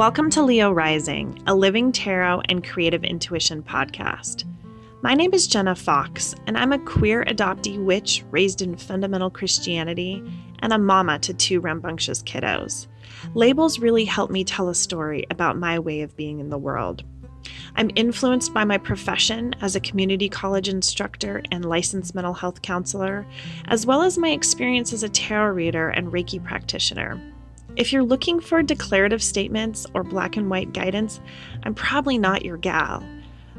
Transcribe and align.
Welcome 0.00 0.30
to 0.30 0.42
Leo 0.42 0.72
Rising, 0.72 1.42
a 1.46 1.54
living 1.54 1.92
tarot 1.92 2.40
and 2.48 2.66
creative 2.66 3.04
intuition 3.04 3.62
podcast. 3.62 4.44
My 5.02 5.12
name 5.12 5.34
is 5.34 5.46
Jenna 5.46 5.74
Fox, 5.74 6.34
and 6.46 6.56
I'm 6.56 6.72
a 6.72 6.78
queer 6.78 7.22
adoptee 7.26 7.78
witch 7.78 8.24
raised 8.30 8.62
in 8.62 8.78
fundamental 8.78 9.28
Christianity 9.28 10.24
and 10.60 10.72
a 10.72 10.78
mama 10.78 11.18
to 11.18 11.34
two 11.34 11.60
rambunctious 11.60 12.22
kiddos. 12.22 12.86
Labels 13.34 13.78
really 13.78 14.06
help 14.06 14.30
me 14.30 14.42
tell 14.42 14.70
a 14.70 14.74
story 14.74 15.26
about 15.30 15.58
my 15.58 15.78
way 15.78 16.00
of 16.00 16.16
being 16.16 16.40
in 16.40 16.48
the 16.48 16.56
world. 16.56 17.04
I'm 17.76 17.90
influenced 17.94 18.54
by 18.54 18.64
my 18.64 18.78
profession 18.78 19.54
as 19.60 19.76
a 19.76 19.80
community 19.80 20.30
college 20.30 20.70
instructor 20.70 21.42
and 21.52 21.66
licensed 21.66 22.14
mental 22.14 22.32
health 22.32 22.62
counselor, 22.62 23.26
as 23.66 23.84
well 23.84 24.00
as 24.00 24.16
my 24.16 24.30
experience 24.30 24.94
as 24.94 25.02
a 25.02 25.10
tarot 25.10 25.52
reader 25.52 25.90
and 25.90 26.10
Reiki 26.10 26.42
practitioner. 26.42 27.20
If 27.76 27.92
you're 27.92 28.02
looking 28.02 28.40
for 28.40 28.62
declarative 28.62 29.22
statements 29.22 29.86
or 29.94 30.02
black 30.02 30.36
and 30.36 30.50
white 30.50 30.72
guidance, 30.72 31.20
I'm 31.62 31.74
probably 31.74 32.18
not 32.18 32.44
your 32.44 32.56
gal. 32.56 33.04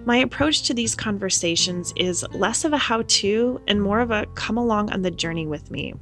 My 0.06 0.18
approach 0.18 0.64
to 0.64 0.74
these 0.74 0.96
conversations 0.96 1.94
is 1.96 2.26
less 2.32 2.66
of 2.66 2.74
a 2.74 2.78
how 2.78 3.04
to 3.04 3.62
and 3.68 3.82
more 3.82 4.00
of 4.00 4.12
a 4.12 4.26
come 4.36 4.58
along 4.58 4.92
on 4.92 5.02
the 5.02 5.12
journey 5.12 5.48
with 5.48 5.72
me. 5.72 5.94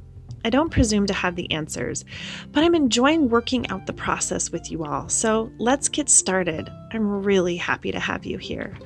I 0.44 0.50
don't 0.50 0.70
presume 0.70 1.06
to 1.06 1.14
have 1.14 1.36
the 1.36 1.50
answers, 1.50 2.04
but 2.50 2.64
I'm 2.64 2.74
enjoying 2.74 3.28
working 3.28 3.68
out 3.68 3.86
the 3.86 3.92
process 3.92 4.50
with 4.50 4.70
you 4.70 4.84
all. 4.84 5.08
So 5.08 5.52
let's 5.58 5.88
get 5.88 6.08
started. 6.08 6.70
I'm 6.92 7.22
really 7.22 7.56
happy 7.56 7.92
to 7.92 8.00
have 8.00 8.24
you 8.24 8.38
here. 8.38 8.76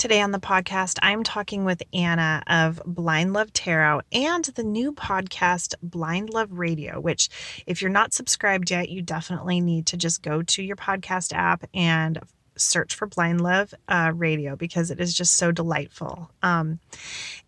Today 0.00 0.22
on 0.22 0.30
the 0.30 0.40
podcast, 0.40 0.98
I'm 1.02 1.22
talking 1.22 1.66
with 1.66 1.82
Anna 1.92 2.42
of 2.46 2.80
Blind 2.86 3.34
Love 3.34 3.52
Tarot 3.52 4.00
and 4.10 4.42
the 4.46 4.62
new 4.62 4.94
podcast, 4.94 5.74
Blind 5.82 6.30
Love 6.30 6.52
Radio, 6.52 6.98
which, 6.98 7.28
if 7.66 7.82
you're 7.82 7.90
not 7.90 8.14
subscribed 8.14 8.70
yet, 8.70 8.88
you 8.88 9.02
definitely 9.02 9.60
need 9.60 9.84
to 9.88 9.98
just 9.98 10.22
go 10.22 10.40
to 10.40 10.62
your 10.62 10.76
podcast 10.76 11.34
app 11.34 11.68
and 11.74 12.18
search 12.56 12.94
for 12.94 13.08
Blind 13.08 13.42
Love 13.42 13.74
uh, 13.88 14.12
Radio 14.14 14.56
because 14.56 14.90
it 14.90 15.00
is 15.00 15.12
just 15.12 15.34
so 15.34 15.52
delightful. 15.52 16.30
Um, 16.42 16.80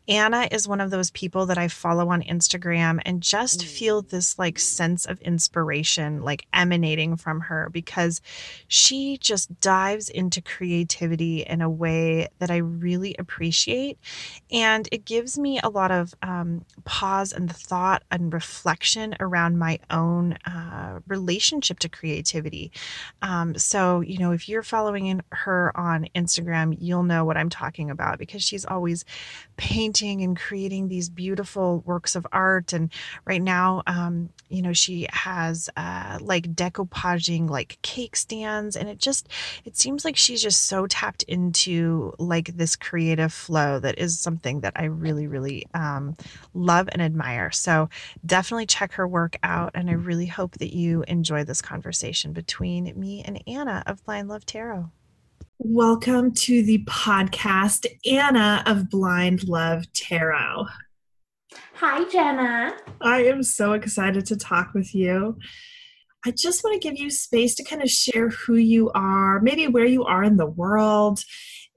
Anna 0.09 0.49
is 0.51 0.67
one 0.67 0.81
of 0.81 0.91
those 0.91 1.11
people 1.11 1.47
that 1.47 1.59
I 1.59 1.69
follow 1.69 2.09
on 2.09 2.23
Instagram 2.23 3.01
and 3.07 3.23
just 3.23 3.61
mm. 3.61 3.67
feel 3.67 4.03
this 4.03 4.37
like 4.39 4.59
sense 4.59 5.07
of 5.07 5.21
inspiration 5.21 6.23
like 6.23 6.47
emanating 6.53 7.17
from 7.17 7.41
her 7.41 7.69
because 7.71 8.21
she 8.67 9.17
just 9.19 9.61
dives 9.61 10.09
into 10.09 10.43
creativity 10.43 11.43
in 11.43 11.63
a 11.63 11.71
way 11.71 12.29
that 12.41 12.51
I 12.51 12.57
really 12.57 13.15
appreciate. 13.19 13.97
And 14.51 14.89
it 14.91 15.05
gives 15.05 15.39
me 15.39 15.61
a 15.63 15.69
lot 15.69 15.93
of 15.93 16.15
um, 16.21 16.65
pause 16.85 17.33
and 17.33 17.55
thought 17.55 18.03
and 18.11 18.33
reflection 18.33 19.15
around 19.21 19.59
my 19.59 19.79
own 19.91 20.33
uh, 20.47 20.99
relationship 21.07 21.79
to 21.79 21.89
creativity. 21.89 22.73
Um, 23.23 23.57
so, 23.57 24.01
you 24.01 24.19
know, 24.19 24.33
if 24.33 24.49
you're 24.49 24.65
following 24.65 25.23
her 25.31 25.77
on 25.77 26.09
Instagram, 26.17 26.77
you'll 26.81 27.05
know 27.05 27.25
what 27.25 27.37
I'm 27.37 27.51
talking 27.51 27.89
about 27.89 28.19
because 28.19 28.43
she's 28.43 28.65
always 28.65 29.05
painting 29.57 29.92
and 30.01 30.39
creating 30.39 30.89
these 30.89 31.09
beautiful 31.09 31.83
works 31.85 32.15
of 32.15 32.27
art. 32.33 32.73
And 32.73 32.91
right 33.25 33.43
now, 33.43 33.83
um, 33.87 34.31
you 34.49 34.63
know, 34.63 34.73
she 34.73 35.07
has 35.13 35.69
uh, 35.77 36.19
like 36.21 36.55
decoupaging 36.55 37.49
like 37.49 37.79
cake 37.83 38.17
stands, 38.17 38.77
and 38.77 38.89
it 38.89 38.99
just 38.99 39.29
it 39.65 39.77
seems 39.77 40.05
like 40.05 40.17
she's 40.17 40.43
just 40.43 40.65
so 40.65 40.87
tapped 40.87 41.23
into 41.25 42.15
like 42.19 42.57
this 42.57 42.77
creative 42.77 43.33
flow 43.33 43.79
that 43.81 43.99
is 43.99 44.19
something 44.19 44.61
that 44.61 44.75
I 44.77 44.85
really, 44.85 45.27
really 45.27 45.67
um, 45.75 46.17
love 46.55 46.89
and 46.93 47.03
admire. 47.03 47.51
So 47.51 47.89
definitely 48.25 48.67
check 48.67 48.93
her 48.95 49.09
work 49.09 49.37
out, 49.43 49.73
and 49.75 49.91
I 49.91 49.95
really 49.95 50.27
hope 50.27 50.53
that 50.59 50.75
you 50.75 51.05
enjoy 51.09 51.45
this 51.45 51.63
conversation 51.63 52.33
between 52.33 52.93
me 52.99 53.23
and 53.25 53.43
Anna 53.47 53.83
of 53.87 54.05
Blind 54.05 54.29
Love 54.29 54.47
Tarot. 54.47 54.91
Welcome 55.59 56.33
to 56.35 56.63
the 56.63 56.85
podcast, 56.85 57.87
Anna 58.11 58.63
of 58.67 58.89
Blind 58.91 59.49
Love 59.49 59.85
Tarot. 59.93 60.67
Hi, 61.75 62.05
Jenna. 62.09 62.77
I 63.01 63.25
am 63.25 63.43
so 63.43 63.73
excited 63.73 64.27
to 64.27 64.37
talk 64.37 64.75
with 64.75 64.95
you. 64.95 65.39
I 66.25 66.33
just 66.33 66.65
want 66.65 66.81
to 66.81 66.89
give 66.89 66.99
you 66.99 67.11
space 67.11 67.55
to 67.57 67.65
kind 67.65 67.83
of 67.83 67.91
share 67.91 68.31
who 68.31 68.55
you 68.55 68.91
are, 68.95 69.41
maybe 69.41 69.69
where 69.69 69.85
you 69.85 70.05
are 70.05 70.25
in 70.25 70.37
the 70.37 70.47
world, 70.47 71.23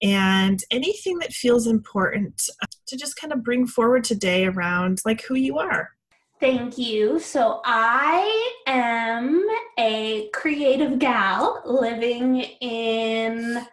and 0.01 0.63
anything 0.71 1.19
that 1.19 1.33
feels 1.33 1.67
important 1.67 2.49
to 2.87 2.97
just 2.97 3.17
kind 3.17 3.33
of 3.33 3.43
bring 3.43 3.67
forward 3.67 4.03
today 4.03 4.45
around 4.45 4.99
like 5.05 5.21
who 5.23 5.35
you 5.35 5.57
are. 5.59 5.91
Thank 6.39 6.77
you. 6.77 7.17
So, 7.19 7.61
I 7.63 8.53
am 8.67 9.47
a 9.79 10.29
creative 10.33 10.99
gal 10.99 11.61
living 11.65 12.41
in 12.59 13.65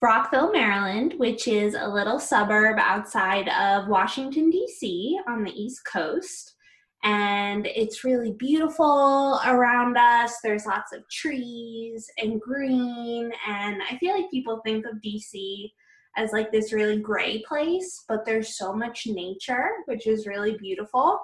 Rockville, 0.00 0.52
Maryland, 0.52 1.14
which 1.18 1.48
is 1.48 1.74
a 1.74 1.88
little 1.88 2.20
suburb 2.20 2.78
outside 2.78 3.48
of 3.48 3.88
Washington, 3.88 4.50
D.C. 4.50 5.18
on 5.28 5.42
the 5.42 5.50
East 5.50 5.80
Coast. 5.84 6.54
And 7.02 7.66
it's 7.66 8.04
really 8.04 8.32
beautiful 8.32 9.40
around 9.44 9.96
us. 9.96 10.36
There's 10.44 10.66
lots 10.66 10.92
of 10.92 11.02
trees 11.10 12.08
and 12.18 12.40
green. 12.40 13.32
And 13.48 13.82
I 13.90 13.98
feel 13.98 14.14
like 14.14 14.30
people 14.30 14.60
think 14.64 14.86
of 14.86 15.02
DC 15.04 15.70
as 16.16 16.32
like 16.32 16.52
this 16.52 16.72
really 16.72 16.98
gray 16.98 17.42
place, 17.48 18.04
but 18.08 18.24
there's 18.24 18.56
so 18.56 18.72
much 18.72 19.06
nature, 19.06 19.70
which 19.86 20.06
is 20.06 20.26
really 20.26 20.56
beautiful. 20.56 21.18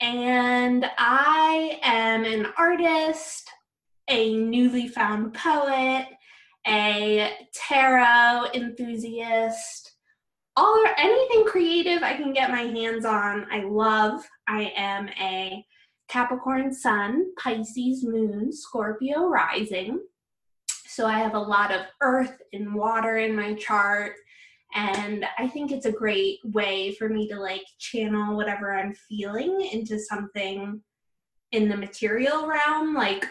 And 0.00 0.86
I 0.96 1.78
am 1.82 2.24
an 2.24 2.46
artist, 2.56 3.50
a 4.08 4.34
newly 4.34 4.88
found 4.88 5.34
poet, 5.34 6.06
a 6.66 7.32
tarot 7.52 8.50
enthusiast, 8.54 9.92
all 10.56 10.78
or 10.84 10.98
anything 10.98 11.44
creative 11.44 12.02
I 12.02 12.16
can 12.16 12.32
get 12.32 12.50
my 12.50 12.62
hands 12.62 13.04
on. 13.04 13.46
I 13.50 13.62
love. 13.64 14.26
I 14.48 14.72
am 14.76 15.08
a 15.20 15.64
Capricorn 16.08 16.72
Sun, 16.72 17.34
Pisces 17.38 18.04
Moon, 18.04 18.52
Scorpio 18.52 19.28
Rising. 19.28 20.00
So 20.86 21.06
I 21.06 21.18
have 21.18 21.34
a 21.34 21.38
lot 21.38 21.72
of 21.72 21.82
earth 22.00 22.36
and 22.52 22.74
water 22.74 23.18
in 23.18 23.36
my 23.36 23.54
chart. 23.54 24.14
And 24.74 25.24
I 25.38 25.48
think 25.48 25.72
it's 25.72 25.86
a 25.86 25.92
great 25.92 26.38
way 26.44 26.94
for 26.94 27.08
me 27.08 27.28
to 27.28 27.40
like 27.40 27.64
channel 27.78 28.36
whatever 28.36 28.72
I'm 28.72 28.94
feeling 28.94 29.68
into 29.72 29.98
something 29.98 30.80
in 31.52 31.68
the 31.68 31.76
material 31.76 32.46
realm. 32.46 32.94
Like 32.94 33.26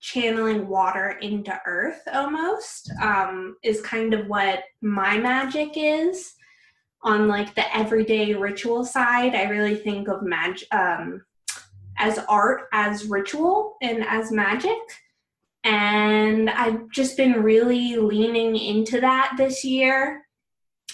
channeling 0.00 0.66
water 0.66 1.18
into 1.20 1.58
earth 1.66 2.00
almost 2.12 2.90
um, 3.02 3.56
is 3.62 3.82
kind 3.82 4.14
of 4.14 4.26
what 4.26 4.64
my 4.80 5.18
magic 5.18 5.72
is 5.76 6.34
on 7.02 7.28
like 7.28 7.54
the 7.54 7.76
everyday 7.76 8.34
ritual 8.34 8.84
side 8.84 9.34
i 9.34 9.44
really 9.44 9.74
think 9.74 10.08
of 10.08 10.22
magic 10.22 10.66
um, 10.72 11.22
as 11.98 12.18
art 12.28 12.62
as 12.72 13.06
ritual 13.06 13.76
and 13.82 14.04
as 14.06 14.32
magic 14.32 14.78
and 15.64 16.48
i've 16.50 16.88
just 16.90 17.16
been 17.16 17.42
really 17.42 17.96
leaning 17.96 18.56
into 18.56 19.00
that 19.00 19.32
this 19.36 19.64
year 19.64 20.22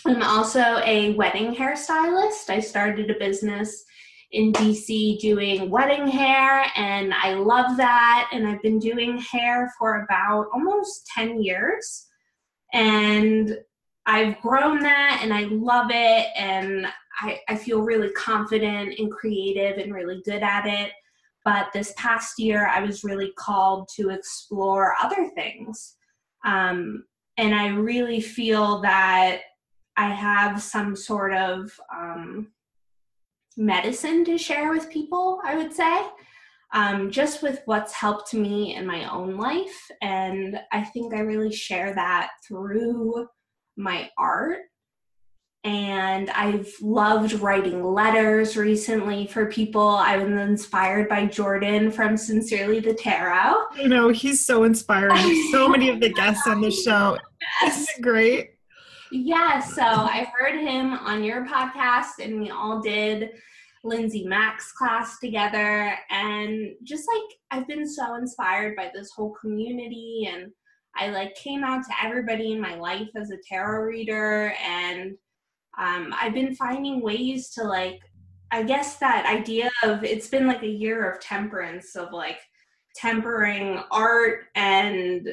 i'm 0.06 0.22
also 0.22 0.81
a 0.84 1.15
wedding 1.15 1.55
hairstylist 1.55 2.49
i 2.49 2.61
started 2.61 3.11
a 3.11 3.19
business 3.19 3.84
in 4.33 4.53
DC 4.53 5.19
doing 5.21 5.71
wedding 5.71 6.09
hair, 6.09 6.67
and 6.77 7.15
I 7.15 7.34
love 7.34 7.77
that. 7.77 8.28
And 8.33 8.47
I've 8.47 8.62
been 8.62 8.78
doing 8.78 9.19
hair 9.19 9.72
for 9.78 10.05
about 10.05 10.49
almost 10.53 11.06
10 11.15 11.41
years. 11.43 12.06
And 12.72 13.56
I've 14.05 14.41
grown 14.41 14.81
that 14.81 15.21
and 15.22 15.33
I 15.33 15.45
love 15.45 15.89
it. 15.91 16.27
And 16.37 16.86
I, 17.19 17.41
I 17.48 17.57
feel 17.57 17.81
really 17.81 18.10
confident 18.10 18.98
and 18.98 19.10
creative 19.10 19.78
and 19.78 19.95
really 19.95 20.22
good 20.25 20.42
at 20.42 20.66
it. 20.66 20.92
But 21.45 21.72
this 21.72 21.95
past 21.97 22.39
year, 22.39 22.66
I 22.66 22.81
was 22.83 23.04
really 23.04 23.33
called 23.39 23.89
to 23.97 24.10
explore 24.10 24.95
other 25.03 25.31
things. 25.34 25.97
Um, 26.45 27.04
and 27.39 27.54
I 27.54 27.69
really 27.69 28.21
feel 28.21 28.81
that 28.83 29.41
I 29.97 30.10
have 30.10 30.60
some 30.60 30.95
sort 30.95 31.33
of 31.34 31.71
um, 31.95 32.48
medicine 33.57 34.25
to 34.27 34.39
share 34.39 34.71
with 34.71 34.91
people, 34.91 35.41
I 35.45 35.57
would 35.57 35.72
say, 35.72 36.07
um, 36.72 37.10
just 37.10 37.43
with 37.43 37.60
what's 37.65 37.93
helped 37.93 38.34
me 38.34 38.75
in 38.75 38.87
my 38.87 39.10
own 39.10 39.37
life. 39.37 39.91
And 40.03 40.59
I 40.72 40.84
think 40.84 41.15
I 41.15 41.21
really 41.21 41.53
share 41.53 41.95
that 41.95 42.31
through 42.47 43.27
my 43.77 44.10
art. 44.19 44.59
And 45.65 46.31
I've 46.31 46.72
loved 46.81 47.33
writing 47.41 47.83
letters 47.83 48.57
recently 48.57 49.27
for 49.27 49.47
people. 49.47 49.89
I 49.89 50.16
was 50.16 50.31
inspired 50.31 51.09
by 51.09 51.27
Jordan 51.27 51.91
from 51.91 52.16
Sincerely 52.16 52.78
the 52.78 52.95
Tarot. 52.95 53.54
You 53.77 53.89
know, 53.89 54.10
he's 54.10 54.47
so 54.47 54.63
inspiring. 54.63 55.48
so 55.51 55.69
many 55.69 55.89
of 55.89 56.01
the 56.01 56.13
guests 56.13 56.47
on 56.47 56.60
the 56.60 56.71
show. 56.71 57.19
Isn't 57.65 57.89
it 57.97 58.03
great? 58.03 58.56
Yeah, 59.13 59.61
so 59.61 59.83
I 59.83 60.31
heard 60.37 60.61
him 60.61 60.95
on 60.95 61.23
your 61.23 61.47
podcast, 61.47 62.19
and 62.23 62.41
we 62.41 62.51
all 62.51 62.81
did 62.81 63.31
Lindsay 63.87 64.25
Mack's 64.27 64.73
class 64.73 65.19
together. 65.19 65.97
And 66.11 66.75
just 66.83 67.09
like 67.09 67.39
I've 67.51 67.69
been 67.69 67.89
so 67.89 68.17
inspired 68.17 68.77
by 68.77 68.91
this 68.93 69.11
whole 69.13 69.35
community 69.41 70.29
and 70.31 70.51
I 70.97 71.11
like 71.11 71.35
came 71.37 71.63
out 71.63 71.85
to 71.85 72.05
everybody 72.05 72.53
in 72.53 72.61
my 72.61 72.75
life 72.77 73.09
as 73.17 73.31
a 73.31 73.39
tarot 73.49 73.85
reader 73.85 74.55
and 74.65 75.13
um, 75.79 76.15
I've 76.19 76.33
been 76.33 76.55
finding 76.55 77.03
ways 77.03 77.51
to 77.51 77.65
like 77.65 78.01
I 78.51 78.63
guess 78.63 78.97
that 78.99 79.27
idea 79.27 79.71
of 79.83 80.05
it's 80.05 80.29
been 80.29 80.47
like 80.47 80.63
a 80.63 80.69
year 80.69 81.11
of 81.11 81.21
temperance 81.21 81.97
of 81.97 82.13
like 82.13 82.39
tempering 82.95 83.83
art 83.91 84.45
and 84.55 85.29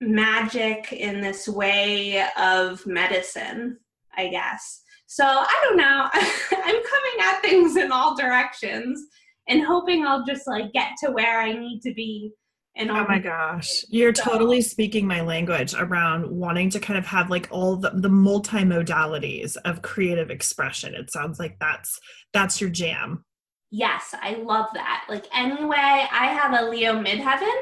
magic 0.00 0.92
in 0.92 1.20
this 1.20 1.48
way 1.48 2.24
of 2.38 2.86
medicine, 2.86 3.78
I 4.16 4.28
guess. 4.28 4.82
So 5.06 5.24
I 5.24 5.60
don't 5.64 5.76
know. 5.76 6.08
I'm 6.12 6.82
coming 6.84 7.20
at 7.22 7.40
things 7.40 7.76
in 7.76 7.92
all 7.92 8.16
directions 8.16 9.00
and 9.48 9.64
hoping 9.64 10.04
I'll 10.04 10.24
just 10.24 10.46
like 10.46 10.72
get 10.72 10.90
to 11.04 11.12
where 11.12 11.40
I 11.40 11.52
need 11.52 11.80
to 11.82 11.94
be. 11.94 12.32
And 12.78 12.90
oh 12.90 13.06
my 13.08 13.18
gosh, 13.18 13.84
you're 13.88 14.14
so. 14.14 14.22
totally 14.22 14.60
speaking 14.60 15.06
my 15.06 15.22
language 15.22 15.74
around 15.74 16.30
wanting 16.30 16.68
to 16.70 16.78
kind 16.78 16.98
of 16.98 17.06
have 17.06 17.30
like 17.30 17.48
all 17.50 17.76
the, 17.76 17.90
the 17.94 18.10
multimodalities 18.10 19.56
of 19.64 19.80
creative 19.80 20.30
expression. 20.30 20.94
It 20.94 21.10
sounds 21.10 21.38
like 21.38 21.56
that's 21.58 21.98
that's 22.34 22.60
your 22.60 22.68
jam. 22.68 23.24
Yes, 23.70 24.14
I 24.20 24.34
love 24.34 24.66
that. 24.74 25.06
Like 25.08 25.26
anyway, 25.34 25.76
I 25.78 26.26
have 26.26 26.52
a 26.52 26.68
Leo 26.68 27.02
midheaven 27.02 27.56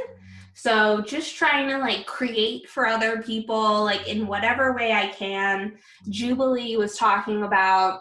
so 0.55 1.01
just 1.01 1.37
trying 1.37 1.69
to 1.69 1.79
like 1.79 2.07
create 2.07 2.69
for 2.69 2.87
other 2.87 3.21
people, 3.21 3.83
like 3.83 4.09
in 4.09 4.27
whatever 4.27 4.73
way 4.73 4.93
I 4.93 5.09
can. 5.09 5.77
Jubilee 6.09 6.77
was 6.77 6.97
talking 6.97 7.43
about 7.43 8.01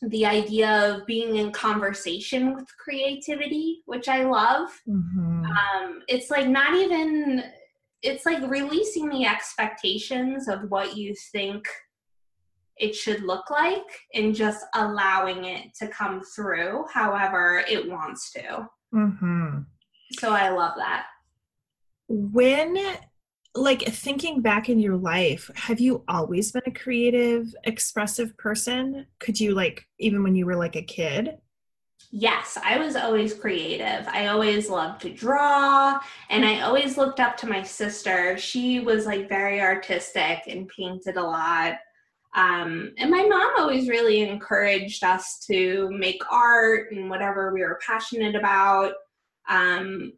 the 0.00 0.24
idea 0.24 0.94
of 0.94 1.06
being 1.06 1.36
in 1.36 1.50
conversation 1.50 2.54
with 2.54 2.66
creativity, 2.78 3.82
which 3.86 4.08
I 4.08 4.22
love. 4.22 4.68
Mm-hmm. 4.88 5.44
Um, 5.44 6.02
it's 6.06 6.30
like 6.30 6.46
not 6.46 6.74
even, 6.74 7.42
it's 8.02 8.24
like 8.24 8.48
releasing 8.48 9.08
the 9.08 9.26
expectations 9.26 10.46
of 10.46 10.70
what 10.70 10.96
you 10.96 11.12
think 11.32 11.66
it 12.76 12.94
should 12.94 13.22
look 13.22 13.50
like 13.50 13.82
and 14.14 14.34
just 14.34 14.64
allowing 14.74 15.44
it 15.44 15.74
to 15.80 15.88
come 15.88 16.22
through 16.22 16.84
however 16.92 17.64
it 17.68 17.90
wants 17.90 18.30
to. 18.32 18.68
Mm-hmm. 18.94 19.58
So 20.18 20.32
I 20.32 20.50
love 20.50 20.74
that 20.76 21.06
when 22.08 22.78
like 23.54 23.82
thinking 23.82 24.40
back 24.40 24.68
in 24.68 24.80
your 24.80 24.96
life 24.96 25.48
have 25.54 25.78
you 25.78 26.02
always 26.08 26.50
been 26.50 26.62
a 26.66 26.70
creative 26.72 27.54
expressive 27.64 28.36
person? 28.36 29.06
Could 29.20 29.38
you 29.38 29.54
like 29.54 29.86
even 29.98 30.22
when 30.22 30.34
you 30.34 30.46
were 30.46 30.56
like 30.56 30.76
a 30.76 30.82
kid? 30.82 31.38
Yes 32.10 32.58
i 32.62 32.78
was 32.78 32.96
always 32.96 33.34
creative. 33.34 34.06
I 34.08 34.26
always 34.28 34.68
loved 34.68 35.02
to 35.02 35.10
draw 35.10 36.00
and 36.30 36.44
i 36.44 36.60
always 36.62 36.96
looked 36.96 37.20
up 37.20 37.36
to 37.38 37.46
my 37.46 37.62
sister. 37.62 38.36
She 38.38 38.80
was 38.80 39.06
like 39.06 39.28
very 39.28 39.60
artistic 39.60 40.42
and 40.48 40.68
painted 40.68 41.16
a 41.16 41.22
lot. 41.22 41.74
Um, 42.34 42.92
and 42.98 43.10
my 43.10 43.22
mom 43.24 43.52
always 43.58 43.88
really 43.88 44.22
encouraged 44.22 45.04
us 45.04 45.38
to 45.46 45.88
make 45.92 46.20
art 46.30 46.90
and 46.90 47.08
whatever 47.08 47.54
we 47.54 47.60
were 47.60 47.78
passionate 47.86 48.34
about. 48.34 48.94
Um, 49.48 50.14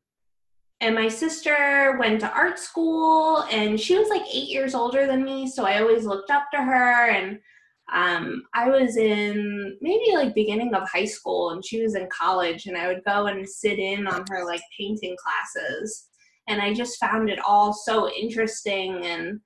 and 0.81 0.94
my 0.94 1.08
sister 1.08 1.96
went 1.99 2.20
to 2.20 2.32
art 2.32 2.58
school 2.58 3.44
and 3.50 3.81
she 3.81 3.99
was 3.99 4.08
like 4.08 4.23
eight 4.32 4.49
years 4.49 4.75
older 4.75 5.06
than 5.06 5.25
me 5.25 5.49
so 5.49 5.64
i 5.64 5.81
always 5.81 6.05
looked 6.05 6.31
up 6.31 6.44
to 6.52 6.58
her 6.58 7.11
and 7.11 7.38
um, 7.93 8.43
i 8.55 8.69
was 8.69 8.96
in 8.96 9.76
maybe 9.81 10.14
like 10.14 10.34
beginning 10.34 10.75
of 10.75 10.88
high 10.88 11.05
school 11.05 11.50
and 11.50 11.64
she 11.64 11.82
was 11.82 11.94
in 11.94 12.08
college 12.11 12.67
and 12.67 12.76
i 12.76 12.87
would 12.87 13.02
go 13.05 13.26
and 13.26 13.49
sit 13.49 13.78
in 13.78 14.06
on 14.06 14.25
her 14.28 14.44
like 14.44 14.62
painting 14.78 15.17
classes 15.23 16.06
and 16.49 16.61
i 16.61 16.75
just 16.75 16.99
found 16.99 17.31
it 17.31 17.38
all 17.40 17.73
so 17.73 18.11
interesting 18.11 19.05
and 19.05 19.40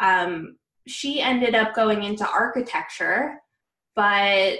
um, 0.00 0.56
she 0.86 1.20
ended 1.20 1.54
up 1.54 1.74
going 1.74 2.04
into 2.04 2.26
architecture 2.26 3.34
but 3.94 4.58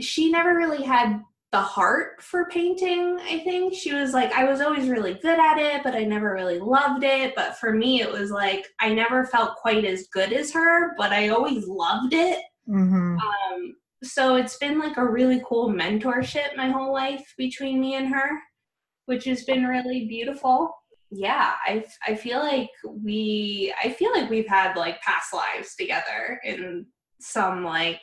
she 0.00 0.30
never 0.30 0.54
really 0.56 0.82
had 0.82 1.20
the 1.52 1.60
heart 1.60 2.22
for 2.22 2.46
painting, 2.46 3.18
I 3.20 3.40
think. 3.40 3.74
She 3.74 3.92
was 3.92 4.14
like, 4.14 4.32
I 4.32 4.44
was 4.44 4.62
always 4.62 4.88
really 4.88 5.14
good 5.14 5.38
at 5.38 5.58
it, 5.58 5.82
but 5.84 5.94
I 5.94 6.02
never 6.04 6.32
really 6.32 6.58
loved 6.58 7.04
it. 7.04 7.34
But 7.36 7.58
for 7.58 7.74
me, 7.74 8.00
it 8.00 8.10
was 8.10 8.30
like, 8.30 8.66
I 8.80 8.92
never 8.94 9.26
felt 9.26 9.56
quite 9.56 9.84
as 9.84 10.08
good 10.12 10.32
as 10.32 10.50
her, 10.52 10.96
but 10.96 11.12
I 11.12 11.28
always 11.28 11.66
loved 11.66 12.14
it. 12.14 12.38
Mm-hmm. 12.66 13.18
Um, 13.18 13.76
so 14.02 14.36
it's 14.36 14.56
been 14.56 14.78
like 14.78 14.96
a 14.96 15.06
really 15.06 15.42
cool 15.46 15.68
mentorship 15.68 16.56
my 16.56 16.70
whole 16.70 16.92
life 16.92 17.34
between 17.36 17.80
me 17.80 17.96
and 17.96 18.08
her, 18.08 18.30
which 19.04 19.24
has 19.26 19.44
been 19.44 19.66
really 19.66 20.06
beautiful. 20.06 20.74
Yeah, 21.10 21.52
I, 21.66 21.84
I 22.06 22.14
feel 22.14 22.38
like 22.38 22.70
we, 22.86 23.74
I 23.84 23.90
feel 23.90 24.10
like 24.12 24.30
we've 24.30 24.48
had 24.48 24.74
like 24.74 25.02
past 25.02 25.34
lives 25.34 25.74
together 25.76 26.40
in 26.44 26.86
some 27.20 27.62
like 27.62 28.00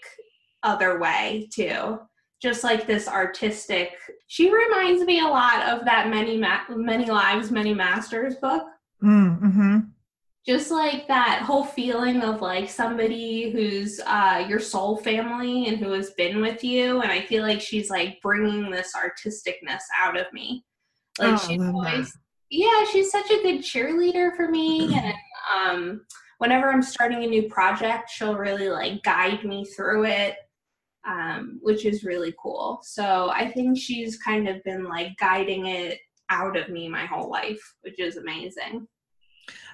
other 0.62 1.00
way 1.00 1.50
too 1.52 1.98
just 2.42 2.64
like 2.64 2.88
this 2.88 3.08
artistic. 3.08 3.98
She 4.28 4.52
reminds 4.52 5.04
me 5.04 5.20
a 5.20 5.28
lot 5.28 5.68
of 5.68 5.86
that 5.86 6.10
many 6.10 6.38
Ma- 6.38 6.64
many 6.70 7.06
lives, 7.06 7.52
many 7.52 7.74
masters 7.74 8.36
book. 8.36 8.64
Mm, 9.04 9.42
mm-hmm. 9.42 9.78
Just 10.46 10.72
like 10.72 11.08
that 11.08 11.42
whole 11.42 11.66
feeling 11.66 12.22
of 12.22 12.42
like 12.42 12.70
somebody 12.70 13.52
who's 13.52 14.00
uh, 14.06 14.46
your 14.48 14.60
soul 14.60 14.98
family 14.98 15.68
and 15.68 15.78
who 15.78 15.92
has 15.92 16.12
been 16.12 16.42
with 16.42 16.64
you, 16.64 17.02
and 17.02 17.12
I 17.12 17.22
feel 17.22 17.44
like 17.44 17.62
she's 17.62 17.90
like 17.90 18.20
bringing 18.22 18.72
this 18.72 18.94
artisticness 18.96 19.82
out 19.98 20.18
of 20.18 20.32
me. 20.34 20.66
Like 21.20 21.34
oh, 21.34 21.48
she's 21.48 21.62
always, 21.62 22.18
yeah, 22.50 22.86
she's 22.92 23.12
such 23.12 23.30
a 23.30 23.44
good 23.44 23.60
cheerleader 23.60 24.36
for 24.36 24.48
me, 24.48 24.96
and 24.96 25.14
um, 25.54 26.02
whenever 26.38 26.70
I'm 26.70 26.82
starting 26.82 27.24
a 27.26 27.28
new 27.28 27.50
project, 27.50 28.10
she'll 28.10 28.38
really 28.38 28.70
like 28.70 29.04
guide 29.04 29.44
me 29.44 29.66
through 29.66 30.06
it 30.06 30.36
um, 31.08 31.60
which 31.62 31.86
is 31.86 32.04
really 32.04 32.34
cool. 32.42 32.80
So 32.84 33.30
I 33.30 33.50
think 33.52 33.78
she's 33.78 34.18
kind 34.18 34.48
of 34.48 34.64
been 34.64 34.84
like 34.84 35.18
guiding 35.18 35.68
it 35.68 36.00
out 36.30 36.58
of 36.58 36.70
me 36.70 36.88
my 36.88 37.06
whole 37.06 37.30
life, 37.30 37.62
which 37.82 38.00
is 38.00 38.18
amazing. 38.18 38.88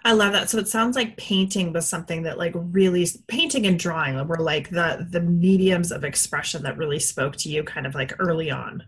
I 0.06 0.13
love 0.13 0.33
that. 0.33 0.50
So 0.50 0.60
it 0.60 0.68
sounds 0.68 0.95
like 0.95 1.18
painting 1.18 1.74
was 1.74 1.88
something 1.88 2.24
that 2.24 2.38
like 2.38 2.54
really 2.56 3.07
painting 3.27 3.66
and 3.66 3.77
drawing 3.77 4.16
were 4.27 4.38
like 4.38 4.69
the 4.69 5.07
the 5.10 5.19
mediums 5.19 5.92
of 5.92 6.04
expression 6.04 6.63
that 6.63 6.77
really 6.77 7.00
spoke 7.00 7.36
to 7.38 7.50
you 7.50 7.63
kind 7.63 7.88
of 7.88 7.96
like 7.96 8.13
early 8.20 8.51
on. 8.51 8.84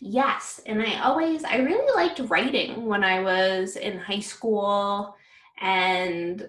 Yes, 0.00 0.60
and 0.66 0.82
I 0.82 1.00
always 1.00 1.44
I 1.44 1.56
really 1.56 1.94
liked 1.94 2.20
writing 2.30 2.86
when 2.86 3.04
I 3.04 3.20
was 3.20 3.76
in 3.76 3.98
high 3.98 4.20
school 4.20 5.14
and 5.60 6.48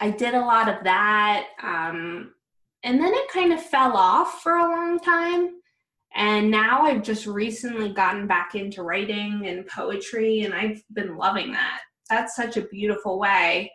I 0.00 0.10
did 0.10 0.34
a 0.34 0.40
lot 0.40 0.68
of 0.68 0.84
that. 0.84 1.48
Um, 1.62 2.34
and 2.84 3.00
then 3.00 3.12
it 3.14 3.28
kind 3.30 3.52
of 3.52 3.62
fell 3.62 3.96
off 3.96 4.42
for 4.42 4.56
a 4.56 4.68
long 4.68 4.98
time. 4.98 5.50
And 6.14 6.50
now 6.50 6.82
I've 6.82 7.02
just 7.02 7.26
recently 7.26 7.92
gotten 7.92 8.26
back 8.26 8.54
into 8.54 8.82
writing 8.82 9.46
and 9.46 9.66
poetry, 9.66 10.42
and 10.42 10.52
I've 10.52 10.82
been 10.92 11.16
loving 11.16 11.52
that. 11.52 11.80
That's 12.10 12.36
such 12.36 12.56
a 12.56 12.66
beautiful 12.66 13.18
way. 13.18 13.72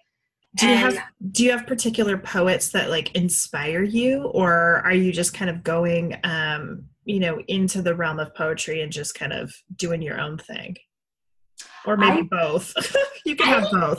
Do 0.56 0.68
you 0.68 0.76
have 0.76 0.98
do 1.32 1.44
you 1.44 1.52
have 1.52 1.68
particular 1.68 2.18
poets 2.18 2.70
that 2.70 2.90
like 2.90 3.16
inspire 3.16 3.84
you, 3.84 4.24
or 4.26 4.82
are 4.86 4.94
you 4.94 5.12
just 5.12 5.34
kind 5.34 5.50
of 5.50 5.64
going, 5.64 6.16
um, 6.24 6.86
you 7.06 7.20
know, 7.20 7.42
into 7.48 7.82
the 7.82 7.96
realm 7.96 8.20
of 8.20 8.34
poetry 8.36 8.82
and 8.82 8.92
just 8.92 9.16
kind 9.16 9.34
of 9.34 9.54
doing 9.76 10.02
your 10.02 10.20
own 10.20 10.38
thing? 10.38 10.76
Or 11.86 11.98
maybe 11.98 12.28
I, 12.32 12.44
both. 12.44 12.74
you 13.26 13.36
can 13.36 13.48
I 13.48 13.60
have 13.60 13.72
both. 13.72 13.98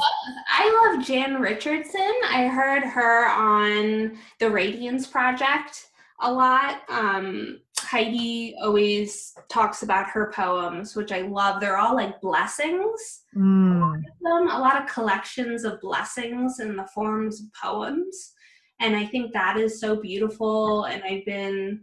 I 0.49 0.95
love 0.95 1.07
Jan 1.07 1.41
Richardson. 1.41 2.13
I 2.25 2.47
heard 2.47 2.83
her 2.83 3.29
on 3.29 4.19
the 4.39 4.51
Radiance 4.51 5.07
Project 5.07 5.89
a 6.21 6.33
lot. 6.33 6.83
Um, 6.89 7.61
Heidi 7.79 8.55
always 8.63 9.35
talks 9.49 9.83
about 9.83 10.09
her 10.11 10.33
poems, 10.35 10.97
which 10.97 11.13
I 11.13 11.23
love. 11.23 11.61
They're 11.61 11.79
all 11.79 11.95
like 11.95 12.21
blessings. 12.21 13.23
Mm. 13.37 13.81
A, 13.81 13.85
lot 13.85 14.01
them, 14.23 14.49
a 14.51 14.59
lot 14.59 14.83
of 14.83 14.89
collections 14.89 15.65
of 15.65 15.81
blessings 15.81 16.61
in 16.61 16.77
the 16.77 16.87
forms 16.95 17.41
of 17.41 17.47
poems. 17.55 18.35
And 18.81 18.97
I 18.97 19.07
think 19.07 19.33
that 19.33 19.57
is 19.57 19.81
so 19.81 19.97
beautiful. 19.97 20.85
And 20.85 21.03
I've 21.03 21.25
been 21.25 21.83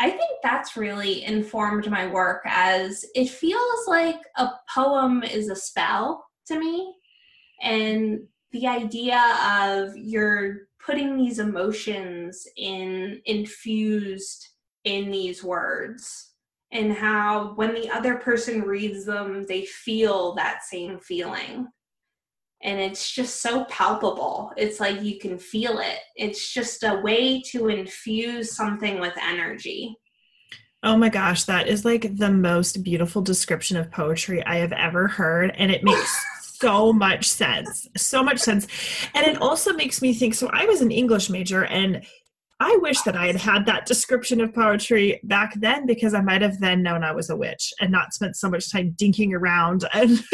I 0.00 0.10
think 0.10 0.30
that's 0.42 0.76
really 0.76 1.24
informed 1.24 1.90
my 1.90 2.06
work 2.06 2.42
as 2.46 3.04
it 3.14 3.28
feels 3.28 3.88
like 3.88 4.20
a 4.36 4.50
poem 4.72 5.22
is 5.24 5.48
a 5.48 5.56
spell 5.56 6.24
to 6.46 6.58
me. 6.58 6.94
And 7.62 8.20
the 8.52 8.66
idea 8.66 9.20
of 9.60 9.96
you're 9.96 10.68
putting 10.84 11.16
these 11.16 11.38
emotions 11.38 12.46
in 12.56 13.20
infused 13.26 14.48
in 14.84 15.10
these 15.10 15.42
words 15.42 16.32
and 16.72 16.92
how 16.92 17.52
when 17.56 17.74
the 17.74 17.90
other 17.90 18.16
person 18.16 18.62
reads 18.62 19.04
them 19.04 19.44
they 19.46 19.64
feel 19.64 20.34
that 20.34 20.62
same 20.62 20.98
feeling 20.98 21.66
and 22.62 22.80
it's 22.80 23.10
just 23.10 23.40
so 23.40 23.64
palpable. 23.66 24.52
It's 24.56 24.80
like 24.80 25.02
you 25.02 25.18
can 25.18 25.38
feel 25.38 25.78
it. 25.78 25.98
It's 26.16 26.52
just 26.52 26.82
a 26.82 27.00
way 27.02 27.40
to 27.52 27.68
infuse 27.68 28.56
something 28.56 29.00
with 29.00 29.14
energy. 29.20 29.96
Oh 30.82 30.96
my 30.96 31.08
gosh, 31.08 31.44
that 31.44 31.68
is 31.68 31.84
like 31.84 32.16
the 32.16 32.30
most 32.30 32.82
beautiful 32.82 33.22
description 33.22 33.76
of 33.76 33.90
poetry 33.90 34.44
I 34.44 34.56
have 34.56 34.72
ever 34.72 35.08
heard. 35.08 35.52
And 35.56 35.70
it 35.70 35.84
makes 35.84 36.24
so 36.60 36.92
much 36.92 37.26
sense. 37.26 37.88
So 37.96 38.22
much 38.22 38.38
sense. 38.38 38.66
And 39.14 39.26
it 39.26 39.40
also 39.40 39.72
makes 39.72 40.02
me 40.02 40.12
think 40.12 40.34
so 40.34 40.48
I 40.52 40.66
was 40.66 40.80
an 40.80 40.90
English 40.90 41.30
major 41.30 41.64
and 41.64 42.04
I 42.60 42.76
wish 42.82 43.02
that 43.02 43.14
I 43.14 43.26
had 43.26 43.36
had 43.36 43.66
that 43.66 43.86
description 43.86 44.40
of 44.40 44.52
poetry 44.52 45.20
back 45.22 45.54
then 45.54 45.86
because 45.86 46.12
I 46.12 46.20
might 46.20 46.42
have 46.42 46.58
then 46.58 46.82
known 46.82 47.04
I 47.04 47.12
was 47.12 47.30
a 47.30 47.36
witch 47.36 47.72
and 47.80 47.92
not 47.92 48.12
spent 48.12 48.34
so 48.34 48.50
much 48.50 48.72
time 48.72 48.96
dinking 48.98 49.32
around 49.32 49.84
and 49.94 50.24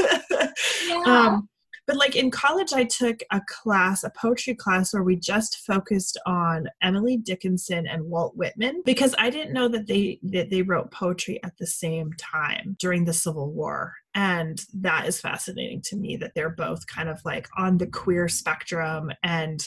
yeah. 0.89 1.03
um, 1.05 1.49
but 1.87 1.97
like 1.97 2.17
in 2.17 2.31
college 2.31 2.73
i 2.73 2.85
took 2.85 3.21
a 3.33 3.41
class 3.49 4.05
a 4.05 4.11
poetry 4.11 4.55
class 4.55 4.93
where 4.93 5.03
we 5.03 5.17
just 5.17 5.59
focused 5.59 6.19
on 6.27 6.69
emily 6.83 7.17
dickinson 7.17 7.87
and 7.87 8.03
walt 8.05 8.37
whitman 8.37 8.83
because 8.85 9.15
i 9.19 9.31
didn't 9.31 9.53
know 9.53 9.69
that 9.69 9.87
they 9.87 10.19
that 10.23 10.51
they 10.51 10.63
wrote 10.63 10.91
poetry 10.91 11.43
at 11.45 11.57
the 11.59 11.67
same 11.67 12.13
time 12.15 12.77
during 12.79 13.05
the 13.05 13.13
civil 13.13 13.53
war 13.53 13.95
and 14.15 14.63
that 14.75 15.07
is 15.07 15.21
fascinating 15.21 15.83
to 15.83 15.97
me 15.97 16.17
that 16.17 16.33
they're 16.35 16.51
both 16.51 16.87
kind 16.87 17.09
of 17.09 17.21
like 17.25 17.49
on 17.57 17.79
the 17.79 17.87
queer 17.87 18.29
spectrum. 18.29 19.11
And 19.23 19.67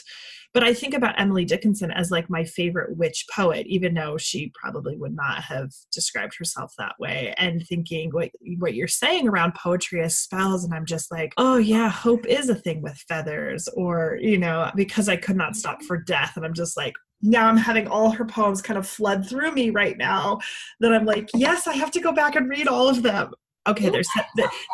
but 0.54 0.64
i 0.64 0.72
think 0.72 0.94
about 0.94 1.20
emily 1.20 1.44
dickinson 1.44 1.90
as 1.90 2.10
like 2.10 2.30
my 2.30 2.42
favorite 2.42 2.96
witch 2.96 3.26
poet 3.34 3.66
even 3.66 3.94
though 3.94 4.16
she 4.16 4.50
probably 4.60 4.96
would 4.96 5.14
not 5.14 5.42
have 5.42 5.70
described 5.92 6.34
herself 6.38 6.72
that 6.78 6.94
way. 6.98 7.34
And 7.38 7.64
thinking 7.66 8.10
what 8.10 8.30
what 8.58 8.74
you're 8.74 8.88
saying 8.88 9.28
around 9.28 9.54
poetry 9.54 10.00
as 10.00 10.18
spells 10.18 10.64
and 10.64 10.74
i'm 10.74 10.86
just 10.86 11.10
like 11.10 11.32
oh 11.36 11.58
yeah 11.58 11.88
hope 11.88 12.26
is 12.26 12.48
a 12.48 12.54
thing 12.54 12.82
with 12.82 13.04
feathers 13.08 13.68
or 13.76 14.18
you 14.20 14.38
know 14.38 14.70
because 14.74 15.08
i 15.08 15.16
could 15.16 15.36
not 15.36 15.56
stop 15.56 15.82
for 15.82 15.96
death. 15.98 16.32
And 16.36 16.44
i'm 16.44 16.54
just 16.54 16.76
like 16.76 16.94
now 17.20 17.48
I'm 17.48 17.56
having 17.56 17.88
all 17.88 18.10
her 18.10 18.24
poems 18.24 18.62
kind 18.62 18.78
of 18.78 18.86
flood 18.86 19.28
through 19.28 19.50
me 19.50 19.70
right 19.70 19.98
now 19.98 20.38
that 20.78 20.94
I'm 20.94 21.04
like, 21.04 21.28
yes, 21.34 21.66
I 21.66 21.72
have 21.72 21.90
to 21.90 22.00
go 22.00 22.12
back 22.12 22.36
and 22.36 22.48
read 22.48 22.68
all 22.68 22.88
of 22.88 23.02
them 23.02 23.32
okay 23.68 23.88
there's 23.90 24.08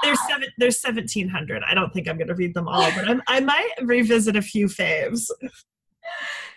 there's 0.03 0.19
seven 0.29 0.49
there's 0.59 0.81
1700 0.81 1.63
i 1.69 1.75
don't 1.75 1.93
think 1.93 2.09
i'm 2.09 2.17
going 2.17 2.29
to 2.29 2.35
read 2.35 2.55
them 2.55 2.69
all 2.69 2.91
but 2.95 3.09
I'm, 3.09 3.23
i 3.29 3.41
might 3.41 3.71
revisit 3.83 4.37
a 4.37 4.43
few 4.43 4.67
faves. 4.67 5.29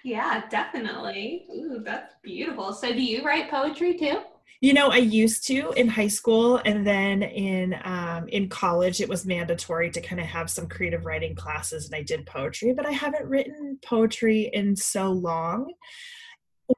Yeah 0.04 0.44
definitely. 0.50 1.46
Ooh, 1.54 1.82
that's 1.84 2.14
beautiful. 2.24 2.74
So 2.74 2.94
do 2.94 3.02
you 3.02 3.24
write 3.24 3.50
poetry 3.50 3.98
too? 3.98 4.22
You 4.62 4.74
know 4.74 4.88
i 4.88 4.98
used 4.98 5.46
to 5.48 5.72
in 5.74 5.88
high 5.88 6.08
school 6.08 6.62
and 6.66 6.86
then 6.86 7.22
in 7.22 7.76
um, 7.84 8.28
in 8.30 8.50
college 8.50 9.02
it 9.02 9.10
was 9.10 9.26
mandatory 9.26 9.92
to 9.92 10.02
kind 10.02 10.20
of 10.20 10.28
have 10.28 10.50
some 10.50 10.68
creative 10.68 11.06
writing 11.06 11.36
classes 11.36 11.86
and 11.86 11.96
i 11.96 12.02
did 12.02 12.26
poetry 12.26 12.74
but 12.74 12.86
i 12.86 12.92
haven't 12.92 13.28
written 13.28 13.80
poetry 13.86 14.50
in 14.54 14.76
so 14.76 15.12
long. 15.12 15.74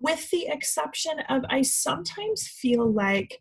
With 0.02 0.30
the 0.32 0.48
exception 0.48 1.20
of 1.30 1.44
i 1.50 1.62
sometimes 1.62 2.48
feel 2.48 2.92
like 2.92 3.40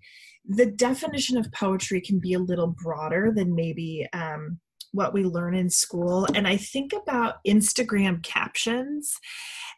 the 0.49 0.67
definition 0.67 1.37
of 1.37 1.53
poetry 1.53 2.01
can 2.01 2.19
be 2.19 2.33
a 2.33 2.39
little 2.39 2.69
broader 2.83 3.31
than 3.35 3.55
maybe 3.55 4.07
um, 4.13 4.59
what 4.93 5.13
we 5.13 5.23
learn 5.23 5.55
in 5.55 5.69
school. 5.69 6.27
And 6.35 6.49
I 6.49 6.57
think 6.57 6.93
about 6.93 7.45
Instagram 7.47 8.23
captions 8.23 9.15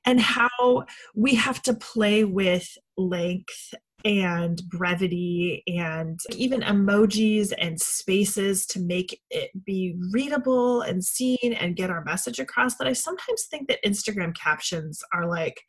and 0.07 0.21
how 0.21 0.85
we 1.15 1.35
have 1.35 1.61
to 1.62 1.75
play 1.75 2.25
with 2.25 2.69
length 2.97 3.75
and 4.05 4.62
brevity 4.71 5.62
and 5.67 6.19
even 6.35 6.62
emojis 6.62 7.53
and 7.59 7.79
spaces 7.79 8.65
to 8.67 8.81
make 8.81 9.21
it 9.31 9.50
be 9.65 9.95
readable 10.12 10.81
and 10.83 11.05
seen 11.05 11.53
and 11.59 11.77
get 11.77 11.91
our 11.91 12.03
message 12.05 12.39
across 12.39 12.77
that 12.77 12.89
I 12.89 12.95
sometimes 12.95 13.45
think 13.50 13.69
that 13.69 13.85
Instagram 13.85 14.35
captions 14.35 15.03
are 15.12 15.29
like 15.29 15.61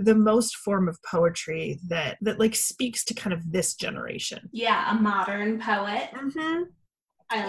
the 0.00 0.14
most 0.14 0.56
form 0.56 0.88
of 0.88 1.02
poetry 1.02 1.78
that 1.86 2.16
that 2.22 2.38
like 2.38 2.54
speaks 2.54 3.04
to 3.04 3.14
kind 3.14 3.32
of 3.32 3.52
this 3.52 3.74
generation. 3.74 4.48
Yeah 4.52 4.90
a 4.90 5.00
modern 5.00 5.60
poet. 5.60 6.10
Mm-hmm. 6.14 6.62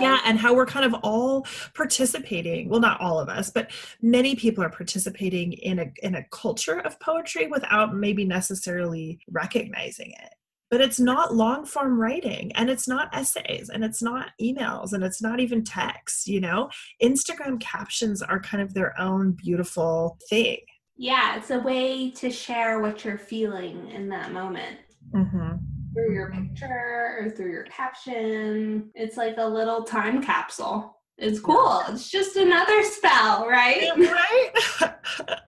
yeah 0.02 0.20
and 0.26 0.38
how 0.38 0.54
we're 0.54 0.66
kind 0.66 0.86
of 0.86 0.94
all 1.02 1.48
participating 1.74 2.70
well 2.70 2.80
not 2.80 3.02
all 3.02 3.20
of 3.20 3.30
us 3.30 3.50
but 3.50 3.72
many 4.02 4.36
people 4.36 4.64
are 4.64 4.70
participating 4.70 5.54
in 5.54 5.80
a 5.80 5.92
in 6.04 6.16
a 6.16 6.26
culture 6.26 6.80
of 6.82 7.00
poetry 7.00 7.48
without 7.48 7.96
maybe 7.96 8.24
necessarily 8.26 9.20
recognizing 9.32 10.12
it. 10.12 10.34
But 10.70 10.82
it's 10.82 11.02
not 11.02 11.36
long 11.36 11.66
form 11.66 12.00
writing 12.00 12.52
and 12.54 12.70
it's 12.70 12.88
not 12.88 13.14
essays 13.14 13.70
and 13.70 13.84
it's 13.84 14.02
not 14.02 14.30
emails 14.42 14.94
and 14.94 15.04
it's 15.04 15.22
not 15.22 15.40
even 15.40 15.64
text 15.64 16.28
you 16.28 16.40
know? 16.42 16.70
Instagram 17.02 17.60
captions 17.60 18.22
are 18.22 18.40
kind 18.40 18.62
of 18.62 18.74
their 18.74 18.98
own 19.00 19.32
beautiful 19.32 20.18
thing 20.30 20.60
yeah, 21.02 21.36
it's 21.36 21.50
a 21.50 21.58
way 21.58 22.12
to 22.12 22.30
share 22.30 22.80
what 22.80 23.04
you're 23.04 23.18
feeling 23.18 23.90
in 23.90 24.08
that 24.10 24.32
moment. 24.32 24.78
Mm-hmm. 25.16 25.54
Through 25.96 26.14
your 26.14 26.30
picture 26.30 27.18
or 27.20 27.32
through 27.32 27.50
your 27.50 27.64
caption. 27.64 28.92
It's 28.94 29.18
like 29.18 29.34
a 29.40 29.48
little 29.48 29.82
time 29.82 30.22
capsule. 30.22 31.00
It's 31.18 31.40
cool. 31.40 31.82
It's 31.90 32.12
just 32.12 32.36
another 32.36 32.84
spell, 32.84 33.48
right? 33.48 33.90
right? 33.98 34.94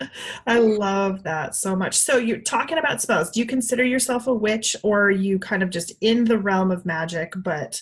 I 0.48 0.58
love 0.58 1.22
that 1.22 1.54
so 1.54 1.76
much. 1.76 2.00
So 2.00 2.18
you're 2.18 2.40
talking 2.40 2.80
about 2.80 3.00
spells. 3.00 3.30
Do 3.30 3.40
you 3.40 3.46
consider 3.46 3.84
yourself 3.84 4.26
a 4.26 4.34
witch 4.34 4.76
or 4.82 5.04
are 5.04 5.12
you 5.12 5.38
kind 5.38 5.62
of 5.62 5.70
just 5.70 5.94
in 6.02 6.24
the 6.24 6.40
realm 6.40 6.72
of 6.72 6.84
magic 6.84 7.32
but 7.38 7.80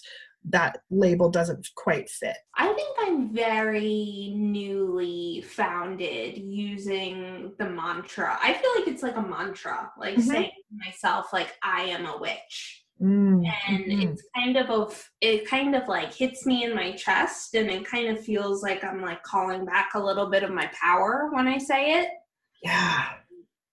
that 0.49 0.79
label 0.89 1.29
doesn't 1.29 1.67
quite 1.75 2.09
fit? 2.09 2.37
I 2.57 2.73
think 2.73 2.97
I'm 2.99 3.33
very 3.33 4.33
newly 4.35 5.41
founded 5.41 6.37
using 6.37 7.53
the 7.57 7.69
mantra. 7.69 8.37
I 8.41 8.53
feel 8.53 8.71
like 8.75 8.87
it's 8.87 9.03
like 9.03 9.17
a 9.17 9.21
mantra, 9.21 9.91
like 9.97 10.15
mm-hmm. 10.15 10.29
saying 10.29 10.51
to 10.69 10.85
myself, 10.85 11.27
like, 11.31 11.55
I 11.63 11.83
am 11.83 12.05
a 12.05 12.17
witch. 12.17 12.83
Mm, 13.01 13.51
and 13.67 13.85
mm-hmm. 13.85 14.01
it's 14.01 14.23
kind 14.35 14.57
of 14.57 14.69
a, 14.69 14.87
it 15.21 15.47
kind 15.47 15.75
of 15.75 15.87
like 15.87 16.13
hits 16.13 16.45
me 16.45 16.65
in 16.65 16.75
my 16.75 16.91
chest 16.91 17.55
and 17.55 17.69
it 17.69 17.83
kind 17.83 18.07
of 18.15 18.23
feels 18.23 18.61
like 18.61 18.83
I'm 18.83 19.01
like 19.01 19.23
calling 19.23 19.65
back 19.65 19.91
a 19.95 19.99
little 19.99 20.29
bit 20.29 20.43
of 20.43 20.51
my 20.51 20.69
power 20.79 21.29
when 21.31 21.47
I 21.47 21.57
say 21.57 21.99
it. 21.99 22.09
Yeah 22.61 23.13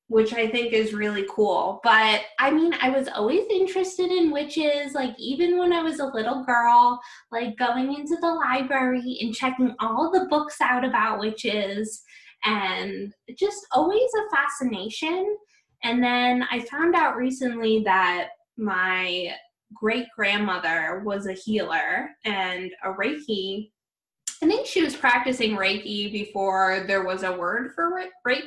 which 0.08 0.32
I 0.32 0.48
think 0.48 0.72
is 0.72 0.94
really 0.94 1.26
cool. 1.30 1.80
But 1.84 2.22
I 2.38 2.50
mean, 2.50 2.74
I 2.80 2.90
was 2.90 3.08
always 3.08 3.46
interested 3.50 4.10
in 4.10 4.30
witches, 4.30 4.94
like 4.94 5.14
even 5.18 5.58
when 5.58 5.72
I 5.72 5.82
was 5.82 6.00
a 6.00 6.06
little 6.06 6.44
girl, 6.44 6.98
like 7.30 7.56
going 7.58 7.94
into 7.94 8.16
the 8.20 8.32
library 8.32 9.18
and 9.20 9.34
checking 9.34 9.74
all 9.80 10.10
the 10.10 10.26
books 10.30 10.60
out 10.60 10.84
about 10.84 11.20
witches, 11.20 12.02
and 12.44 13.12
just 13.36 13.66
always 13.72 14.10
a 14.14 14.36
fascination. 14.36 15.36
And 15.84 16.02
then 16.02 16.44
I 16.50 16.60
found 16.60 16.94
out 16.94 17.16
recently 17.16 17.82
that 17.84 18.30
my 18.56 19.32
great 19.74 20.06
grandmother 20.16 21.02
was 21.04 21.26
a 21.26 21.34
healer 21.34 22.08
and 22.24 22.70
a 22.82 22.92
Reiki. 22.92 23.70
I 24.42 24.46
think 24.46 24.66
she 24.66 24.82
was 24.82 24.96
practicing 24.96 25.56
Reiki 25.56 26.10
before 26.10 26.84
there 26.86 27.04
was 27.04 27.22
a 27.24 27.36
word 27.36 27.72
for 27.74 27.90
Reiki. 28.26 28.46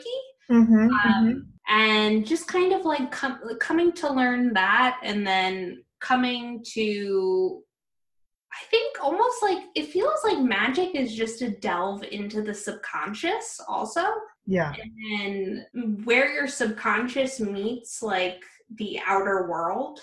Mm-hmm, 0.49 0.73
um, 0.73 0.91
mm-hmm. 0.91 1.39
And 1.67 2.25
just 2.25 2.47
kind 2.47 2.73
of 2.73 2.85
like 2.85 3.11
com- 3.11 3.39
coming 3.59 3.93
to 3.93 4.11
learn 4.11 4.53
that 4.53 4.99
and 5.03 5.25
then 5.25 5.83
coming 5.99 6.63
to, 6.73 7.63
I 8.51 8.65
think 8.65 9.01
almost 9.01 9.41
like 9.41 9.59
it 9.75 9.87
feels 9.87 10.19
like 10.23 10.39
magic 10.39 10.95
is 10.95 11.15
just 11.15 11.41
a 11.41 11.49
delve 11.49 12.03
into 12.03 12.41
the 12.41 12.53
subconscious 12.53 13.59
also. 13.67 14.03
Yeah. 14.45 14.73
And 15.19 15.65
where 16.05 16.33
your 16.33 16.47
subconscious 16.47 17.39
meets 17.39 18.01
like 18.01 18.43
the 18.75 18.99
outer 19.05 19.47
world 19.49 20.01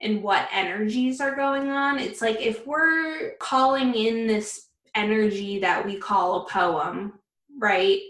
and 0.00 0.22
what 0.22 0.48
energies 0.52 1.20
are 1.20 1.34
going 1.34 1.68
on. 1.70 1.98
It's 1.98 2.20
like 2.20 2.40
if 2.40 2.66
we're 2.66 3.34
calling 3.38 3.94
in 3.94 4.26
this 4.26 4.68
energy 4.94 5.60
that 5.60 5.84
we 5.84 5.96
call 5.96 6.42
a 6.42 6.48
poem, 6.48 7.18
right? 7.58 8.00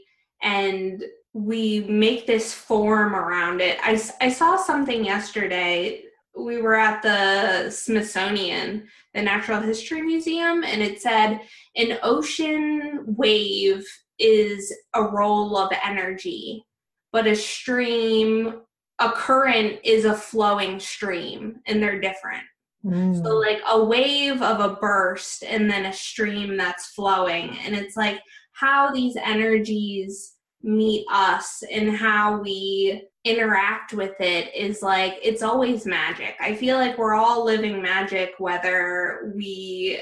And 0.42 1.02
we 1.34 1.80
make 1.80 2.26
this 2.26 2.52
form 2.52 3.14
around 3.14 3.60
it. 3.60 3.78
I, 3.82 4.00
I 4.20 4.30
saw 4.30 4.56
something 4.56 5.04
yesterday. 5.04 6.04
We 6.36 6.60
were 6.60 6.74
at 6.74 7.02
the 7.02 7.70
Smithsonian, 7.70 8.88
the 9.14 9.22
Natural 9.22 9.60
History 9.60 10.02
Museum, 10.02 10.64
and 10.64 10.82
it 10.82 11.00
said 11.00 11.40
an 11.76 11.98
ocean 12.02 13.04
wave 13.06 13.84
is 14.18 14.74
a 14.94 15.02
roll 15.02 15.56
of 15.56 15.72
energy, 15.84 16.64
but 17.12 17.26
a 17.26 17.34
stream, 17.34 18.60
a 18.98 19.10
current 19.12 19.78
is 19.84 20.04
a 20.04 20.14
flowing 20.14 20.78
stream, 20.78 21.60
and 21.66 21.82
they're 21.82 22.00
different. 22.00 22.44
Mm. 22.84 23.22
So, 23.22 23.36
like 23.36 23.60
a 23.70 23.82
wave 23.82 24.42
of 24.42 24.60
a 24.60 24.76
burst 24.76 25.44
and 25.44 25.70
then 25.70 25.86
a 25.86 25.92
stream 25.92 26.56
that's 26.56 26.88
flowing. 26.88 27.56
And 27.64 27.74
it's 27.76 27.96
like 27.96 28.20
how 28.52 28.90
these 28.90 29.16
energies 29.16 30.34
meet 30.62 31.06
us 31.10 31.62
and 31.70 31.94
how 31.96 32.40
we 32.40 33.04
interact 33.24 33.92
with 33.92 34.20
it 34.20 34.54
is 34.54 34.82
like 34.82 35.18
it's 35.22 35.42
always 35.42 35.86
magic. 35.86 36.34
I 36.40 36.54
feel 36.54 36.76
like 36.76 36.98
we're 36.98 37.14
all 37.14 37.44
living 37.44 37.80
magic 37.80 38.34
whether 38.38 39.32
we 39.36 40.00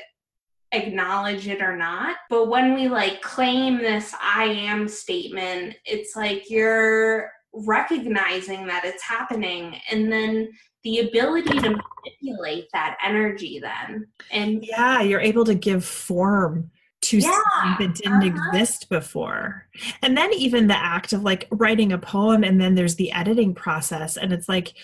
acknowledge 0.73 1.49
it 1.49 1.61
or 1.61 1.77
not. 1.77 2.17
But 2.29 2.49
when 2.49 2.75
we 2.75 2.89
like 2.89 3.21
claim 3.21 3.79
this 3.79 4.15
I 4.21 4.45
am 4.45 4.89
statement, 4.89 5.77
it's 5.85 6.17
like 6.17 6.49
you're 6.49 7.31
recognizing 7.53 8.67
that 8.67 8.85
it's 8.85 9.03
happening 9.03 9.77
and 9.91 10.11
then 10.11 10.49
the 10.85 11.01
ability 11.01 11.59
to 11.59 11.77
manipulate 12.05 12.67
that 12.73 12.97
energy 13.05 13.59
then 13.61 14.07
and 14.31 14.65
yeah 14.65 15.01
you're 15.01 15.21
able 15.21 15.45
to 15.45 15.55
give 15.55 15.85
form 15.85 16.71
to 17.11 17.19
Yeah, 17.19 17.39
something 17.63 17.89
that 17.89 17.97
didn't 17.97 18.37
uh-huh. 18.39 18.51
exist 18.51 18.89
before. 18.89 19.67
And 20.03 20.17
then 20.17 20.33
even 20.35 20.67
the 20.67 20.77
act 20.77 21.13
of 21.13 21.23
like 21.23 21.49
writing 21.51 21.93
a 21.93 21.99
poem 21.99 22.45
and 22.45 22.61
then 22.61 22.75
there's 22.75 22.97
the 22.97 23.13
editing 23.13 23.55
process 23.55 24.17
and 24.17 24.33
it's 24.33 24.49
like 24.49 24.75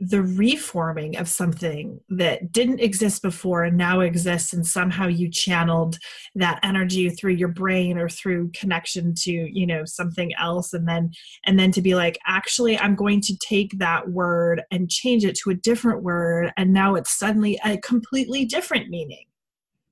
the 0.00 0.22
reforming 0.22 1.16
of 1.16 1.28
something 1.28 1.98
that 2.08 2.52
didn't 2.52 2.78
exist 2.78 3.20
before 3.20 3.64
and 3.64 3.76
now 3.76 3.98
exists 3.98 4.52
and 4.52 4.64
somehow 4.64 5.08
you 5.08 5.28
channeled 5.28 5.98
that 6.36 6.60
energy 6.62 7.10
through 7.10 7.32
your 7.32 7.48
brain 7.48 7.98
or 7.98 8.08
through 8.08 8.48
connection 8.54 9.12
to 9.12 9.32
you 9.32 9.66
know 9.66 9.84
something 9.84 10.32
else 10.38 10.72
and 10.72 10.86
then 10.86 11.10
and 11.46 11.58
then 11.58 11.72
to 11.72 11.82
be 11.82 11.96
like 11.96 12.16
actually 12.26 12.78
i'm 12.78 12.94
going 12.94 13.20
to 13.20 13.36
take 13.38 13.76
that 13.78 14.08
word 14.10 14.62
and 14.70 14.88
change 14.88 15.24
it 15.24 15.34
to 15.34 15.50
a 15.50 15.54
different 15.54 16.02
word 16.04 16.52
and 16.56 16.72
now 16.72 16.94
it's 16.94 17.18
suddenly 17.18 17.58
a 17.64 17.76
completely 17.78 18.44
different 18.44 18.88
meaning 18.90 19.24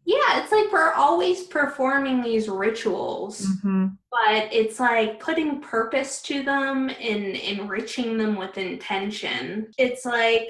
yeah 0.06 0.40
it's 0.40 0.52
like 0.52 0.72
we're 0.72 0.92
always 0.92 1.42
performing 1.44 2.22
these 2.22 2.48
rituals 2.48 3.44
mm-hmm. 3.46 3.88
but 4.10 4.52
it's 4.52 4.80
like 4.80 5.20
putting 5.20 5.60
purpose 5.60 6.22
to 6.22 6.42
them 6.42 6.88
and 6.88 7.36
enriching 7.36 8.16
them 8.16 8.36
with 8.36 8.56
intention 8.56 9.66
it's 9.78 10.04
like 10.04 10.48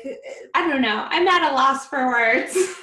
i 0.55 0.69
don't 0.69 0.83
know 0.83 1.07
i'm 1.11 1.27
at 1.27 1.51
a 1.51 1.55
loss 1.55 1.87
for 1.87 2.07
words 2.07 2.57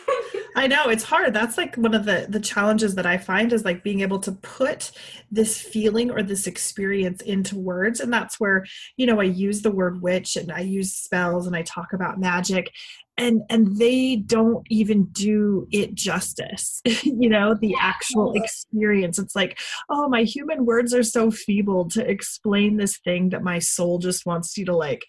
I 0.55 0.67
know 0.67 0.89
it's 0.89 1.03
hard. 1.03 1.33
That's 1.33 1.57
like 1.57 1.75
one 1.75 1.93
of 1.93 2.05
the 2.05 2.27
the 2.29 2.39
challenges 2.39 2.95
that 2.95 3.05
I 3.05 3.17
find 3.17 3.51
is 3.51 3.65
like 3.65 3.83
being 3.83 4.01
able 4.01 4.19
to 4.19 4.31
put 4.31 4.91
this 5.31 5.59
feeling 5.59 6.11
or 6.11 6.21
this 6.21 6.47
experience 6.47 7.21
into 7.21 7.57
words 7.57 7.99
and 7.99 8.13
that's 8.13 8.39
where, 8.39 8.65
you 8.97 9.05
know, 9.05 9.19
I 9.19 9.25
use 9.25 9.61
the 9.61 9.71
word 9.71 10.01
witch 10.01 10.35
and 10.35 10.51
I 10.51 10.59
use 10.59 10.93
spells 10.93 11.47
and 11.47 11.55
I 11.55 11.63
talk 11.63 11.93
about 11.93 12.19
magic 12.19 12.71
and 13.17 13.41
and 13.49 13.77
they 13.77 14.15
don't 14.15 14.65
even 14.69 15.05
do 15.05 15.67
it 15.71 15.93
justice. 15.95 16.81
you 17.03 17.29
know, 17.29 17.53
the 17.53 17.75
actual 17.79 18.33
experience. 18.33 19.19
It's 19.19 19.35
like, 19.35 19.59
"Oh, 19.89 20.07
my 20.09 20.23
human 20.23 20.65
words 20.65 20.93
are 20.93 21.03
so 21.03 21.31
feeble 21.31 21.89
to 21.89 22.09
explain 22.09 22.77
this 22.77 22.97
thing 22.97 23.29
that 23.29 23.43
my 23.43 23.59
soul 23.59 23.99
just 23.99 24.25
wants 24.25 24.57
you 24.57 24.65
to 24.65 24.75
like 24.75 25.05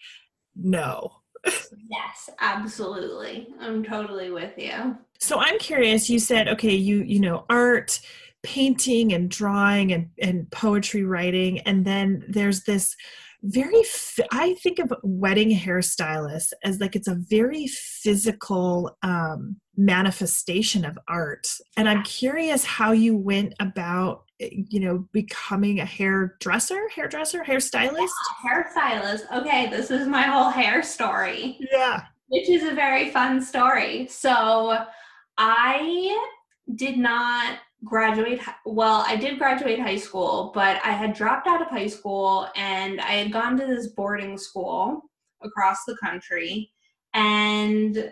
know." 0.55 1.11
yes 1.91 2.27
absolutely 2.39 3.47
i'm 3.59 3.83
totally 3.83 4.31
with 4.31 4.57
you 4.57 4.97
So 5.19 5.39
I'm 5.39 5.59
curious, 5.59 6.09
you 6.09 6.19
said, 6.19 6.47
okay, 6.47 6.73
you 6.73 7.03
you 7.03 7.19
know, 7.19 7.45
art, 7.49 7.99
painting 8.43 9.13
and 9.13 9.29
drawing 9.29 9.91
and, 9.93 10.09
and 10.21 10.49
poetry 10.51 11.03
writing, 11.03 11.59
and 11.61 11.85
then 11.85 12.23
there's 12.27 12.63
this 12.63 12.95
very 13.47 13.83
i 14.31 14.55
think 14.63 14.79
of 14.79 14.91
wedding 15.03 15.49
hairstylists 15.55 16.51
as 16.63 16.79
like 16.79 16.95
it's 16.95 17.07
a 17.07 17.15
very 17.29 17.67
physical 17.67 18.97
um, 19.03 19.57
manifestation 19.77 20.85
of 20.85 20.97
art. 21.07 21.47
And 21.77 21.89
I'm 21.89 22.01
curious 22.03 22.63
how 22.63 22.91
you 22.93 23.15
went 23.15 23.53
about 23.59 24.23
eh, 24.39 24.49
you 24.51 24.79
know 24.79 25.07
becoming 25.11 25.79
a 25.79 25.85
hairdresser, 25.85 26.87
hairdresser, 26.95 27.43
hairstylist. 27.43 28.07
hairstylist 28.45 29.23
okay 29.35 29.67
this 29.69 29.91
is 29.91 30.07
my 30.07 30.23
whole 30.23 30.49
hair 30.49 30.81
story 30.81 31.59
Yeah. 31.71 32.03
which 32.27 32.49
is 32.49 32.63
a 32.63 32.73
very 32.73 33.09
fun 33.11 33.41
story. 33.41 34.07
So 34.07 34.77
I 35.37 36.17
did 36.73 36.97
not 36.97 37.59
graduate 37.85 38.41
well 38.65 39.05
i 39.07 39.15
did 39.15 39.37
graduate 39.37 39.79
high 39.79 39.97
school 39.97 40.51
but 40.53 40.81
i 40.83 40.91
had 40.91 41.13
dropped 41.13 41.47
out 41.47 41.61
of 41.61 41.67
high 41.67 41.87
school 41.87 42.47
and 42.55 42.99
i 42.99 43.11
had 43.11 43.31
gone 43.31 43.57
to 43.57 43.65
this 43.65 43.87
boarding 43.87 44.37
school 44.37 45.03
across 45.45 45.85
the 45.85 45.97
country. 45.97 46.71
And 47.13 48.11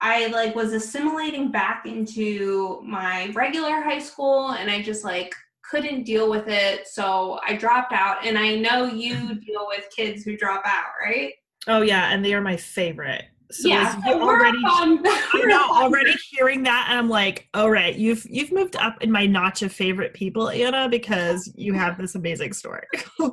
i 0.00 0.26
like 0.26 0.54
was 0.54 0.72
assimilating 0.72 1.52
back 1.52 1.86
into 1.86 2.82
my 2.84 3.30
regular 3.32 3.80
high 3.80 4.00
school 4.00 4.50
and 4.50 4.68
i 4.68 4.82
just 4.82 5.04
like 5.04 5.32
couldn't 5.70 6.04
deal 6.04 6.28
with 6.28 6.48
it. 6.48 6.86
So 6.88 7.38
i 7.46 7.56
dropped 7.56 7.92
out 7.92 8.24
and 8.26 8.36
i 8.36 8.56
know 8.56 8.86
you 8.86 9.34
deal 9.46 9.66
with 9.68 9.88
kids 9.94 10.24
who 10.24 10.36
drop 10.36 10.62
out 10.66 10.92
right? 11.04 11.32
Oh 11.66 11.80
yeah, 11.80 12.12
and 12.12 12.24
they 12.24 12.34
are 12.34 12.42
my 12.42 12.56
favorite. 12.56 13.24
So 13.50 13.68
yeah, 13.68 14.00
so 14.02 14.20
already 14.20 14.58
I 14.64 15.44
know 15.46 15.68
already 15.70 16.14
hearing 16.30 16.62
that 16.64 16.86
and 16.88 16.98
I'm 16.98 17.08
like, 17.08 17.48
all 17.54 17.70
right, 17.70 17.94
you've 17.94 18.26
you've 18.28 18.52
moved 18.52 18.76
up 18.76 19.02
in 19.02 19.10
my 19.10 19.26
notch 19.26 19.62
of 19.62 19.72
favorite 19.72 20.14
people, 20.14 20.48
Anna, 20.48 20.88
because 20.88 21.52
you 21.54 21.72
have 21.74 21.98
this 21.98 22.14
amazing 22.14 22.52
story. 22.52 22.86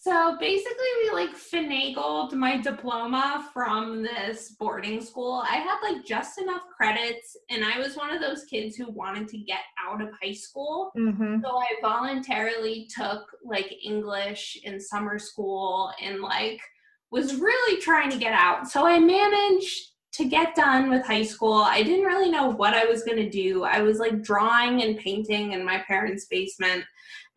So 0.00 0.36
basically, 0.40 0.86
we 1.02 1.10
like 1.10 1.36
finagled 1.36 2.32
my 2.32 2.56
diploma 2.56 3.50
from 3.52 4.02
this 4.02 4.54
boarding 4.58 5.02
school. 5.02 5.44
I 5.46 5.56
had 5.56 5.80
like 5.82 6.06
just 6.06 6.40
enough 6.40 6.62
credits, 6.74 7.36
and 7.50 7.64
I 7.64 7.78
was 7.78 7.96
one 7.96 8.14
of 8.14 8.22
those 8.22 8.44
kids 8.44 8.76
who 8.76 8.90
wanted 8.90 9.28
to 9.28 9.38
get 9.38 9.58
out 9.86 10.00
of 10.00 10.08
high 10.22 10.32
school. 10.32 10.92
mm-hmm. 10.96 11.42
So 11.42 11.58
I 11.58 11.66
voluntarily 11.82 12.88
took 12.96 13.26
like 13.44 13.70
English 13.84 14.58
in 14.62 14.80
summer 14.80 15.18
school 15.18 15.92
and 16.00 16.20
like 16.20 16.60
was 17.10 17.36
really 17.36 17.80
trying 17.80 18.10
to 18.10 18.18
get 18.18 18.32
out. 18.32 18.68
So 18.68 18.86
I 18.86 18.98
managed 18.98 19.92
to 20.12 20.24
get 20.24 20.54
done 20.54 20.90
with 20.90 21.06
high 21.06 21.22
school. 21.22 21.54
I 21.54 21.82
didn't 21.82 22.06
really 22.06 22.30
know 22.30 22.48
what 22.48 22.74
I 22.74 22.84
was 22.84 23.04
going 23.04 23.18
to 23.18 23.30
do. 23.30 23.64
I 23.64 23.80
was 23.80 23.98
like 23.98 24.22
drawing 24.22 24.82
and 24.82 24.98
painting 24.98 25.52
in 25.52 25.64
my 25.64 25.78
parents' 25.86 26.26
basement 26.26 26.84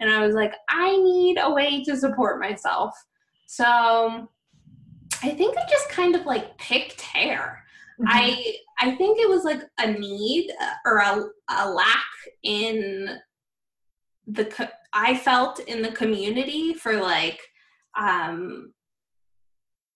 and 0.01 0.09
I 0.09 0.25
was 0.25 0.35
like 0.35 0.53
I 0.67 0.97
need 0.97 1.37
a 1.39 1.49
way 1.49 1.83
to 1.85 1.95
support 1.95 2.41
myself. 2.41 2.93
So 3.45 3.65
I 3.65 5.29
think 5.29 5.57
I 5.57 5.69
just 5.69 5.89
kind 5.89 6.15
of 6.15 6.25
like 6.25 6.57
picked 6.57 7.01
hair. 7.01 7.63
Mm-hmm. 7.99 8.07
I 8.09 8.55
I 8.79 8.95
think 8.95 9.19
it 9.19 9.29
was 9.29 9.45
like 9.45 9.61
a 9.79 9.91
need 9.91 10.51
uh, 10.59 10.73
or 10.85 10.97
a, 10.97 11.25
a 11.49 11.69
lack 11.69 12.05
in 12.43 13.17
the 14.27 14.45
co- 14.45 14.67
I 14.91 15.15
felt 15.15 15.59
in 15.59 15.81
the 15.81 15.91
community 15.91 16.73
for 16.73 16.99
like 16.99 17.39
um 17.97 18.73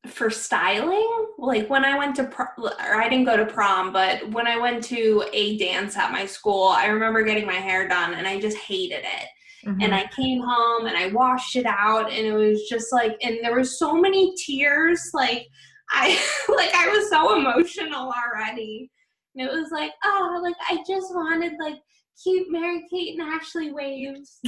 for 0.08 0.30
styling 0.30 1.28
like 1.38 1.70
when 1.70 1.84
I 1.86 1.98
went 1.98 2.16
to 2.18 2.24
pro- 2.26 2.46
or 2.64 2.96
I 3.02 3.10
didn't 3.10 3.26
go 3.26 3.38
to 3.38 3.46
prom 3.46 3.92
but 3.92 4.30
when 4.32 4.48
I 4.48 4.58
went 4.58 4.84
to 4.86 5.24
a 5.34 5.58
dance 5.58 5.98
at 5.98 6.12
my 6.12 6.26
school 6.26 6.68
I 6.70 6.88
remember 6.88 7.24
getting 7.24 7.46
my 7.46 7.54
hair 7.54 7.88
done 7.88 8.14
and 8.14 8.28
I 8.28 8.40
just 8.40 8.58
hated 8.58 9.00
it. 9.04 9.28
Mhm. 9.66 9.84
and 9.84 9.96
I 9.96 10.06
came 10.16 10.42
home 10.42 10.86
and 10.86 10.96
I 10.96 11.08
washed 11.08 11.56
it 11.56 11.66
out 11.66 12.12
and 12.12 12.26
it 12.26 12.34
was 12.34 12.68
just 12.70 12.94
like 12.94 13.18
and 13.24 13.40
there 13.42 13.56
was 13.58 13.80
so 13.80 13.96
many 13.96 14.34
tears 14.38 15.02
like 15.14 15.48
I 15.92 16.10
like 16.56 16.74
I 16.76 16.88
was 16.90 17.10
so 17.10 17.36
emotional 17.38 18.14
already. 18.14 18.92
And 19.36 19.48
it 19.48 19.52
was 19.52 19.72
like 19.72 19.92
oh 20.04 20.40
like 20.44 20.56
I 20.70 20.78
just 20.88 21.14
wanted 21.16 21.54
like 21.60 21.80
cute 22.24 22.48
Mary 22.50 22.86
Kate 22.92 23.20
and 23.20 23.28
Ashley 23.34 23.72
waves 23.74 24.40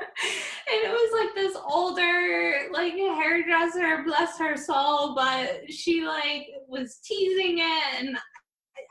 and 0.00 0.84
it 0.84 0.90
was 0.90 1.24
like 1.24 1.34
this 1.34 1.56
older 1.64 2.68
like 2.72 2.92
hairdresser 2.92 4.02
bless 4.04 4.38
her 4.38 4.56
soul 4.56 5.14
but 5.14 5.62
she 5.70 6.06
like 6.06 6.48
was 6.68 6.98
teasing 7.04 7.58
it 7.58 8.00
and 8.00 8.18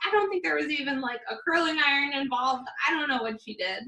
I 0.06 0.10
don't 0.10 0.30
think 0.30 0.42
there 0.42 0.56
was 0.56 0.68
even 0.68 1.00
like 1.00 1.20
a 1.30 1.36
curling 1.46 1.78
iron 1.84 2.12
involved. 2.12 2.68
I 2.88 2.92
don't 2.92 3.08
know 3.08 3.22
what 3.22 3.40
she 3.40 3.54
did. 3.54 3.84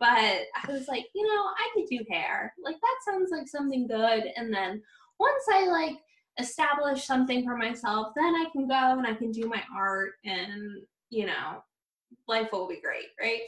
But 0.00 0.10
I 0.10 0.70
was 0.70 0.88
like, 0.88 1.06
you 1.14 1.26
know, 1.26 1.42
I 1.42 1.70
could 1.72 1.86
do 1.88 2.04
hair. 2.10 2.52
Like 2.62 2.76
that 2.80 3.12
sounds 3.12 3.30
like 3.30 3.48
something 3.48 3.86
good. 3.86 4.24
And 4.36 4.52
then 4.52 4.82
once 5.18 5.44
I 5.52 5.66
like 5.66 5.96
establish 6.38 7.04
something 7.04 7.44
for 7.44 7.56
myself, 7.56 8.08
then 8.16 8.34
I 8.34 8.46
can 8.52 8.66
go 8.66 8.98
and 8.98 9.06
I 9.06 9.14
can 9.14 9.30
do 9.30 9.48
my 9.48 9.62
art 9.74 10.12
and, 10.24 10.82
you 11.10 11.26
know, 11.26 11.62
life 12.26 12.48
will 12.52 12.68
be 12.68 12.80
great, 12.80 13.08
right? 13.20 13.42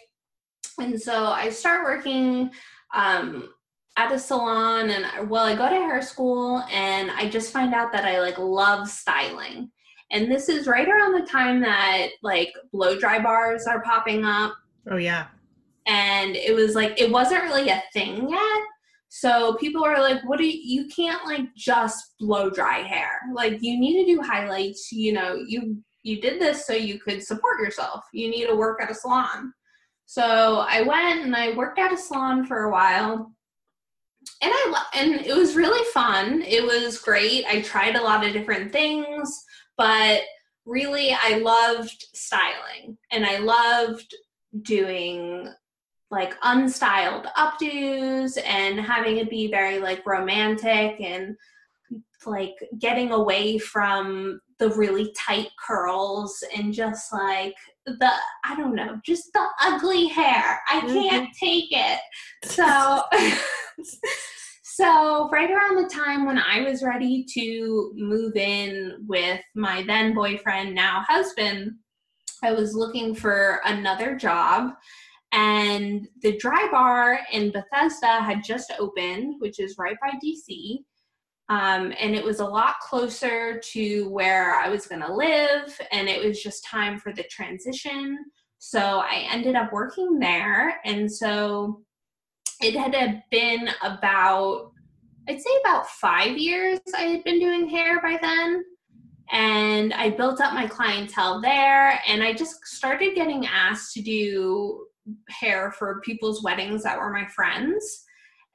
And 0.78 1.00
so 1.00 1.26
I 1.26 1.50
start 1.50 1.84
working 1.84 2.50
um 2.96 3.48
at 3.96 4.12
a 4.12 4.18
salon 4.18 4.90
and 4.90 5.30
well, 5.30 5.44
I 5.44 5.54
go 5.56 5.68
to 5.68 5.74
hair 5.74 6.02
school 6.02 6.62
and 6.70 7.10
I 7.10 7.28
just 7.28 7.52
find 7.52 7.74
out 7.74 7.92
that 7.92 8.04
I 8.04 8.20
like 8.20 8.38
love 8.38 8.88
styling. 8.88 9.70
And 10.12 10.30
this 10.30 10.48
is 10.48 10.66
right 10.66 10.86
around 10.86 11.14
the 11.14 11.26
time 11.26 11.60
that 11.62 12.08
like 12.22 12.52
blow 12.72 12.98
dry 12.98 13.18
bars 13.18 13.66
are 13.66 13.82
popping 13.82 14.24
up. 14.24 14.54
oh 14.90 14.96
yeah. 14.96 15.28
And 15.86 16.36
it 16.36 16.54
was 16.54 16.74
like, 16.74 17.00
it 17.00 17.10
wasn't 17.10 17.44
really 17.44 17.68
a 17.70 17.82
thing 17.92 18.28
yet. 18.28 18.62
So 19.08 19.54
people 19.54 19.84
are 19.84 20.00
like, 20.00 20.20
what 20.28 20.38
do 20.38 20.46
you, 20.46 20.82
you 20.82 20.88
can't 20.88 21.24
like 21.24 21.54
just 21.56 22.14
blow 22.18 22.50
dry 22.50 22.80
hair. 22.80 23.08
Like 23.32 23.62
you 23.62 23.78
need 23.78 24.04
to 24.04 24.14
do 24.14 24.20
highlights. 24.20 24.90
You 24.90 25.12
know, 25.12 25.36
you, 25.46 25.78
you 26.02 26.20
did 26.20 26.40
this 26.40 26.66
so 26.66 26.72
you 26.72 26.98
could 26.98 27.22
support 27.22 27.60
yourself. 27.60 28.04
You 28.12 28.28
need 28.28 28.46
to 28.46 28.56
work 28.56 28.82
at 28.82 28.90
a 28.90 28.94
salon. 28.94 29.52
So 30.06 30.64
I 30.68 30.82
went 30.82 31.24
and 31.24 31.34
I 31.34 31.54
worked 31.54 31.78
at 31.78 31.92
a 31.92 31.96
salon 31.96 32.46
for 32.46 32.64
a 32.64 32.70
while 32.70 33.32
and 34.42 34.52
I 34.52 34.84
and 34.94 35.14
it 35.14 35.34
was 35.34 35.56
really 35.56 35.84
fun. 35.92 36.42
It 36.42 36.64
was 36.64 36.98
great. 36.98 37.44
I 37.46 37.60
tried 37.62 37.96
a 37.96 38.02
lot 38.02 38.24
of 38.24 38.32
different 38.32 38.72
things, 38.72 39.44
but 39.76 40.20
really 40.64 41.12
I 41.12 41.38
loved 41.38 42.06
styling 42.14 42.98
and 43.12 43.24
I 43.24 43.38
loved 43.38 44.14
doing 44.62 45.48
like 46.10 46.38
unstyled 46.40 47.26
updos 47.34 48.38
and 48.44 48.80
having 48.80 49.18
it 49.18 49.30
be 49.30 49.48
very 49.50 49.78
like 49.78 50.06
romantic 50.06 51.00
and 51.00 51.36
like 52.24 52.54
getting 52.78 53.12
away 53.12 53.58
from 53.58 54.40
the 54.58 54.70
really 54.70 55.12
tight 55.16 55.48
curls 55.64 56.42
and 56.56 56.72
just 56.72 57.12
like 57.12 57.54
the 57.86 58.10
I 58.44 58.56
don't 58.56 58.74
know, 58.74 59.00
just 59.04 59.32
the 59.32 59.46
ugly 59.62 60.06
hair. 60.06 60.60
I 60.68 60.80
mm-hmm. 60.80 60.92
can't 60.92 61.28
take 61.38 61.68
it. 61.70 62.00
So 62.44 63.02
so 64.62 65.28
right 65.30 65.50
around 65.50 65.76
the 65.76 65.88
time 65.88 66.26
when 66.26 66.38
I 66.38 66.60
was 66.60 66.82
ready 66.82 67.24
to 67.34 67.92
move 67.94 68.36
in 68.36 69.04
with 69.08 69.40
my 69.54 69.82
then 69.86 70.14
boyfriend, 70.14 70.74
now 70.74 71.04
husband, 71.08 71.72
I 72.42 72.52
was 72.52 72.74
looking 72.74 73.14
for 73.14 73.60
another 73.64 74.16
job 74.16 74.72
and 75.32 76.06
the 76.22 76.36
dry 76.38 76.68
bar 76.70 77.20
in 77.32 77.52
Bethesda 77.52 78.22
had 78.22 78.44
just 78.44 78.72
opened, 78.78 79.36
which 79.38 79.58
is 79.58 79.76
right 79.78 79.96
by 80.00 80.12
DC. 80.24 80.78
Um, 81.48 81.92
and 82.00 82.14
it 82.14 82.24
was 82.24 82.40
a 82.40 82.44
lot 82.44 82.80
closer 82.80 83.60
to 83.72 84.08
where 84.08 84.56
I 84.56 84.68
was 84.68 84.86
going 84.86 85.02
to 85.02 85.12
live, 85.12 85.78
and 85.92 86.08
it 86.08 86.24
was 86.24 86.42
just 86.42 86.64
time 86.64 86.98
for 86.98 87.12
the 87.12 87.22
transition. 87.30 88.18
So 88.58 88.80
I 88.80 89.28
ended 89.30 89.54
up 89.54 89.72
working 89.72 90.18
there, 90.18 90.80
and 90.84 91.10
so 91.10 91.82
it 92.60 92.74
had 92.74 93.22
been 93.30 93.68
about, 93.82 94.72
I'd 95.28 95.40
say 95.40 95.50
about 95.60 95.88
five 95.88 96.36
years 96.36 96.80
I 96.96 97.02
had 97.02 97.22
been 97.22 97.38
doing 97.38 97.68
hair 97.68 98.00
by 98.00 98.18
then. 98.20 98.64
And 99.30 99.92
I 99.92 100.10
built 100.10 100.40
up 100.40 100.54
my 100.54 100.66
clientele 100.66 101.40
there, 101.40 102.00
and 102.08 102.22
I 102.22 102.32
just 102.32 102.64
started 102.64 103.14
getting 103.14 103.46
asked 103.46 103.92
to 103.94 104.02
do 104.02 104.86
hair 105.28 105.72
for 105.72 106.00
people's 106.00 106.42
weddings 106.42 106.82
that 106.82 106.98
were 106.98 107.12
my 107.12 107.26
friends 107.26 108.05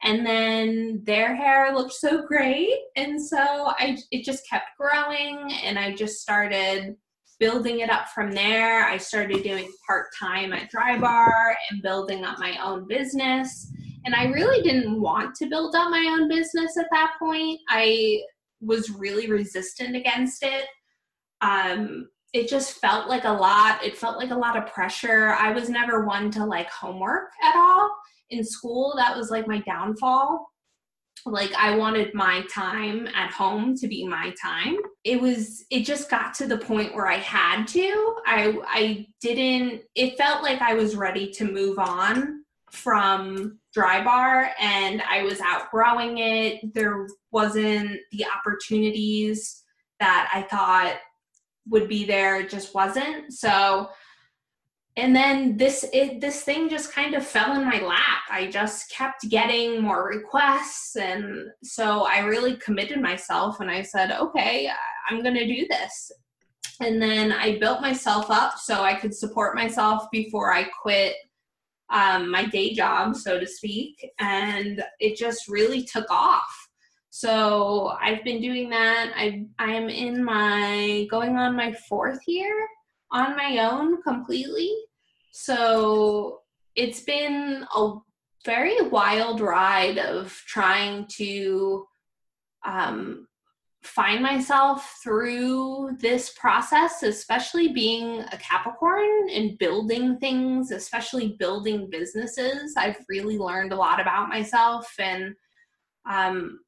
and 0.04 0.26
then 0.26 1.02
their 1.04 1.36
hair 1.36 1.74
looked 1.74 1.94
so 1.94 2.26
great. 2.26 2.74
And 2.96 3.22
so 3.22 3.38
i 3.78 3.98
it 4.12 4.24
just 4.24 4.48
kept 4.50 4.78
growing 4.80 5.52
and 5.64 5.78
i 5.78 5.94
just 5.94 6.22
started 6.22 6.96
building 7.40 7.80
it 7.80 7.90
up 7.90 8.08
from 8.10 8.32
there. 8.32 8.84
I 8.86 8.98
started 8.98 9.42
doing 9.42 9.68
part-time 9.88 10.54
at 10.54 10.70
dry 10.70 11.00
bar 11.00 11.56
and 11.70 11.82
building 11.82 12.24
up 12.24 12.38
my 12.38 12.56
own 12.64 12.88
business. 12.88 13.72
And 14.06 14.16
i 14.16 14.26
really 14.26 14.64
didn't 14.64 15.00
want 15.00 15.36
to 15.36 15.48
build 15.48 15.76
up 15.76 15.90
my 15.90 16.06
own 16.12 16.28
business 16.28 16.78
at 16.78 16.88
that 16.92 17.14
point. 17.20 17.60
I 17.70 18.22
was 18.60 18.92
really 18.92 19.30
resistant 19.30 19.96
against 19.96 20.44
it. 20.44 20.66
Um, 21.42 22.10
it 22.34 22.48
just 22.48 22.80
felt 22.80 23.10
like 23.10 23.26
a 23.26 23.32
lot 23.32 23.84
it 23.84 23.98
felt 23.98 24.18
like 24.18 24.32
a 24.32 24.36
lot 24.36 24.56
of 24.56 24.72
pressure. 24.72 25.36
I 25.38 25.52
was 25.52 25.70
never 25.70 26.06
one 26.06 26.32
to 26.32 26.46
like 26.46 26.70
homework 26.70 27.30
at 27.44 27.56
all 27.56 27.90
in 28.32 28.44
school 28.44 28.94
that 28.98 29.16
was 29.16 29.30
like 29.30 29.48
my 29.48 29.60
downfall. 29.60 30.48
Like 31.26 31.54
i 31.54 31.76
wanted 31.76 32.16
my 32.16 32.44
time 32.52 33.08
at 33.16 33.32
home 33.32 33.76
to 33.78 33.88
be 33.88 34.08
my 34.08 34.34
time. 34.42 34.78
It 35.04 35.22
was 35.22 35.66
it 35.70 35.82
just 35.86 36.10
got 36.10 36.34
to 36.36 36.48
the 36.48 36.58
point 36.58 36.96
where 36.96 37.08
i 37.08 37.18
had 37.18 37.66
to. 37.68 38.16
I 38.26 38.58
i 38.68 39.08
didn't 39.22 39.84
it 39.96 40.18
felt 40.18 40.42
like 40.42 40.62
i 40.62 40.74
was 40.74 40.96
ready 40.96 41.30
to 41.32 41.52
move 41.52 41.78
on 41.78 42.44
from 42.72 43.60
dry 43.74 44.04
bar 44.04 44.52
and 44.60 45.04
i 45.10 45.24
was 45.24 45.40
outgrowing 45.42 46.18
it. 46.18 46.74
There 46.74 47.08
wasn't 47.32 48.00
the 48.12 48.26
opportunities 48.26 49.64
that 50.00 50.32
i 50.34 50.42
thought 50.42 50.98
would 51.70 51.88
be 51.88 52.06
there. 52.06 52.40
It 52.40 52.50
just 52.50 52.74
wasn't. 52.74 53.34
So 53.34 53.90
and 54.98 55.16
then 55.16 55.56
this 55.56 55.86
it, 55.94 56.20
this 56.20 56.44
thing 56.44 56.68
just 56.68 56.92
kind 56.92 57.16
of 57.16 57.26
fell 57.26 57.56
in 57.56 57.66
my 57.66 57.80
lap. 57.80 58.24
I 58.30 58.48
just 58.48 58.92
kept 58.92 59.30
getting 59.30 59.82
more 59.82 60.08
requests 60.08 60.96
and 60.98 61.50
so 61.64 62.04
i 62.06 62.20
really 62.20 62.56
committed 62.58 63.02
myself 63.02 63.60
and 63.60 63.72
i 63.72 63.82
said 63.82 64.12
okay 64.12 64.70
i'm 65.10 65.24
going 65.24 65.36
to 65.36 65.46
do 65.46 65.66
this. 65.70 66.12
And 66.82 67.02
then 67.02 67.32
i 67.32 67.58
built 67.58 67.82
myself 67.82 68.30
up 68.30 68.58
so 68.58 68.84
i 68.84 68.94
could 68.94 69.14
support 69.14 69.56
myself 69.56 70.04
before 70.12 70.54
i 70.54 70.66
quit 70.82 71.16
um, 71.90 72.32
my 72.32 72.46
day 72.46 72.74
job 72.74 73.16
so 73.16 73.40
to 73.40 73.48
speak 73.48 74.10
and 74.20 74.84
it 75.00 75.18
just 75.18 75.48
really 75.48 75.84
took 75.84 76.10
off. 76.10 76.68
So 77.12 77.94
i've 78.02 78.24
been 78.26 78.42
doing 78.42 78.70
that. 78.72 79.14
I 79.16 79.46
i 79.58 79.72
am 79.72 79.90
in 79.90 80.22
my 80.22 81.08
going 81.10 81.38
on 81.38 81.56
my 81.56 81.72
fourth 81.88 82.20
year 82.28 82.68
on 83.12 83.36
my 83.36 83.58
own 83.60 84.02
completely. 84.02 84.74
So 85.32 86.42
it's 86.76 87.02
been 87.02 87.66
a 87.76 87.94
very 88.46 88.82
wild 88.82 89.42
ride 89.42 89.98
of 89.98 90.32
trying 90.48 91.06
to 91.18 91.86
um, 92.66 93.28
find 93.84 94.22
myself 94.22 95.00
through 95.04 95.98
this 96.00 96.34
process, 96.40 97.04
especially 97.04 97.70
being 97.70 98.22
a 98.32 98.38
Capricorn 98.38 99.30
and 99.30 99.58
building 99.58 100.18
things, 100.18 100.72
especially 100.72 101.36
building 101.40 101.90
businesses. 101.90 102.76
I've 102.78 103.04
really 103.10 103.38
learned 103.38 103.74
a 103.74 103.78
lot 103.78 104.00
about 104.00 104.30
myself 104.30 104.92
and 105.00 105.34
um, 106.10 106.60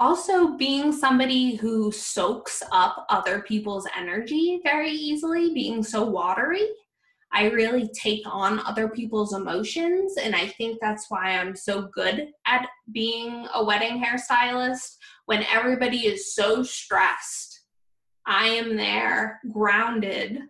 also 0.00 0.56
being 0.56 0.92
somebody 0.92 1.56
who 1.56 1.92
soaks 1.92 2.62
up 2.72 3.06
other 3.10 3.42
people's 3.42 3.86
energy 3.96 4.60
very 4.64 4.90
easily, 4.90 5.52
being 5.52 5.82
so 5.82 6.04
watery. 6.04 6.66
I 7.32 7.50
really 7.50 7.88
take 7.88 8.22
on 8.26 8.58
other 8.60 8.88
people's 8.88 9.34
emotions, 9.34 10.16
and 10.16 10.34
I 10.34 10.48
think 10.48 10.78
that's 10.80 11.06
why 11.10 11.38
I'm 11.38 11.54
so 11.54 11.82
good 11.94 12.28
at 12.46 12.66
being 12.92 13.46
a 13.54 13.62
wedding 13.62 14.02
hairstylist. 14.02 14.96
When 15.26 15.44
everybody 15.44 16.06
is 16.06 16.34
so 16.34 16.64
stressed, 16.64 17.60
I 18.26 18.46
am 18.46 18.76
there, 18.76 19.38
grounded. 19.52 20.40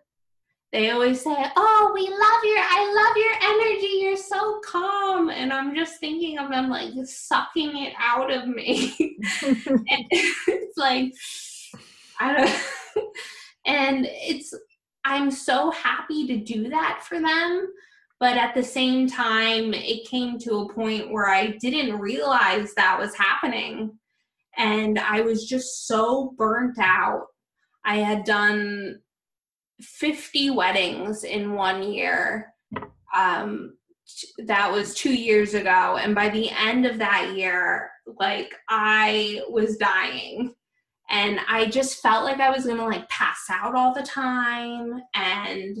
They 0.71 0.91
always 0.91 1.21
say, 1.21 1.35
Oh, 1.57 1.91
we 1.93 2.03
love 2.03 2.43
your, 2.43 2.59
I 2.59 2.93
love 2.95 3.17
your 3.17 3.33
energy. 3.43 3.97
You're 3.99 4.15
so 4.15 4.61
calm. 4.61 5.29
And 5.29 5.51
I'm 5.51 5.75
just 5.75 5.99
thinking 5.99 6.37
of 6.37 6.49
them 6.49 6.69
like 6.69 6.93
sucking 7.03 7.77
it 7.77 7.93
out 7.99 8.31
of 8.31 8.47
me. 8.47 8.95
and 9.41 10.05
it's 10.11 10.77
like, 10.77 11.13
I 12.19 12.37
don't, 12.37 13.05
and 13.65 14.07
it's, 14.09 14.53
I'm 15.03 15.29
so 15.29 15.71
happy 15.71 16.25
to 16.27 16.37
do 16.37 16.69
that 16.69 17.03
for 17.07 17.19
them. 17.19 17.67
But 18.19 18.37
at 18.37 18.53
the 18.53 18.63
same 18.63 19.09
time, 19.09 19.73
it 19.73 20.07
came 20.07 20.37
to 20.39 20.59
a 20.59 20.73
point 20.73 21.11
where 21.11 21.27
I 21.27 21.57
didn't 21.59 21.99
realize 21.99 22.73
that 22.75 22.99
was 22.99 23.15
happening. 23.15 23.97
And 24.57 24.99
I 24.99 25.21
was 25.21 25.45
just 25.45 25.87
so 25.87 26.33
burnt 26.37 26.77
out. 26.79 27.25
I 27.83 27.97
had 27.97 28.23
done 28.23 28.99
50 29.81 30.51
weddings 30.51 31.23
in 31.23 31.53
one 31.53 31.83
year. 31.83 32.53
Um, 33.15 33.73
that 34.45 34.71
was 34.71 34.93
two 34.93 35.13
years 35.13 35.53
ago. 35.53 35.97
And 35.97 36.13
by 36.13 36.29
the 36.29 36.49
end 36.49 36.85
of 36.85 36.97
that 36.97 37.33
year, 37.35 37.91
like 38.19 38.53
I 38.69 39.41
was 39.49 39.77
dying 39.77 40.53
and 41.09 41.39
I 41.47 41.65
just 41.65 42.01
felt 42.01 42.23
like 42.23 42.39
I 42.39 42.49
was 42.49 42.65
gonna 42.65 42.85
like 42.85 43.07
pass 43.09 43.45
out 43.49 43.75
all 43.75 43.93
the 43.93 44.03
time 44.03 45.01
and 45.13 45.77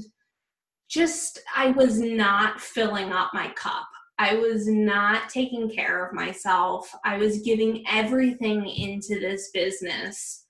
just 0.89 1.39
I 1.55 1.71
was 1.71 1.99
not 1.99 2.59
filling 2.59 3.13
up 3.13 3.31
my 3.33 3.49
cup. 3.49 3.87
I 4.19 4.35
was 4.35 4.67
not 4.67 5.29
taking 5.29 5.69
care 5.69 6.05
of 6.05 6.13
myself. 6.13 6.93
I 7.03 7.17
was 7.17 7.41
giving 7.41 7.83
everything 7.89 8.67
into 8.67 9.19
this 9.19 9.49
business 9.51 10.40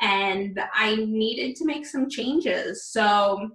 and 0.00 0.60
I 0.74 0.96
needed 0.96 1.56
to 1.56 1.64
make 1.64 1.86
some 1.86 2.08
changes. 2.08 2.86
So 2.86 3.50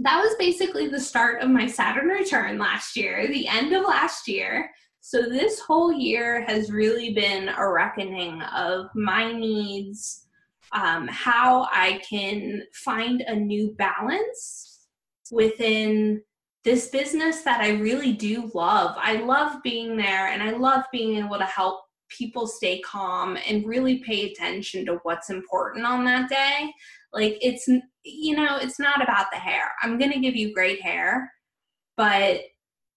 that 0.00 0.20
was 0.20 0.34
basically 0.38 0.88
the 0.88 1.00
start 1.00 1.42
of 1.42 1.50
my 1.50 1.66
Saturn 1.66 2.08
return 2.08 2.58
last 2.58 2.96
year, 2.96 3.28
the 3.28 3.46
end 3.46 3.72
of 3.72 3.84
last 3.84 4.28
year. 4.28 4.70
So 5.00 5.22
this 5.22 5.60
whole 5.60 5.92
year 5.92 6.42
has 6.42 6.70
really 6.70 7.14
been 7.14 7.48
a 7.48 7.68
reckoning 7.68 8.42
of 8.42 8.86
my 8.94 9.32
needs, 9.32 10.26
um, 10.72 11.08
how 11.08 11.68
I 11.72 12.00
can 12.08 12.62
find 12.72 13.22
a 13.22 13.34
new 13.34 13.74
balance 13.78 14.86
within 15.30 16.22
this 16.64 16.88
business 16.88 17.42
that 17.42 17.60
I 17.60 17.70
really 17.70 18.12
do 18.12 18.50
love. 18.54 18.94
I 18.98 19.16
love 19.16 19.62
being 19.62 19.96
there 19.96 20.28
and 20.28 20.42
I 20.42 20.50
love 20.50 20.84
being 20.92 21.16
able 21.16 21.38
to 21.38 21.44
help 21.44 21.80
people 22.10 22.46
stay 22.46 22.80
calm 22.80 23.38
and 23.48 23.66
really 23.66 23.98
pay 23.98 24.30
attention 24.30 24.84
to 24.86 25.00
what's 25.02 25.30
important 25.30 25.86
on 25.86 26.04
that 26.04 26.28
day. 26.28 26.72
Like 27.12 27.38
it's 27.40 27.68
you 28.04 28.36
know, 28.36 28.56
it's 28.56 28.78
not 28.78 29.02
about 29.02 29.26
the 29.32 29.38
hair. 29.38 29.72
I'm 29.82 29.98
going 29.98 30.12
to 30.12 30.20
give 30.20 30.36
you 30.36 30.54
great 30.54 30.80
hair, 30.80 31.30
but 31.96 32.40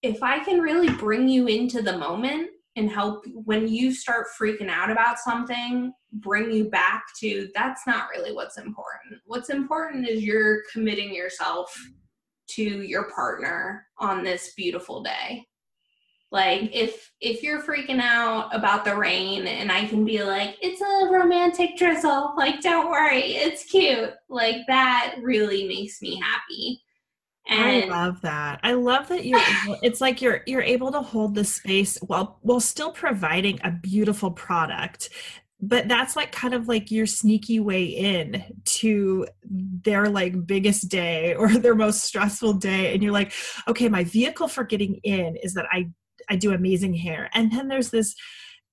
if 0.02 0.22
I 0.22 0.38
can 0.40 0.60
really 0.60 0.90
bring 0.90 1.28
you 1.28 1.46
into 1.46 1.82
the 1.82 1.98
moment 1.98 2.48
and 2.76 2.90
help 2.90 3.24
when 3.44 3.68
you 3.68 3.92
start 3.92 4.26
freaking 4.40 4.68
out 4.68 4.90
about 4.90 5.18
something, 5.18 5.92
bring 6.12 6.50
you 6.50 6.68
back 6.70 7.04
to 7.20 7.48
that's 7.54 7.86
not 7.86 8.08
really 8.10 8.32
what's 8.32 8.58
important. 8.58 9.20
What's 9.26 9.50
important 9.50 10.08
is 10.08 10.22
you're 10.22 10.62
committing 10.72 11.14
yourself 11.14 11.74
to 12.48 12.62
your 12.62 13.10
partner 13.10 13.86
on 13.98 14.22
this 14.22 14.52
beautiful 14.54 15.02
day. 15.02 15.46
Like 16.34 16.74
if 16.74 17.12
if 17.20 17.44
you're 17.44 17.62
freaking 17.62 18.00
out 18.00 18.52
about 18.52 18.84
the 18.84 18.96
rain 18.96 19.46
and 19.46 19.70
I 19.70 19.86
can 19.86 20.04
be 20.04 20.20
like, 20.20 20.56
it's 20.60 20.80
a 20.80 21.12
romantic 21.12 21.76
drizzle, 21.76 22.34
like 22.36 22.60
don't 22.60 22.90
worry, 22.90 23.36
it's 23.36 23.62
cute. 23.64 24.10
Like 24.28 24.56
that 24.66 25.14
really 25.22 25.68
makes 25.68 26.02
me 26.02 26.20
happy. 26.20 26.82
And 27.46 27.92
I 27.92 27.96
love 27.96 28.20
that. 28.22 28.58
I 28.64 28.72
love 28.72 29.06
that 29.08 29.24
you're 29.24 29.38
able, 29.38 29.78
it's 29.84 30.00
like 30.00 30.20
you're 30.20 30.40
you're 30.44 30.60
able 30.60 30.90
to 30.90 31.02
hold 31.02 31.36
the 31.36 31.44
space 31.44 31.98
while 31.98 32.40
while 32.42 32.58
still 32.58 32.90
providing 32.90 33.60
a 33.62 33.70
beautiful 33.70 34.32
product 34.32 35.10
but 35.60 35.88
that's 35.88 36.14
like 36.14 36.30
kind 36.30 36.52
of 36.52 36.68
like 36.68 36.90
your 36.90 37.06
sneaky 37.06 37.58
way 37.58 37.84
in 37.84 38.44
to 38.64 39.26
their 39.44 40.08
like 40.10 40.46
biggest 40.46 40.88
day 40.90 41.34
or 41.36 41.48
their 41.58 41.76
most 41.76 42.02
stressful 42.02 42.54
day 42.54 42.92
and 42.92 43.04
you're 43.04 43.12
like 43.12 43.32
okay 43.68 43.88
my 43.88 44.02
vehicle 44.02 44.48
for 44.48 44.64
getting 44.64 44.96
in 45.04 45.36
is 45.36 45.54
that 45.54 45.66
i 45.72 45.88
i 46.30 46.36
do 46.36 46.52
amazing 46.52 46.94
hair 46.94 47.28
and 47.34 47.52
then 47.52 47.68
there's 47.68 47.90
this 47.90 48.14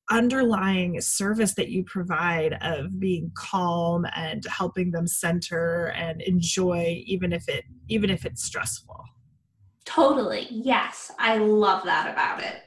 underlying 0.10 1.00
service 1.00 1.54
that 1.54 1.70
you 1.70 1.84
provide 1.86 2.58
of 2.62 3.00
being 3.00 3.32
calm 3.36 4.06
and 4.16 4.46
helping 4.46 4.92
them 4.92 5.08
center 5.08 5.94
and 5.96 6.22
enjoy 6.22 7.02
even 7.06 7.32
if 7.32 7.48
it 7.48 7.64
even 7.88 8.10
if 8.10 8.26
it's 8.26 8.44
stressful 8.44 9.04
totally 9.86 10.48
yes 10.50 11.12
i 11.20 11.38
love 11.38 11.84
that 11.86 12.12
about 12.12 12.42
it 12.42 12.64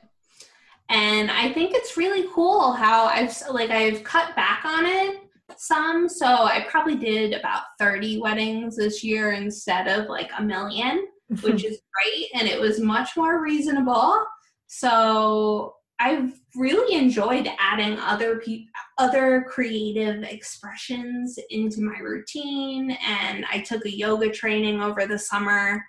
and 0.90 1.30
I 1.30 1.50
think 1.50 1.74
it's 1.74 1.96
really 1.96 2.28
cool 2.34 2.72
how 2.72 3.06
I've 3.06 3.34
like 3.50 3.70
I've 3.70 4.04
cut 4.04 4.36
back 4.36 4.66
on 4.66 4.84
it 4.84 5.24
some. 5.56 6.08
So 6.08 6.26
I 6.26 6.66
probably 6.68 6.96
did 6.96 7.32
about 7.32 7.62
30 7.78 8.20
weddings 8.20 8.76
this 8.76 9.04
year 9.04 9.32
instead 9.32 9.88
of 9.88 10.08
like 10.08 10.30
a 10.38 10.42
million, 10.42 11.06
which 11.42 11.64
is 11.64 11.80
great. 11.92 12.28
And 12.34 12.48
it 12.48 12.60
was 12.60 12.80
much 12.80 13.16
more 13.16 13.42
reasonable. 13.42 14.24
So 14.66 15.74
I've 16.00 16.32
really 16.56 16.96
enjoyed 16.96 17.48
adding 17.58 17.98
other 17.98 18.40
pe- 18.40 18.66
other 18.98 19.46
creative 19.48 20.22
expressions 20.24 21.38
into 21.50 21.82
my 21.82 21.98
routine. 21.98 22.96
And 23.06 23.44
I 23.50 23.60
took 23.60 23.84
a 23.86 23.96
yoga 23.96 24.30
training 24.30 24.80
over 24.80 25.06
the 25.06 25.18
summer 25.18 25.84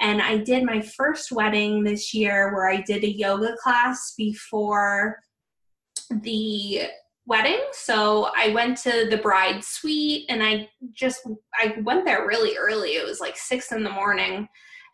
and 0.00 0.20
I 0.20 0.38
did 0.38 0.64
my 0.64 0.80
first 0.80 1.32
wedding 1.32 1.84
this 1.84 2.12
year 2.12 2.52
where 2.52 2.68
I 2.68 2.80
did 2.80 3.04
a 3.04 3.12
yoga 3.12 3.54
class 3.62 4.14
before 4.16 5.18
the 6.10 6.82
wedding. 7.26 7.60
So 7.72 8.30
I 8.36 8.48
went 8.50 8.78
to 8.78 9.06
the 9.08 9.18
bride 9.18 9.62
suite 9.62 10.26
and 10.28 10.42
I 10.42 10.68
just 10.92 11.26
I 11.54 11.76
went 11.82 12.04
there 12.04 12.26
really 12.26 12.56
early. 12.56 12.90
It 12.90 13.06
was 13.06 13.20
like 13.20 13.36
six 13.36 13.70
in 13.70 13.84
the 13.84 13.90
morning. 13.90 14.48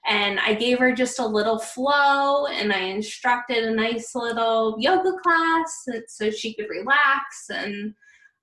And 0.08 0.40
I 0.40 0.54
gave 0.54 0.78
her 0.78 0.92
just 0.92 1.18
a 1.18 1.26
little 1.26 1.58
flow 1.58 2.46
and 2.46 2.72
I 2.72 2.80
instructed 2.80 3.64
a 3.64 3.74
nice 3.74 4.14
little 4.14 4.76
yoga 4.78 5.12
class 5.22 5.86
so 6.06 6.30
she 6.30 6.54
could 6.54 6.68
relax 6.70 7.50
and 7.50 7.94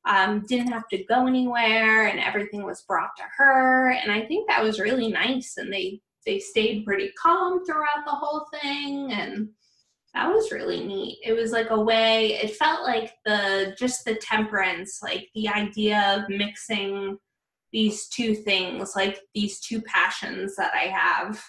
um, 0.08 0.46
didn't 0.48 0.72
have 0.72 0.88
to 0.90 1.04
go 1.06 1.26
anywhere 1.26 2.08
and 2.08 2.20
everything 2.20 2.64
was 2.64 2.84
brought 2.88 3.16
to 3.18 3.24
her. 3.38 3.90
And 3.92 4.12
I 4.12 4.22
think 4.26 4.48
that 4.48 4.64
was 4.64 4.80
really 4.80 5.08
nice. 5.08 5.56
And 5.58 5.74
they 5.74 6.02
they 6.26 6.40
stayed 6.40 6.86
pretty 6.86 7.12
calm 7.22 7.64
throughout 7.66 8.06
the 8.06 8.12
whole 8.12 8.46
thing 8.52 9.12
and 9.14 9.50
that 10.14 10.30
was 10.30 10.52
really 10.52 10.84
neat 10.86 11.20
it 11.24 11.34
was 11.34 11.52
like 11.52 11.70
a 11.70 11.80
way 11.80 12.34
it 12.42 12.56
felt 12.56 12.84
like 12.84 13.14
the 13.26 13.76
just 13.78 14.06
the 14.06 14.16
temperance 14.16 15.00
like 15.04 15.28
the 15.36 15.48
idea 15.48 16.18
of 16.18 16.30
mixing 16.30 17.18
these 17.72 18.08
two 18.08 18.34
things 18.34 18.96
like 18.96 19.20
these 19.34 19.60
two 19.60 19.82
passions 19.82 20.56
that 20.56 20.74
i 20.74 20.88
have 20.88 21.44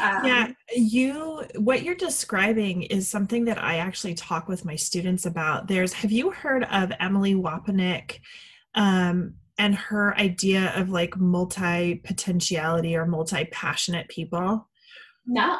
um, 0.00 0.24
yeah 0.24 0.48
you 0.74 1.42
what 1.56 1.82
you're 1.82 1.94
describing 1.94 2.82
is 2.82 3.08
something 3.08 3.44
that 3.44 3.62
i 3.62 3.76
actually 3.76 4.14
talk 4.14 4.48
with 4.48 4.64
my 4.64 4.76
students 4.76 5.26
about 5.26 5.68
there's 5.68 5.92
have 5.92 6.12
you 6.12 6.30
heard 6.30 6.64
of 6.64 6.92
emily 7.00 7.34
wapnick 7.34 8.18
um, 8.74 9.34
and 9.58 9.74
her 9.74 10.16
idea 10.16 10.72
of 10.76 10.88
like 10.88 11.16
multi 11.16 11.96
potentiality 11.96 12.96
or 12.96 13.04
multi 13.06 13.44
passionate 13.46 14.08
people? 14.08 14.68
No. 15.26 15.58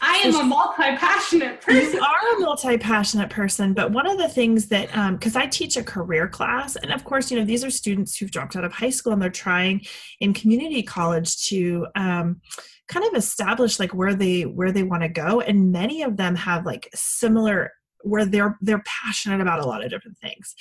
I 0.00 0.16
am 0.24 0.34
a 0.34 0.42
multi 0.42 0.96
passionate 0.96 1.60
person. 1.60 1.92
You 1.92 2.00
are 2.00 2.36
a 2.36 2.40
multi 2.40 2.78
passionate 2.78 3.28
person, 3.28 3.74
but 3.74 3.92
one 3.92 4.06
of 4.06 4.16
the 4.16 4.28
things 4.28 4.68
that, 4.68 4.88
because 5.12 5.36
um, 5.36 5.42
I 5.42 5.46
teach 5.46 5.76
a 5.76 5.84
career 5.84 6.26
class, 6.26 6.76
and 6.76 6.90
of 6.90 7.04
course, 7.04 7.30
you 7.30 7.38
know, 7.38 7.44
these 7.44 7.64
are 7.64 7.70
students 7.70 8.16
who've 8.16 8.30
dropped 8.30 8.56
out 8.56 8.64
of 8.64 8.72
high 8.72 8.90
school 8.90 9.12
and 9.12 9.20
they're 9.20 9.28
trying 9.28 9.82
in 10.20 10.32
community 10.32 10.82
college 10.82 11.46
to 11.48 11.86
um, 11.96 12.40
kind 12.88 13.06
of 13.06 13.14
establish 13.14 13.78
like 13.78 13.94
where 13.94 14.14
they 14.14 14.42
where 14.42 14.72
they 14.72 14.82
want 14.82 15.02
to 15.02 15.08
go, 15.08 15.40
and 15.40 15.72
many 15.72 16.02
of 16.02 16.16
them 16.16 16.34
have 16.36 16.66
like 16.66 16.88
similar 16.94 17.72
where 18.02 18.26
they're 18.26 18.58
they're 18.60 18.82
passionate 18.86 19.40
about 19.40 19.60
a 19.60 19.66
lot 19.66 19.84
of 19.84 19.90
different 19.90 20.18
things. 20.18 20.54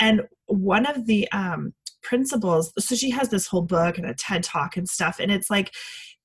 And 0.00 0.22
one 0.46 0.86
of 0.86 1.06
the 1.06 1.30
um, 1.30 1.74
principles 2.02 2.72
so 2.78 2.94
she 2.94 3.10
has 3.10 3.28
this 3.28 3.46
whole 3.46 3.62
book 3.62 3.98
and 3.98 4.06
a 4.06 4.14
ted 4.14 4.42
talk 4.42 4.76
and 4.76 4.88
stuff 4.88 5.18
and 5.20 5.30
it's 5.30 5.50
like 5.50 5.72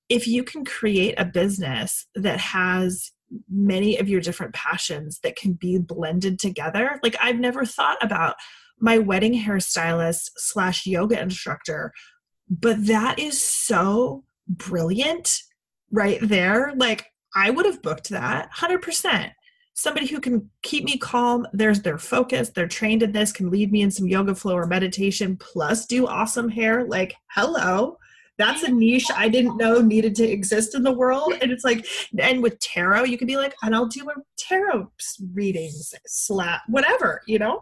if 0.10 0.28
you 0.28 0.44
can 0.44 0.64
create 0.64 1.16
a 1.18 1.26
business 1.26 2.08
that 2.16 2.40
has 2.40 3.12
many 3.50 3.98
of 3.98 4.08
your 4.08 4.22
different 4.22 4.54
passions 4.54 5.20
that 5.24 5.36
can 5.36 5.54
be 5.54 5.78
blended 5.78 6.40
together 6.40 7.00
like 7.04 7.16
i've 7.22 7.40
never 7.40 7.66
thought 7.66 7.98
about 8.02 8.36
my 8.80 8.98
wedding 8.98 9.34
hairstylist 9.34 10.30
slash 10.38 10.86
yoga 10.86 11.20
instructor 11.20 11.92
but 12.50 12.86
that 12.86 13.20
is 13.20 13.44
so 13.44 14.24
brilliant 14.48 15.40
right 15.92 16.20
there. 16.22 16.74
Like 16.76 17.06
i 17.36 17.50
would 17.50 17.66
have 17.66 17.82
booked 17.82 18.10
that 18.10 18.50
100% 18.54 19.32
somebody 19.74 20.08
who 20.08 20.22
can 20.22 20.50
keep 20.62 20.86
me 20.86 20.98
calm 20.98 21.46
there's 21.52 21.82
their 21.82 21.98
focus 21.98 22.50
they're 22.50 22.68
trained 22.68 23.04
in 23.04 23.12
this 23.12 23.34
can 23.34 23.52
lead 23.52 23.72
me 23.74 23.82
in 23.82 23.92
some 23.92 24.08
yoga 24.08 24.34
flow 24.34 24.56
or 24.56 24.66
meditation 24.66 25.36
plus 25.36 25.86
do 25.86 26.08
awesome 26.08 26.50
hair. 26.50 26.86
Like 26.86 27.14
hello. 27.32 27.98
That's 28.38 28.64
a 28.64 28.72
niche 28.72 29.08
i 29.16 29.30
didn't 29.30 29.58
know 29.58 29.82
needed 29.82 30.16
to 30.16 30.28
exist 30.28 30.76
in 30.76 30.84
the 30.84 30.92
world. 30.94 31.34
And 31.42 31.52
it's 31.52 31.64
like 31.64 31.86
and 32.20 32.42
with 32.42 32.60
tarot 32.60 33.04
you 33.04 33.18
could 33.18 33.28
be 33.28 33.38
like 33.38 33.56
and 33.64 33.76
i'll 33.76 33.88
do 33.88 34.10
a 34.10 34.14
tarot 34.38 34.92
readings 35.34 35.94
slap 36.06 36.62
whatever 36.68 37.22
you 37.28 37.40
know 37.40 37.62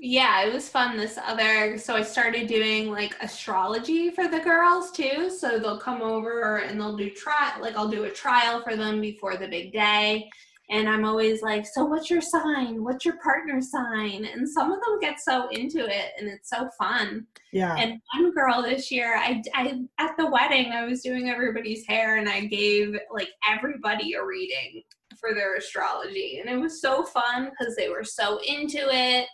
yeah 0.00 0.42
it 0.42 0.52
was 0.52 0.68
fun 0.68 0.96
this 0.96 1.18
other 1.24 1.76
so 1.76 1.94
i 1.94 2.02
started 2.02 2.46
doing 2.46 2.90
like 2.90 3.16
astrology 3.20 4.10
for 4.10 4.28
the 4.28 4.40
girls 4.40 4.90
too 4.90 5.30
so 5.30 5.58
they'll 5.58 5.80
come 5.80 6.02
over 6.02 6.58
and 6.58 6.80
they'll 6.80 6.96
do 6.96 7.10
try 7.10 7.52
like 7.60 7.76
i'll 7.76 7.88
do 7.88 8.04
a 8.04 8.10
trial 8.10 8.62
for 8.62 8.76
them 8.76 9.00
before 9.00 9.36
the 9.36 9.48
big 9.48 9.72
day 9.72 10.28
and 10.70 10.88
I'm 10.88 11.04
always 11.04 11.40
like, 11.40 11.66
so 11.66 11.84
what's 11.84 12.10
your 12.10 12.20
sign? 12.20 12.84
What's 12.84 13.04
your 13.04 13.16
partner 13.22 13.60
sign? 13.62 14.26
And 14.26 14.46
some 14.46 14.70
of 14.70 14.78
them 14.80 15.00
get 15.00 15.18
so 15.18 15.48
into 15.48 15.86
it 15.86 16.12
and 16.18 16.28
it's 16.28 16.50
so 16.50 16.68
fun. 16.78 17.26
Yeah. 17.52 17.74
And 17.76 18.00
one 18.14 18.32
girl 18.32 18.62
this 18.62 18.90
year, 18.90 19.16
I, 19.16 19.42
I 19.54 19.80
at 19.98 20.16
the 20.18 20.30
wedding, 20.30 20.72
I 20.72 20.84
was 20.84 21.00
doing 21.00 21.30
everybody's 21.30 21.86
hair 21.86 22.18
and 22.18 22.28
I 22.28 22.44
gave 22.46 22.94
like 23.10 23.30
everybody 23.50 24.12
a 24.12 24.24
reading 24.24 24.82
for 25.18 25.34
their 25.34 25.56
astrology. 25.56 26.38
And 26.38 26.50
it 26.50 26.60
was 26.60 26.82
so 26.82 27.02
fun 27.02 27.50
because 27.50 27.74
they 27.74 27.88
were 27.88 28.04
so 28.04 28.38
into 28.46 28.78
it. 28.90 29.26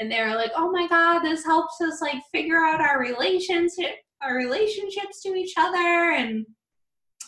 And 0.00 0.10
they're 0.10 0.34
like, 0.34 0.50
oh 0.56 0.72
my 0.72 0.88
God, 0.88 1.20
this 1.20 1.44
helps 1.44 1.80
us 1.80 2.00
like 2.00 2.22
figure 2.32 2.64
out 2.64 2.80
our 2.80 2.98
relationship, 2.98 3.96
our 4.22 4.34
relationships 4.34 5.22
to 5.22 5.34
each 5.34 5.52
other. 5.58 6.14
And 6.16 6.46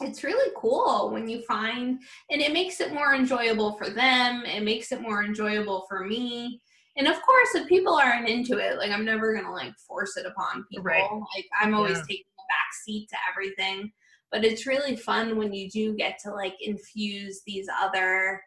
it's 0.00 0.24
really 0.24 0.50
cool 0.56 1.10
when 1.12 1.28
you 1.28 1.42
find 1.42 2.00
and 2.30 2.40
it 2.40 2.52
makes 2.52 2.80
it 2.80 2.94
more 2.94 3.14
enjoyable 3.14 3.76
for 3.76 3.90
them 3.90 4.42
it 4.44 4.62
makes 4.62 4.90
it 4.90 5.02
more 5.02 5.22
enjoyable 5.22 5.84
for 5.88 6.04
me 6.04 6.60
and 6.96 7.06
of 7.06 7.20
course 7.22 7.54
if 7.54 7.68
people 7.68 7.94
aren't 7.94 8.28
into 8.28 8.58
it 8.58 8.78
like 8.78 8.90
i'm 8.90 9.04
never 9.04 9.34
gonna 9.34 9.52
like 9.52 9.74
force 9.86 10.16
it 10.16 10.26
upon 10.26 10.64
people 10.70 10.84
right. 10.84 11.08
like 11.36 11.46
i'm 11.60 11.74
always 11.74 11.98
yeah. 11.98 12.04
taking 12.08 12.24
a 12.38 12.48
back 12.48 12.72
seat 12.84 13.08
to 13.08 13.16
everything 13.30 13.92
but 14.30 14.44
it's 14.44 14.66
really 14.66 14.96
fun 14.96 15.36
when 15.36 15.52
you 15.52 15.68
do 15.68 15.94
get 15.94 16.18
to 16.18 16.30
like 16.32 16.54
infuse 16.60 17.42
these 17.46 17.68
other 17.80 18.40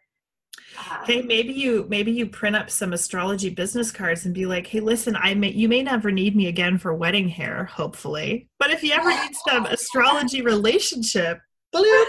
hey 1.04 1.22
maybe 1.22 1.52
you 1.52 1.86
maybe 1.88 2.12
you 2.12 2.26
print 2.26 2.56
up 2.56 2.70
some 2.70 2.92
astrology 2.92 3.50
business 3.50 3.90
cards 3.90 4.24
and 4.24 4.34
be 4.34 4.46
like 4.46 4.66
hey 4.66 4.80
listen 4.80 5.16
i 5.16 5.34
may 5.34 5.50
you 5.50 5.68
may 5.68 5.82
never 5.82 6.10
need 6.10 6.34
me 6.36 6.46
again 6.46 6.78
for 6.78 6.94
wedding 6.94 7.28
hair 7.28 7.66
hopefully. 7.66 8.48
But 8.58 8.70
if 8.70 8.82
you 8.82 8.92
ever 8.92 9.10
need 9.10 9.36
some 9.48 9.66
astrology 9.66 10.42
relationship 10.42 11.38
bloop, 11.74 12.06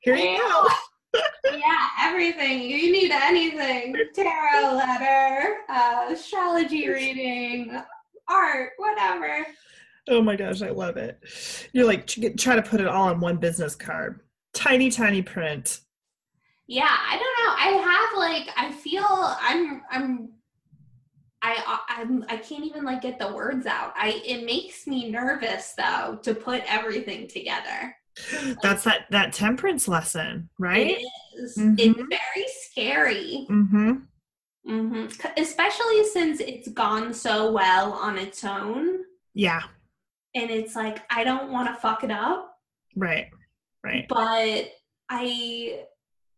here 0.00 0.16
you 0.16 0.38
go. 0.38 0.68
Yeah. 1.44 1.88
Everything. 2.02 2.62
You 2.62 2.92
need 2.92 3.10
anything. 3.10 3.96
Tarot 4.14 4.74
letter 4.74 5.56
uh, 5.68 6.08
astrology 6.10 6.88
reading 6.88 7.80
art 8.28 8.70
whatever. 8.76 9.46
Oh 10.08 10.22
my 10.22 10.36
gosh 10.36 10.62
i 10.62 10.70
love 10.70 10.96
it. 10.96 11.18
You're 11.72 11.86
like 11.86 12.06
try 12.06 12.56
to 12.56 12.62
put 12.62 12.80
it 12.80 12.86
all 12.86 13.08
on 13.08 13.20
one 13.20 13.38
business 13.38 13.74
card. 13.74 14.20
Tiny 14.54 14.90
tiny 14.90 15.22
print 15.22 15.80
yeah 16.68 16.96
i 17.08 17.16
don't 17.18 17.36
know 17.40 17.54
i 17.56 17.68
have 17.90 18.18
like 18.18 18.50
i 18.56 18.70
feel 18.70 19.04
i'm 19.08 19.82
i'm 19.90 20.28
I 21.40 21.78
I'm 21.88 22.24
I 22.28 22.36
can't 22.36 22.64
even 22.64 22.84
like 22.84 23.00
get 23.02 23.20
the 23.20 23.32
words 23.32 23.64
out. 23.64 23.92
I 23.94 24.20
it 24.26 24.44
makes 24.44 24.88
me 24.88 25.08
nervous 25.08 25.72
though 25.78 26.18
to 26.24 26.34
put 26.34 26.64
everything 26.66 27.28
together. 27.28 27.94
That's 28.60 28.82
that 28.82 29.06
that 29.10 29.32
temperance 29.34 29.86
lesson, 29.86 30.48
right? 30.58 30.98
It 30.98 31.06
is. 31.40 31.56
Mhm. 31.56 31.76
It's 31.78 31.94
very 32.00 32.46
scary. 32.64 33.46
Mm-hmm. 33.48 33.92
Mm-hmm. 34.68 35.40
Especially 35.40 36.04
since 36.06 36.40
it's 36.40 36.66
gone 36.70 37.14
so 37.14 37.52
well 37.52 37.92
on 37.92 38.18
its 38.18 38.42
own. 38.42 39.04
Yeah. 39.32 39.62
And 40.34 40.50
it's 40.50 40.74
like, 40.74 41.04
I 41.08 41.22
don't 41.22 41.52
want 41.52 41.68
to 41.68 41.80
fuck 41.80 42.02
it 42.02 42.10
up, 42.10 42.52
Right. 42.96 43.28
Right. 43.84 44.06
but 44.08 44.72
I, 45.08 45.84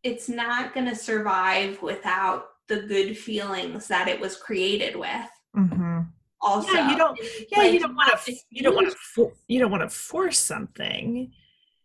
it's 0.02 0.28
not 0.28 0.74
going 0.74 0.86
to 0.86 0.94
survive 0.96 1.80
without 1.82 2.46
the 2.68 2.80
good 2.82 3.16
feelings 3.18 3.86
that 3.88 4.08
it 4.08 4.20
was 4.20 4.36
created 4.36 4.96
with. 4.96 5.30
Mm-hmm. 5.56 6.00
Also, 6.40 6.72
Yeah, 6.72 6.90
you 6.90 6.96
don't- 6.96 7.18
Yeah, 7.50 7.58
like, 7.58 7.72
you 7.72 7.80
don't 7.80 7.94
want 7.94 8.18
to. 8.24 8.34
You 8.50 8.62
don't 8.62 8.74
want 8.74 8.94
to. 9.14 9.32
you 9.48 9.58
don't 9.58 9.70
want 9.70 9.82
to 9.82 9.90
force 9.94 10.38
something. 10.38 11.32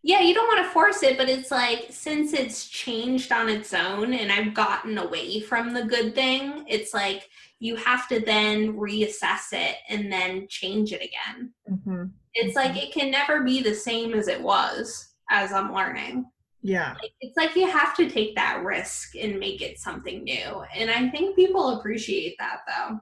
Yeah, 0.01 0.19
you 0.21 0.35
don't 0.35 0.47
want 0.47 0.63
to 0.65 0.71
force 0.71 1.01
it, 1.01 1.17
but 1.17 1.27
it's 1.29 1.49
like 1.49 1.87
since 1.89 2.31
it's 2.31 2.69
changed 2.69 3.31
on 3.31 3.49
its 3.49 3.73
own 3.73 4.13
and 4.13 4.31
I've 4.31 4.53
gotten 4.53 4.99
away 4.99 5.39
from 5.39 5.73
the 5.73 5.83
good 5.83 6.13
thing, 6.13 6.63
it's 6.67 6.93
like 6.93 7.27
you 7.59 7.75
have 7.77 8.07
to 8.09 8.19
then 8.19 8.73
reassess 8.73 9.51
it 9.51 9.77
and 9.89 10.11
then 10.11 10.45
change 10.47 10.93
it 10.93 11.01
again. 11.01 11.51
Mm-hmm. 11.69 12.03
It's 12.35 12.55
like 12.55 12.77
it 12.81 12.93
can 12.93 13.09
never 13.09 13.43
be 13.43 13.63
the 13.63 13.73
same 13.73 14.13
as 14.13 14.27
it 14.27 14.39
was 14.39 15.15
as 15.31 15.51
I'm 15.51 15.73
learning. 15.73 16.25
Yeah. 16.65 16.95
Like, 16.99 17.13
it's 17.21 17.37
like 17.37 17.55
you 17.55 17.69
have 17.69 17.95
to 17.97 18.09
take 18.09 18.35
that 18.35 18.63
risk 18.63 19.15
and 19.15 19.39
make 19.39 19.61
it 19.61 19.77
something 19.77 20.23
new. 20.23 20.63
And 20.75 20.89
I 20.89 21.09
think 21.09 21.35
people 21.35 21.77
appreciate 21.77 22.37
that 22.39 22.61
though. 22.67 22.99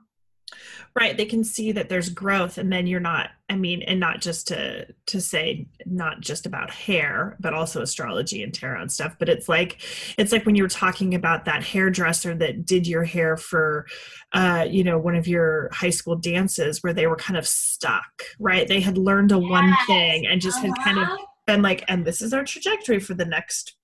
right 0.96 1.18
they 1.18 1.26
can 1.26 1.44
see 1.44 1.72
that 1.72 1.90
there's 1.90 2.10
growth 2.10 2.60
and 2.60 2.72
then 2.72 2.86
you're 2.86 3.00
not 3.00 3.32
i 3.50 3.56
mean 3.56 3.82
and 3.84 4.00
not 4.00 4.22
just 4.22 4.50
to 4.50 4.86
to 5.08 5.20
say 5.20 5.66
not 5.86 6.22
just 6.22 6.46
about 6.46 6.70
hair 6.70 7.36
but 7.40 7.56
also 7.56 7.82
astrology 7.82 8.44
and 8.44 8.54
tarot 8.54 8.82
and 8.82 8.92
stuff 8.92 9.16
but 9.18 9.30
it's 9.30 9.50
like 9.50 9.82
it's 10.18 10.32
like 10.32 10.46
when 10.46 10.54
you 10.54 10.62
were 10.62 10.70
talking 10.70 11.16
about 11.16 11.46
that 11.46 11.64
hairdresser 11.64 12.36
that 12.36 12.66
did 12.66 12.86
your 12.86 13.04
hair 13.04 13.36
for 13.36 13.88
uh 14.34 14.68
you 14.70 14.84
know 14.84 15.00
one 15.00 15.16
of 15.16 15.28
your 15.28 15.70
high 15.72 15.90
school 15.90 16.16
dances 16.16 16.84
where 16.84 16.94
they 16.94 17.08
were 17.08 17.16
kind 17.16 17.38
of 17.38 17.48
stuck 17.48 18.24
right 18.38 18.68
they 18.68 18.82
had 18.82 18.98
learned 18.98 19.32
a 19.32 19.40
one 19.40 19.74
thing 19.88 20.28
and 20.28 20.40
just 20.40 20.60
had 20.60 20.72
kind 20.84 21.00
of 21.00 21.08
Been 21.46 21.62
like 21.62 21.84
and 21.88 22.06
this 22.06 22.22
is 22.22 22.34
our 22.34 22.44
trajectory 22.44 23.00
for 23.00 23.14
the 23.16 23.26
next 23.26 23.76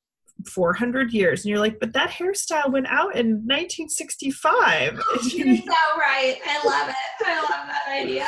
400 0.48 1.12
years 1.12 1.43
and 1.43 1.50
you're 1.50 1.60
like 1.60 1.80
but 1.82 1.91
that 1.93 2.10
hairstyle 2.10 2.72
went 2.72 2.88
out 2.88 3.15
in 3.17 3.43
1965 3.45 4.93
You're 5.34 5.58
so 5.58 5.63
right. 5.98 6.38
I 6.45 6.62
love 6.65 6.89
it. 6.89 7.26
I 7.26 7.41
love 7.41 7.67
that 7.67 7.86
idea. 7.89 8.28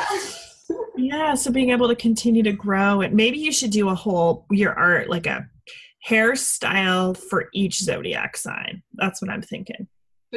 Yeah, 0.98 1.34
so 1.36 1.52
being 1.52 1.70
able 1.70 1.88
to 1.88 1.96
continue 1.96 2.44
to 2.44 2.52
grow 2.52 3.02
and 3.02 3.14
maybe 3.14 3.38
you 3.38 3.52
should 3.54 3.72
do 3.72 3.88
a 3.90 3.96
whole 3.96 4.46
your 4.52 4.74
art 4.78 5.10
like 5.10 5.26
a 5.28 5.48
hairstyle 6.08 7.16
for 7.16 7.48
each 7.54 7.80
zodiac 7.80 8.36
sign. 8.36 8.84
That's 8.96 9.22
what 9.22 9.32
I'm 9.32 9.42
thinking. 9.42 9.88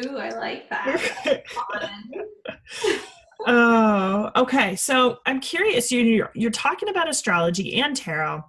Ooh, 0.04 0.16
I 0.18 0.28
like 0.30 0.68
that. 0.70 1.42
Oh, 3.46 4.30
okay. 4.36 4.74
So 4.74 5.18
I'm 5.26 5.38
curious. 5.40 5.92
You- 5.92 6.00
You're 6.00 6.30
you're 6.34 6.50
talking 6.50 6.88
about 6.88 7.10
astrology 7.10 7.74
and 7.80 7.94
tarot. 7.94 8.42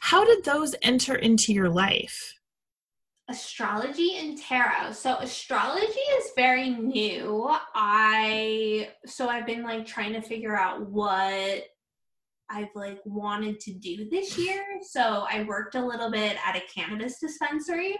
How 0.00 0.24
did 0.24 0.44
those 0.44 0.74
enter 0.82 1.14
into 1.14 1.52
your 1.52 1.68
life? 1.68 2.34
astrology 3.28 4.18
and 4.18 4.38
tarot. 4.38 4.92
So 4.92 5.16
astrology 5.16 5.86
is 6.18 6.30
very 6.36 6.70
new. 6.70 7.48
I 7.74 8.90
so 9.06 9.28
i've 9.28 9.46
been 9.46 9.62
like 9.62 9.86
trying 9.86 10.12
to 10.12 10.20
figure 10.20 10.56
out 10.56 10.90
what 10.90 11.64
i've 12.50 12.68
like 12.74 13.00
wanted 13.04 13.60
to 13.60 13.72
do 13.72 14.08
this 14.10 14.36
year. 14.36 14.62
So 14.82 15.26
i 15.30 15.42
worked 15.44 15.74
a 15.74 15.84
little 15.84 16.10
bit 16.10 16.36
at 16.44 16.56
a 16.56 16.62
cannabis 16.72 17.18
dispensary 17.18 17.96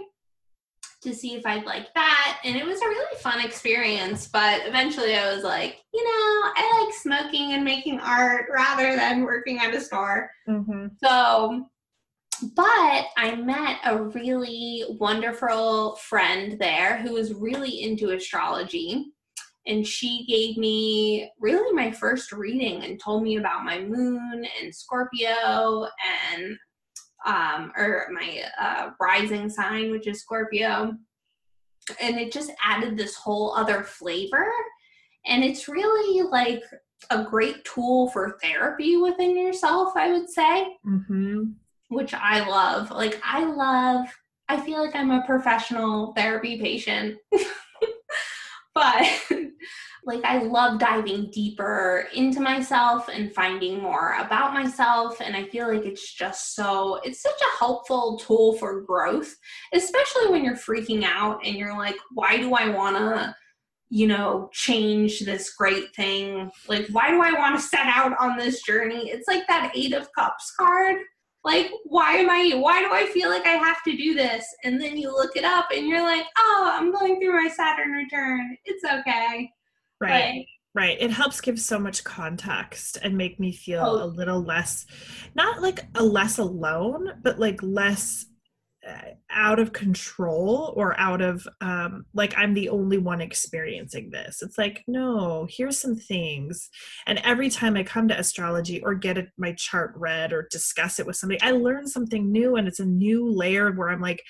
to 1.04 1.14
see 1.14 1.34
if 1.34 1.46
i'd 1.46 1.64
like 1.64 1.92
that 1.94 2.40
and 2.44 2.56
it 2.56 2.66
was 2.66 2.80
a 2.80 2.88
really 2.88 3.20
fun 3.20 3.44
experience 3.44 4.26
but 4.26 4.60
eventually 4.66 5.14
i 5.16 5.32
was 5.32 5.44
like 5.44 5.78
you 5.92 6.02
know 6.02 6.52
i 6.56 6.82
like 6.84 6.94
smoking 6.94 7.52
and 7.52 7.64
making 7.64 8.00
art 8.00 8.46
rather 8.52 8.96
than 8.96 9.22
working 9.22 9.58
at 9.58 9.72
a 9.74 9.80
store 9.80 10.30
Mm-hmm. 10.48 10.86
so, 11.02 11.66
but 12.54 13.06
I 13.16 13.34
met 13.36 13.78
a 13.84 14.02
really 14.02 14.84
wonderful 15.00 15.96
friend 15.96 16.58
there 16.58 16.98
who 16.98 17.14
was 17.14 17.32
really 17.32 17.82
into 17.82 18.10
astrology. 18.10 19.06
And 19.66 19.86
she 19.86 20.26
gave 20.28 20.58
me 20.58 21.30
really 21.40 21.72
my 21.72 21.90
first 21.90 22.32
reading 22.32 22.82
and 22.82 23.00
told 23.00 23.22
me 23.22 23.38
about 23.38 23.64
my 23.64 23.80
moon 23.80 24.46
and 24.60 24.74
Scorpio 24.74 25.86
and, 26.34 26.58
um, 27.24 27.72
or 27.76 28.08
my 28.12 28.44
uh, 28.60 28.90
rising 29.00 29.48
sign, 29.48 29.90
which 29.90 30.06
is 30.06 30.20
Scorpio. 30.20 30.94
And 32.00 32.18
it 32.18 32.32
just 32.32 32.50
added 32.62 32.96
this 32.96 33.14
whole 33.14 33.54
other 33.54 33.82
flavor. 33.82 34.46
And 35.26 35.42
it's 35.44 35.68
really 35.68 36.22
like 36.28 36.62
a 37.10 37.24
great 37.24 37.64
tool 37.64 38.08
for 38.10 38.38
therapy 38.42 38.96
within 38.96 39.37
yourself, 39.37 39.92
I 39.96 40.12
would 40.12 40.28
say 40.30 40.66
Mm-hmm. 40.87 41.44
which 41.88 42.14
I 42.14 42.48
love. 42.48 42.90
Like, 42.90 43.20
I 43.22 43.44
love, 43.44 44.06
I 44.48 44.60
feel 44.60 44.84
like 44.84 44.94
I'm 44.94 45.10
a 45.10 45.24
professional 45.26 46.12
therapy 46.14 46.58
patient. 46.60 47.18
but, 48.74 49.06
like, 50.06 50.24
I 50.24 50.42
love 50.42 50.78
diving 50.78 51.30
deeper 51.30 52.08
into 52.14 52.40
myself 52.40 53.08
and 53.08 53.34
finding 53.34 53.80
more 53.80 54.16
about 54.18 54.52
myself. 54.52 55.20
And 55.20 55.34
I 55.34 55.44
feel 55.44 55.68
like 55.68 55.86
it's 55.86 56.14
just 56.14 56.54
so, 56.54 57.00
it's 57.04 57.22
such 57.22 57.40
a 57.40 57.58
helpful 57.58 58.18
tool 58.18 58.56
for 58.58 58.82
growth, 58.82 59.34
especially 59.72 60.28
when 60.28 60.44
you're 60.44 60.56
freaking 60.56 61.04
out 61.04 61.40
and 61.44 61.56
you're 61.56 61.76
like, 61.76 61.96
why 62.12 62.36
do 62.36 62.54
I 62.54 62.68
want 62.68 62.96
to? 62.96 63.34
you 63.90 64.08
know, 64.08 64.48
change 64.52 65.20
this 65.20 65.54
great 65.54 65.94
thing. 65.94 66.50
Like, 66.66 66.88
why 66.88 67.10
do 67.10 67.22
I 67.22 67.32
want 67.32 67.54
to 67.54 67.62
set 67.62 67.86
out 67.86 68.16
on 68.18 68.36
this 68.36 68.62
journey? 68.62 69.10
It's 69.10 69.28
like 69.28 69.46
that 69.46 69.70
Eight 69.76 69.92
of 69.92 70.08
Cups 70.18 70.52
card. 70.58 70.96
Like, 71.44 71.70
why 71.84 72.14
am 72.14 72.28
I, 72.28 72.56
why 72.56 72.80
do 72.80 72.88
I 72.92 73.06
feel 73.06 73.28
like 73.28 73.46
I 73.46 73.50
have 73.50 73.84
to 73.84 73.96
do 73.96 74.14
this? 74.14 74.44
And 74.64 74.80
then 74.80 74.96
you 74.96 75.12
look 75.12 75.36
it 75.36 75.44
up 75.44 75.66
and 75.72 75.86
you're 75.86 76.02
like, 76.02 76.24
oh, 76.36 76.70
I'm 76.72 76.90
going 76.90 77.20
through 77.20 77.40
my 77.40 77.48
Saturn 77.48 77.92
return. 77.92 78.56
It's 78.64 78.82
okay. 78.82 79.52
Right. 80.00 80.37
Like, 80.37 80.46
Right. 80.76 81.00
It 81.00 81.12
helps 81.12 81.40
give 81.40 81.61
so 81.61 81.78
much 81.78 82.02
context 82.02 82.98
and 83.00 83.16
make 83.16 83.38
me 83.38 83.52
feel 83.52 83.80
Oh. 83.80 84.02
a 84.02 84.07
little 84.07 84.42
less, 84.42 84.87
not 85.37 85.62
like 85.62 85.85
a 85.94 86.02
less 86.02 86.38
alone, 86.38 87.12
but 87.22 87.38
like 87.38 87.61
less 87.62 88.26
uh, 88.85 89.12
out 89.30 89.61
of 89.61 89.72
control 89.72 90.74
or 90.76 90.98
out 91.00 91.22
of 91.22 91.46
um 91.62 92.04
like 92.12 92.37
I'm 92.37 92.52
the 92.54 92.68
only 92.70 92.98
one 92.98 93.20
experiencing 93.20 94.11
this. 94.11 94.42
It's 94.42 94.59
like, 94.59 94.83
no, 94.88 95.46
here's 95.48 95.78
some 95.78 95.94
things. 95.96 96.68
And 97.07 97.18
every 97.20 97.50
time 97.50 97.76
I 97.76 97.85
come 97.85 98.09
to 98.09 98.18
astrology 98.18 98.83
or 98.83 98.94
get 98.94 99.16
it, 99.16 99.28
my 99.38 99.52
chart 99.52 99.92
read 99.96 100.33
or 100.33 100.48
discuss 100.50 100.98
it 100.98 101.07
with 101.07 101.14
somebody, 101.16 101.40
I 101.40 101.52
learn 101.52 101.87
something 101.87 102.33
new 102.33 102.57
and 102.57 102.66
it's 102.66 102.80
a 102.80 102.85
new 102.85 103.30
layer 103.30 103.70
where 103.70 103.90
I'm 103.90 104.02
like, 104.02 104.22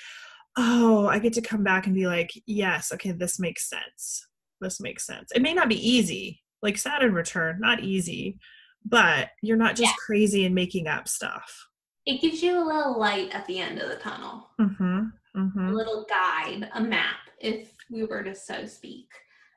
oh, 0.58 1.06
I 1.06 1.18
get 1.20 1.32
to 1.32 1.40
come 1.42 1.64
back 1.64 1.86
and 1.86 1.94
be 1.94 2.06
like, 2.06 2.30
yes, 2.46 2.92
okay, 2.92 3.12
this 3.12 3.40
makes 3.40 3.68
sense 3.68 4.26
this 4.64 4.80
makes 4.80 5.06
sense. 5.06 5.30
It 5.34 5.42
may 5.42 5.54
not 5.54 5.68
be 5.68 5.88
easy, 5.88 6.42
like 6.62 6.76
Saturn 6.78 7.12
return, 7.14 7.60
not 7.60 7.84
easy, 7.84 8.38
but 8.84 9.28
you're 9.42 9.56
not 9.56 9.76
just 9.76 9.82
Yeah. 9.92 9.94
crazy 10.04 10.44
and 10.46 10.54
making 10.54 10.88
up 10.88 11.06
stuff. 11.08 11.68
it 12.06 12.20
gives 12.20 12.42
you 12.42 12.58
a 12.58 12.62
little 12.62 12.98
light 12.98 13.30
at 13.34 13.46
the 13.46 13.58
end 13.58 13.78
of 13.78 13.88
the 13.88 13.96
tunnel, 13.96 14.50
Mm-hmm. 14.60 14.84
a 15.36 15.38
Mm-hmm. 15.38 15.72
little 15.72 16.04
guide, 16.06 16.68
a 16.74 16.80
map, 16.82 17.16
if 17.40 17.72
we 17.90 18.04
were 18.04 18.22
to 18.22 18.34
so 18.34 18.66
speak. 18.66 19.06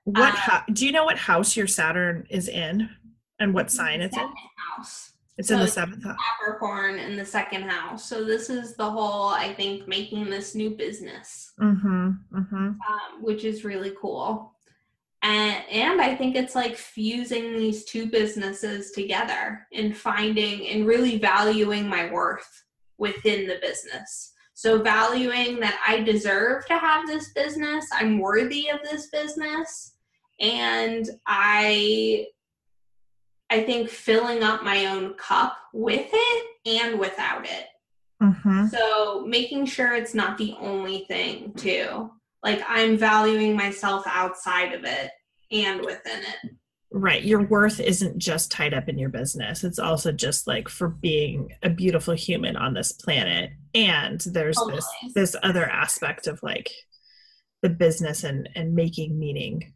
What? 0.05 0.33
Uh, 0.33 0.37
hou- 0.37 0.73
do 0.73 0.85
you 0.85 0.93
know 0.93 1.03
what 1.03 1.17
house 1.17 1.57
your 1.57 1.67
Saturn 1.67 2.25
is 2.29 2.47
in, 2.47 2.89
and 3.39 3.53
what 3.53 3.69
sign 3.69 3.99
it's 3.99 4.15
in? 4.15 4.29
House. 4.77 5.11
It's 5.37 5.49
so 5.49 5.55
in 5.55 5.59
the 5.59 5.63
it's- 5.65 5.73
seventh 5.75 6.05
house. 6.05 6.15
Capricorn 6.39 6.97
in 6.99 7.17
the 7.17 7.25
second 7.25 7.63
house. 7.63 8.05
So 8.07 8.23
this 8.23 8.49
is 8.49 8.75
the 8.77 8.89
whole, 8.89 9.27
I 9.27 9.53
think, 9.53 9.85
making 9.85 10.29
this 10.29 10.55
new 10.55 10.69
business, 10.69 11.51
Mm-hmm. 11.59 12.11
Mm-hmm. 12.33 12.55
um, 12.55 12.77
which 13.21 13.43
is 13.43 13.65
really 13.65 13.91
cool. 14.01 14.55
And 15.23 15.63
and 15.71 16.01
I 16.01 16.15
think 16.15 16.35
it's 16.35 16.55
like 16.55 16.75
fusing 16.75 17.57
these 17.57 17.85
two 17.85 18.07
businesses 18.07 18.91
together 18.91 19.67
and 19.73 19.97
finding 19.97 20.67
and 20.67 20.85
really 20.85 21.17
valuing 21.17 21.87
my 21.87 22.11
worth 22.11 22.63
within 22.97 23.47
the 23.47 23.59
business. 23.61 24.33
So 24.53 24.81
valuing 24.81 25.59
that 25.59 25.79
I 25.87 26.01
deserve 26.01 26.65
to 26.65 26.77
have 26.77 27.07
this 27.07 27.31
business, 27.33 27.87
I'm 27.91 28.19
worthy 28.19 28.69
of 28.69 28.79
this 28.83 29.07
business, 29.07 29.95
and 30.39 31.09
I 31.25 32.27
I 33.49 33.63
think 33.63 33.89
filling 33.89 34.43
up 34.43 34.63
my 34.63 34.87
own 34.87 35.13
cup 35.13 35.57
with 35.73 36.09
it 36.11 36.45
and 36.65 36.99
without 36.99 37.45
it. 37.45 37.67
Mm-hmm. 38.21 38.67
So 38.67 39.25
making 39.27 39.65
sure 39.67 39.93
it's 39.93 40.13
not 40.13 40.37
the 40.37 40.55
only 40.59 41.05
thing 41.07 41.53
too. 41.53 42.11
Like 42.43 42.61
I'm 42.67 42.97
valuing 42.97 43.55
myself 43.55 44.03
outside 44.07 44.73
of 44.73 44.83
it 44.83 45.11
and 45.51 45.81
within 45.81 46.19
it. 46.19 46.51
Right. 46.91 47.23
Your 47.23 47.43
worth 47.43 47.79
isn't 47.79 48.17
just 48.17 48.51
tied 48.51 48.73
up 48.73 48.87
in 48.87 48.97
your 48.97 49.09
business. 49.09 49.63
It's 49.63 49.79
also 49.79 50.11
just 50.11 50.47
like 50.47 50.69
for 50.69 50.87
being 50.87 51.49
a 51.61 51.69
beautiful 51.69 52.13
human 52.13 52.55
on 52.55 52.73
this 52.73 52.93
planet. 52.93 53.51
And 53.75 54.21
there's 54.21 54.55
totally. 54.55 54.77
this 54.77 55.13
this 55.13 55.35
other 55.43 55.65
aspect 55.65 56.27
of 56.27 56.41
like 56.41 56.71
the 57.61 57.69
business 57.69 58.23
and 58.23 58.47
and 58.55 58.73
making 58.73 59.19
meaning. 59.19 59.73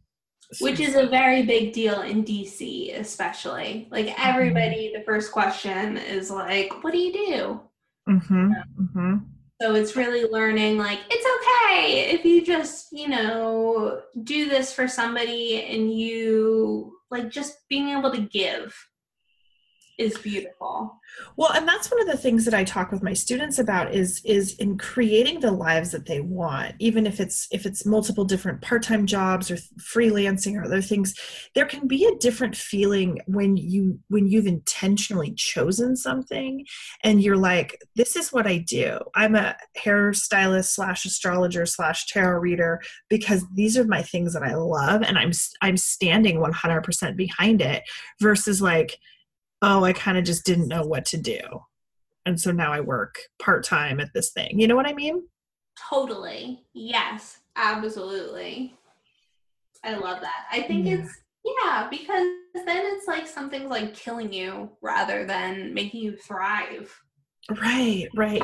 Which 0.60 0.82
is 0.82 0.96
a 0.96 1.08
very 1.08 1.44
big 1.44 1.72
deal 1.72 2.02
in 2.02 2.26
DC, 2.26 2.98
especially. 3.00 3.88
Like 3.90 4.08
mm-hmm. 4.08 4.22
everybody, 4.22 4.92
the 4.94 5.04
first 5.04 5.32
question 5.32 5.98
is 5.98 6.30
like, 6.30 6.84
"What 6.84 6.94
do 6.94 7.00
you 7.00 7.14
do?" 7.14 7.62
Mm-hmm. 8.10 8.52
Mm-hmm. 8.82 9.16
So 9.62 9.76
it's 9.76 9.96
really 9.96 10.24
learning 10.24 10.80
like 10.80 11.02
it's 11.12 11.28
okay 11.38 12.10
if 12.10 12.26
you 12.26 12.44
just, 12.44 12.92
you 12.92 13.08
know, 13.08 14.02
do 14.24 14.50
this 14.50 14.74
for 14.74 14.88
somebody 14.88 15.64
and 15.66 15.94
you 15.94 16.98
like 17.12 17.30
just 17.30 17.70
being 17.70 17.90
able 17.90 18.12
to 18.12 18.22
give 18.22 18.76
is 20.02 20.18
beautiful. 20.18 21.00
Well 21.36 21.52
and 21.52 21.68
that's 21.68 21.92
one 21.92 22.02
of 22.02 22.08
the 22.08 22.18
things 22.18 22.46
that 22.46 22.54
i 22.54 22.64
talk 22.64 22.92
with 22.92 23.04
my 23.04 23.14
students 23.14 23.60
about 23.60 23.94
is 23.94 24.22
is 24.26 24.56
in 24.56 24.78
creating 24.78 25.40
the 25.40 25.52
lives 25.52 25.92
that 25.92 26.06
they 26.06 26.22
want 26.22 26.76
even 26.80 27.06
if 27.06 27.20
it's 27.20 27.48
if 27.52 27.66
it's 27.66 27.86
multiple 27.86 28.24
different 28.24 28.62
part-time 28.62 29.06
jobs 29.06 29.52
or 29.52 29.58
freelancing 29.80 30.56
or 30.56 30.64
other 30.64 30.82
things 30.82 31.14
there 31.54 31.66
can 31.66 31.88
be 31.88 32.06
a 32.06 32.16
different 32.18 32.56
feeling 32.56 33.20
when 33.28 33.58
you 33.58 34.00
when 34.08 34.28
you've 34.28 34.48
intentionally 34.48 35.34
chosen 35.36 35.96
something 35.96 36.66
and 37.04 37.22
you're 37.22 37.38
like 37.38 37.78
this 37.96 38.16
is 38.16 38.32
what 38.32 38.48
i 38.48 38.58
do. 38.58 38.98
I'm 39.16 39.36
a 39.36 39.56
hairstylist 39.78 40.70
slash 40.70 41.06
astrologer 41.06 41.66
slash 41.66 42.06
tarot 42.08 42.40
reader 42.40 42.82
because 43.10 43.46
these 43.54 43.78
are 43.78 43.86
my 43.86 44.02
things 44.02 44.34
that 44.34 44.44
i 44.44 44.56
love 44.56 45.02
and 45.02 45.18
i'm 45.18 45.32
i'm 45.62 45.78
standing 45.78 46.38
100% 46.38 47.16
behind 47.16 47.62
it 47.62 47.84
versus 48.20 48.62
like 48.62 48.98
oh, 49.62 49.84
I 49.84 49.94
kind 49.94 50.18
of 50.18 50.24
just 50.24 50.46
didn't 50.46 50.68
know 50.68 50.84
what 50.84 51.06
to 51.06 51.18
do. 51.18 51.40
And 52.26 52.40
so 52.40 52.52
now 52.52 52.72
I 52.72 52.82
work 52.82 53.16
part 53.40 53.64
time 53.64 54.00
at 54.00 54.10
this 54.14 54.32
thing. 54.32 54.60
You 54.60 54.68
know 54.68 54.76
what 54.76 54.88
I 54.88 54.94
mean? 54.94 55.24
Totally. 55.90 56.64
Yes, 56.74 57.40
absolutely. 57.56 58.76
I 59.84 59.96
love 59.96 60.22
that. 60.22 60.46
I 60.52 60.62
think 60.62 60.86
yeah. 60.86 60.98
it's, 60.98 61.20
yeah, 61.44 61.88
because 61.90 62.28
then 62.54 62.84
it's 62.86 63.08
like 63.08 63.28
something's 63.28 63.70
like 63.70 63.96
killing 63.96 64.32
you 64.32 64.70
rather 64.82 65.26
than 65.26 65.74
making 65.74 66.02
you 66.02 66.16
thrive. 66.16 66.96
Right, 67.50 68.08
right. 68.16 68.44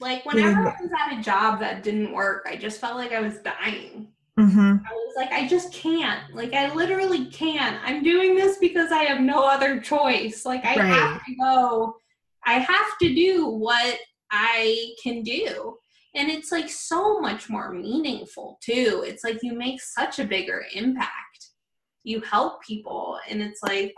Like 0.00 0.24
whenever 0.24 0.62
yeah. 0.62 0.74
I 0.78 0.82
was 0.82 0.90
at 0.98 1.18
a 1.18 1.22
job 1.22 1.60
that 1.60 1.82
didn't 1.82 2.14
work, 2.14 2.46
I 2.48 2.56
just 2.56 2.80
felt 2.80 2.96
like 2.96 3.12
I 3.12 3.20
was 3.20 3.38
dying. 3.38 4.08
Mm-hmm. 4.40 4.76
I 4.86 4.92
was 4.92 5.14
like, 5.16 5.32
I 5.32 5.46
just 5.46 5.72
can't. 5.72 6.34
Like, 6.34 6.54
I 6.54 6.72
literally 6.74 7.26
can't. 7.26 7.78
I'm 7.84 8.02
doing 8.02 8.34
this 8.34 8.58
because 8.58 8.90
I 8.90 9.02
have 9.04 9.20
no 9.20 9.44
other 9.44 9.80
choice. 9.80 10.46
Like, 10.46 10.64
I 10.64 10.76
right. 10.76 10.86
have 10.86 11.24
to 11.24 11.34
go. 11.34 11.96
I 12.46 12.54
have 12.54 12.98
to 13.02 13.14
do 13.14 13.46
what 13.46 13.98
I 14.30 14.92
can 15.02 15.22
do. 15.22 15.76
And 16.14 16.30
it's 16.30 16.50
like 16.50 16.68
so 16.68 17.20
much 17.20 17.50
more 17.50 17.70
meaningful, 17.70 18.58
too. 18.62 19.04
It's 19.06 19.22
like 19.22 19.40
you 19.42 19.52
make 19.52 19.80
such 19.80 20.18
a 20.18 20.24
bigger 20.24 20.64
impact. 20.74 21.50
You 22.02 22.20
help 22.22 22.62
people. 22.62 23.18
And 23.28 23.42
it's 23.42 23.62
like, 23.62 23.94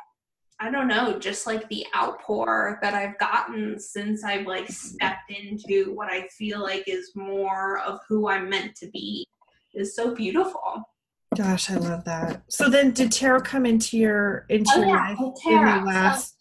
I 0.59 0.71
don't 0.71 0.89
know, 0.89 1.19
just 1.19 1.47
like 1.47 1.69
the 1.69 1.87
outpour 1.97 2.79
that 2.83 2.95
I've 2.95 3.19
gotten 3.19 3.79
since 3.79 4.25
I've 4.25 4.47
like 4.47 4.69
stepped 4.69 5.31
into 5.31 5.93
what 5.95 6.09
I 6.09 6.29
feel 6.29 6.63
like 6.63 6.85
is 6.87 7.13
more 7.15 7.79
of 7.81 8.01
who 8.09 8.29
I'm 8.29 8.49
meant 8.49 8.77
to 8.77 8.89
be 8.91 9.27
is 9.75 9.95
so 9.95 10.15
beautiful. 10.15 10.89
Gosh, 11.37 11.71
I 11.71 11.77
love 11.77 12.05
that. 12.05 12.43
So 12.49 12.69
then 12.69 12.93
did 12.93 13.11
tarot 13.11 13.41
come 13.41 13.65
into 13.65 13.97
your 13.97 14.45
into 14.49 14.71
oh, 14.75 14.83
your 14.83 14.97
life 14.97 15.19
tarot. 15.43 15.79
in 15.79 15.85
the 15.85 15.91
last 15.91 16.35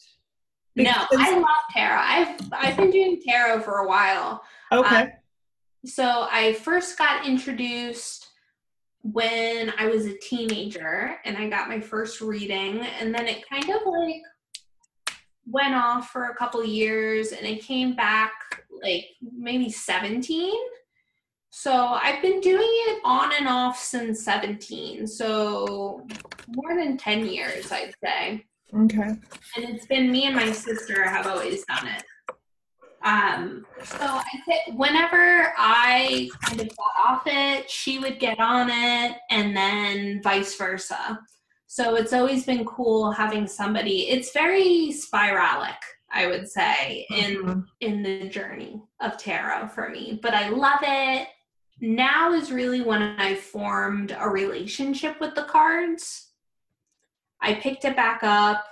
so, 0.78 0.84
No, 0.84 0.92
I 1.12 1.38
love 1.38 1.46
tarot. 1.74 2.02
I've 2.02 2.42
I've 2.52 2.78
been 2.78 2.92
doing 2.92 3.22
tarot 3.26 3.62
for 3.62 3.80
a 3.80 3.88
while. 3.88 4.44
Okay. 4.72 5.02
Um, 5.04 5.10
so 5.86 6.28
I 6.32 6.54
first 6.54 6.98
got 6.98 7.26
introduced 7.26 8.28
when 9.04 9.74
I 9.78 9.88
was 9.88 10.06
a 10.06 10.18
teenager 10.18 11.18
and 11.26 11.38
I 11.38 11.50
got 11.50 11.70
my 11.70 11.80
first 11.80 12.22
reading 12.22 12.80
and 13.00 13.14
then 13.14 13.28
it 13.28 13.48
kind 13.50 13.64
of 13.70 13.82
like 13.86 14.22
went 15.48 15.74
off 15.74 16.12
for 16.12 16.26
a 16.26 16.36
couple 16.36 16.64
years 16.64 17.32
and 17.32 17.46
it 17.48 17.64
came 17.64 17.96
back 17.96 18.32
like 18.84 19.06
maybe 19.36 19.70
17 19.70 20.54
so 21.52 21.74
I've 21.74 22.22
been 22.22 22.40
doing 22.40 22.62
it 22.62 23.02
on 23.04 23.34
and 23.38 23.48
off 23.48 23.78
since 23.78 24.24
17. 24.24 25.06
So 25.06 26.08
more 26.48 26.76
than 26.76 26.98
10 26.98 27.28
years, 27.28 27.72
I'd 27.72 27.94
say. 28.02 28.46
Okay. 28.74 29.02
And 29.02 29.20
it's 29.58 29.86
been 29.86 30.10
me 30.10 30.28
and 30.28 30.36
my 30.36 30.52
sister 30.54 31.04
have 31.04 31.28
always 31.28 31.66
done 31.66 31.88
it. 31.88 32.04
Um, 33.04 33.66
so 33.84 33.98
I 34.00 34.24
th- 34.46 34.78
whenever 34.78 35.54
I 35.58 36.30
kind 36.42 36.62
of 36.62 36.70
got 36.78 36.92
off 37.06 37.24
it, 37.26 37.70
she 37.70 38.00
would 38.00 38.20
get 38.20 38.40
on 38.40 38.70
it, 38.70 39.18
and 39.32 39.56
then 39.58 40.22
vice 40.22 40.56
versa. 40.56 41.20
So 41.68 41.96
it's 41.96 42.14
always 42.14 42.46
been 42.46 42.64
cool 42.64 43.12
having 43.12 43.48
somebody. 43.48 44.10
It's 44.10 44.32
very 44.34 44.94
spiralic, 44.94 45.78
I 46.12 46.28
would 46.28 46.48
say, 46.48 47.08
in 47.10 47.44
mm-hmm. 47.44 47.60
in 47.80 48.04
the 48.04 48.30
journey 48.30 48.82
of 49.00 49.18
tarot 49.18 49.70
for 49.70 49.90
me. 49.90 50.20
But 50.22 50.36
I 50.36 50.50
love 50.50 50.80
it 50.84 51.28
now 51.82 52.34
is 52.34 52.52
really 52.52 52.82
when 52.82 53.02
I 53.02 53.36
formed 53.36 54.16
a 54.18 54.30
relationship 54.30 55.20
with 55.20 55.34
the 55.34 55.44
cards. 55.44 56.30
I 57.42 57.56
picked 57.56 57.86
it 57.86 57.96
back 57.96 58.24
up 58.24 58.64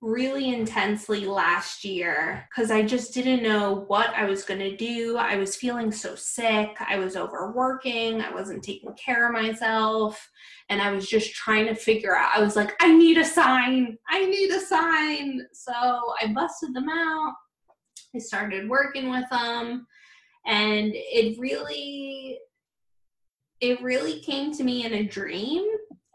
really 0.00 0.54
intensely 0.54 1.26
last 1.26 1.84
year 1.84 2.46
because 2.48 2.70
I 2.70 2.82
just 2.82 3.12
didn't 3.12 3.42
know 3.42 3.84
what 3.88 4.10
I 4.14 4.24
was 4.24 4.44
going 4.44 4.60
to 4.60 4.76
do. 4.76 5.16
I 5.18 5.36
was 5.36 5.56
feeling 5.56 5.90
so 5.90 6.14
sick. 6.14 6.70
I 6.80 6.98
was 6.98 7.16
overworking. 7.16 8.22
I 8.22 8.32
wasn't 8.32 8.62
taking 8.62 8.94
care 8.94 9.26
of 9.26 9.34
myself. 9.34 10.30
And 10.70 10.80
I 10.80 10.92
was 10.92 11.06
just 11.08 11.34
trying 11.34 11.66
to 11.66 11.74
figure 11.74 12.16
out. 12.16 12.30
I 12.34 12.40
was 12.40 12.56
like, 12.56 12.76
I 12.80 12.96
need 12.96 13.18
a 13.18 13.24
sign. 13.24 13.98
I 14.08 14.24
need 14.24 14.50
a 14.50 14.60
sign. 14.60 15.42
So 15.52 15.72
I 15.72 16.32
busted 16.32 16.74
them 16.74 16.88
out. 16.88 17.34
I 18.14 18.18
started 18.20 18.70
working 18.70 19.10
with 19.10 19.28
them 19.30 19.86
and 20.48 20.92
it 20.94 21.38
really 21.38 22.38
it 23.60 23.82
really 23.82 24.20
came 24.20 24.52
to 24.54 24.64
me 24.64 24.84
in 24.84 24.94
a 24.94 25.04
dream. 25.04 25.64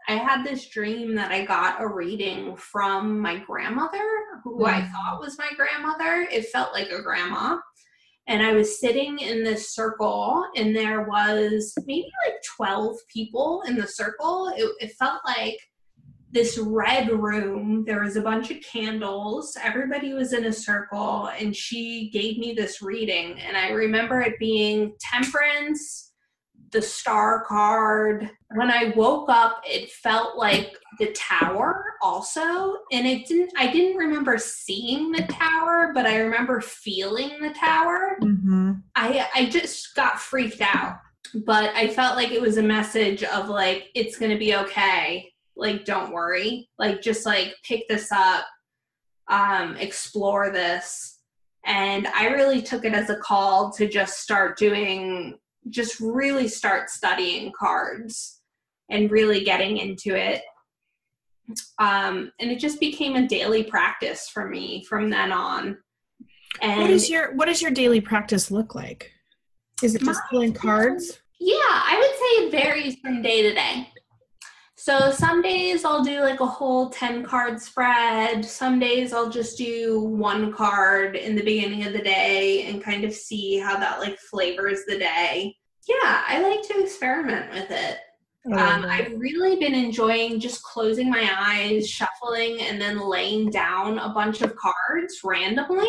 I 0.08 0.16
had 0.16 0.44
this 0.44 0.68
dream 0.68 1.14
that 1.14 1.30
i 1.30 1.46
got 1.46 1.80
a 1.80 1.86
reading 1.86 2.56
from 2.56 3.18
my 3.20 3.38
grandmother 3.38 4.04
who 4.42 4.58
mm. 4.58 4.68
i 4.68 4.82
thought 4.82 5.20
was 5.20 5.38
my 5.38 5.50
grandmother. 5.56 6.28
It 6.30 6.46
felt 6.46 6.74
like 6.74 6.90
a 6.90 7.02
grandma. 7.02 7.58
And 8.26 8.42
i 8.42 8.52
was 8.52 8.80
sitting 8.80 9.18
in 9.20 9.44
this 9.44 9.74
circle 9.74 10.44
and 10.56 10.74
there 10.74 11.02
was 11.02 11.72
maybe 11.86 12.10
like 12.26 12.34
12 12.56 12.96
people 13.08 13.62
in 13.66 13.76
the 13.76 13.86
circle. 13.86 14.52
It, 14.56 14.70
it 14.80 14.92
felt 14.98 15.20
like 15.24 15.58
this 16.34 16.58
red 16.58 17.10
room. 17.10 17.84
There 17.86 18.02
was 18.02 18.16
a 18.16 18.20
bunch 18.20 18.50
of 18.50 18.60
candles. 18.60 19.56
Everybody 19.62 20.14
was 20.14 20.32
in 20.32 20.44
a 20.46 20.52
circle, 20.52 21.30
and 21.38 21.54
she 21.54 22.10
gave 22.10 22.38
me 22.38 22.52
this 22.52 22.82
reading. 22.82 23.38
And 23.38 23.56
I 23.56 23.70
remember 23.70 24.20
it 24.20 24.36
being 24.40 24.94
temperance, 24.98 26.12
the 26.72 26.82
star 26.82 27.44
card. 27.44 28.28
When 28.56 28.68
I 28.68 28.92
woke 28.96 29.30
up, 29.30 29.62
it 29.64 29.92
felt 29.92 30.36
like 30.36 30.76
the 30.98 31.12
tower 31.12 31.84
also. 32.02 32.78
And 32.90 33.06
it 33.06 33.28
didn't, 33.28 33.52
I 33.56 33.68
didn't 33.68 33.96
remember 33.96 34.36
seeing 34.36 35.12
the 35.12 35.22
tower, 35.30 35.92
but 35.94 36.04
I 36.04 36.18
remember 36.18 36.60
feeling 36.60 37.30
the 37.40 37.54
tower. 37.54 38.18
Mm-hmm. 38.20 38.72
I, 38.96 39.28
I 39.36 39.46
just 39.46 39.94
got 39.94 40.18
freaked 40.18 40.60
out. 40.60 40.98
But 41.46 41.70
I 41.74 41.88
felt 41.88 42.16
like 42.16 42.32
it 42.32 42.40
was 42.40 42.58
a 42.58 42.62
message 42.62 43.22
of 43.22 43.48
like, 43.48 43.86
it's 43.94 44.18
going 44.18 44.30
to 44.30 44.38
be 44.38 44.54
okay 44.56 45.30
like 45.56 45.84
don't 45.84 46.12
worry. 46.12 46.68
Like 46.78 47.02
just 47.02 47.26
like 47.26 47.54
pick 47.64 47.86
this 47.88 48.10
up 48.12 48.44
um 49.28 49.76
explore 49.76 50.50
this. 50.50 51.20
And 51.66 52.06
i 52.08 52.26
really 52.26 52.60
took 52.60 52.84
it 52.84 52.92
as 52.92 53.08
a 53.08 53.16
call 53.16 53.72
to 53.72 53.88
just 53.88 54.20
start 54.20 54.58
doing 54.58 55.38
just 55.70 55.98
really 55.98 56.46
start 56.46 56.90
studying 56.90 57.50
cards 57.58 58.42
and 58.90 59.10
really 59.10 59.42
getting 59.44 59.78
into 59.78 60.14
it. 60.14 60.42
Um 61.78 62.32
and 62.40 62.50
it 62.50 62.58
just 62.58 62.80
became 62.80 63.16
a 63.16 63.26
daily 63.26 63.64
practice 63.64 64.28
for 64.28 64.48
me 64.48 64.84
from 64.88 65.10
then 65.10 65.32
on. 65.32 65.78
And 66.60 66.82
what 66.82 66.90
is 66.90 67.08
your 67.08 67.34
what 67.34 67.46
does 67.46 67.62
your 67.62 67.70
daily 67.70 68.00
practice 68.00 68.50
look 68.50 68.74
like? 68.74 69.10
Is 69.82 69.94
it 69.94 70.02
just 70.02 70.20
pulling 70.30 70.52
cards? 70.52 71.18
yeah 71.44 71.56
i 71.58 71.98
would 71.98 72.10
say 72.10 72.46
it 72.46 72.64
varies 72.64 72.96
from 73.00 73.20
day 73.20 73.42
to 73.42 73.52
day 73.52 73.88
so 74.84 75.10
some 75.10 75.40
days 75.40 75.82
I'll 75.82 76.04
do 76.04 76.20
like 76.20 76.40
a 76.40 76.46
whole 76.46 76.90
10 76.90 77.24
card 77.24 77.58
spread. 77.58 78.44
Some 78.44 78.78
days 78.78 79.14
I'll 79.14 79.30
just 79.30 79.56
do 79.56 80.02
one 80.02 80.52
card 80.52 81.16
in 81.16 81.34
the 81.34 81.42
beginning 81.42 81.86
of 81.86 81.94
the 81.94 82.02
day 82.02 82.66
and 82.66 82.84
kind 82.84 83.02
of 83.02 83.14
see 83.14 83.56
how 83.56 83.78
that 83.78 84.00
like 84.00 84.18
flavors 84.18 84.80
the 84.86 84.98
day. 84.98 85.56
Yeah, 85.88 86.22
I 86.28 86.38
like 86.42 86.60
to 86.68 86.82
experiment 86.82 87.50
with 87.54 87.70
it. 87.70 87.96
Um, 88.52 88.84
I've 88.84 89.18
really 89.18 89.56
been 89.56 89.74
enjoying 89.74 90.38
just 90.38 90.62
closing 90.62 91.08
my 91.08 91.30
eyes, 91.34 91.88
shuffling, 91.88 92.60
and 92.60 92.78
then 92.78 92.98
laying 92.98 93.48
down 93.48 93.98
a 93.98 94.10
bunch 94.10 94.42
of 94.42 94.54
cards 94.54 95.20
randomly, 95.24 95.88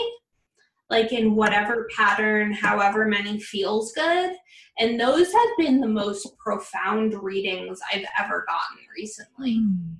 like 0.89 1.11
in 1.11 1.35
whatever 1.35 1.87
pattern, 1.95 2.53
however 2.53 3.05
many 3.05 3.39
feels 3.39 3.91
good. 3.93 4.33
And 4.77 4.99
those 4.99 5.31
have 5.31 5.49
been 5.57 5.79
the 5.79 5.87
most 5.87 6.37
profound 6.37 7.13
readings 7.21 7.79
I've 7.91 8.05
ever 8.19 8.45
gotten 8.47 8.85
recently. 8.95 9.57
Mm. 9.57 9.95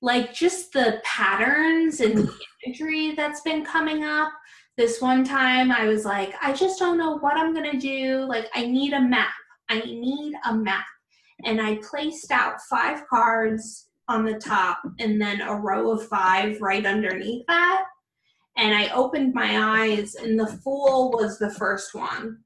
Like 0.00 0.32
just 0.32 0.72
the 0.72 1.00
patterns 1.04 2.00
and 2.00 2.16
the 2.18 2.34
imagery 2.66 3.14
that's 3.14 3.40
been 3.42 3.64
coming 3.64 4.04
up. 4.04 4.32
This 4.76 5.00
one 5.00 5.22
time 5.22 5.70
I 5.70 5.86
was 5.86 6.04
like, 6.04 6.34
I 6.40 6.52
just 6.52 6.78
don't 6.78 6.98
know 6.98 7.18
what 7.18 7.36
I'm 7.36 7.52
going 7.52 7.70
to 7.70 7.78
do. 7.78 8.24
Like, 8.26 8.48
I 8.54 8.66
need 8.66 8.94
a 8.94 9.00
map. 9.00 9.28
I 9.68 9.80
need 9.80 10.34
a 10.48 10.54
map 10.54 10.86
and 11.44 11.60
I 11.60 11.78
placed 11.88 12.30
out 12.30 12.60
five 12.62 13.06
cards 13.08 13.88
on 14.08 14.24
the 14.24 14.38
top 14.38 14.80
and 14.98 15.20
then 15.20 15.40
a 15.40 15.54
row 15.54 15.92
of 15.92 16.06
five 16.08 16.60
right 16.60 16.84
underneath 16.84 17.44
that. 17.48 17.84
And 18.56 18.74
I 18.74 18.88
opened 18.90 19.34
my 19.34 19.82
eyes, 19.82 20.14
and 20.14 20.38
the 20.38 20.46
Fool 20.46 21.12
was 21.12 21.38
the 21.38 21.50
first 21.50 21.94
one. 21.94 22.38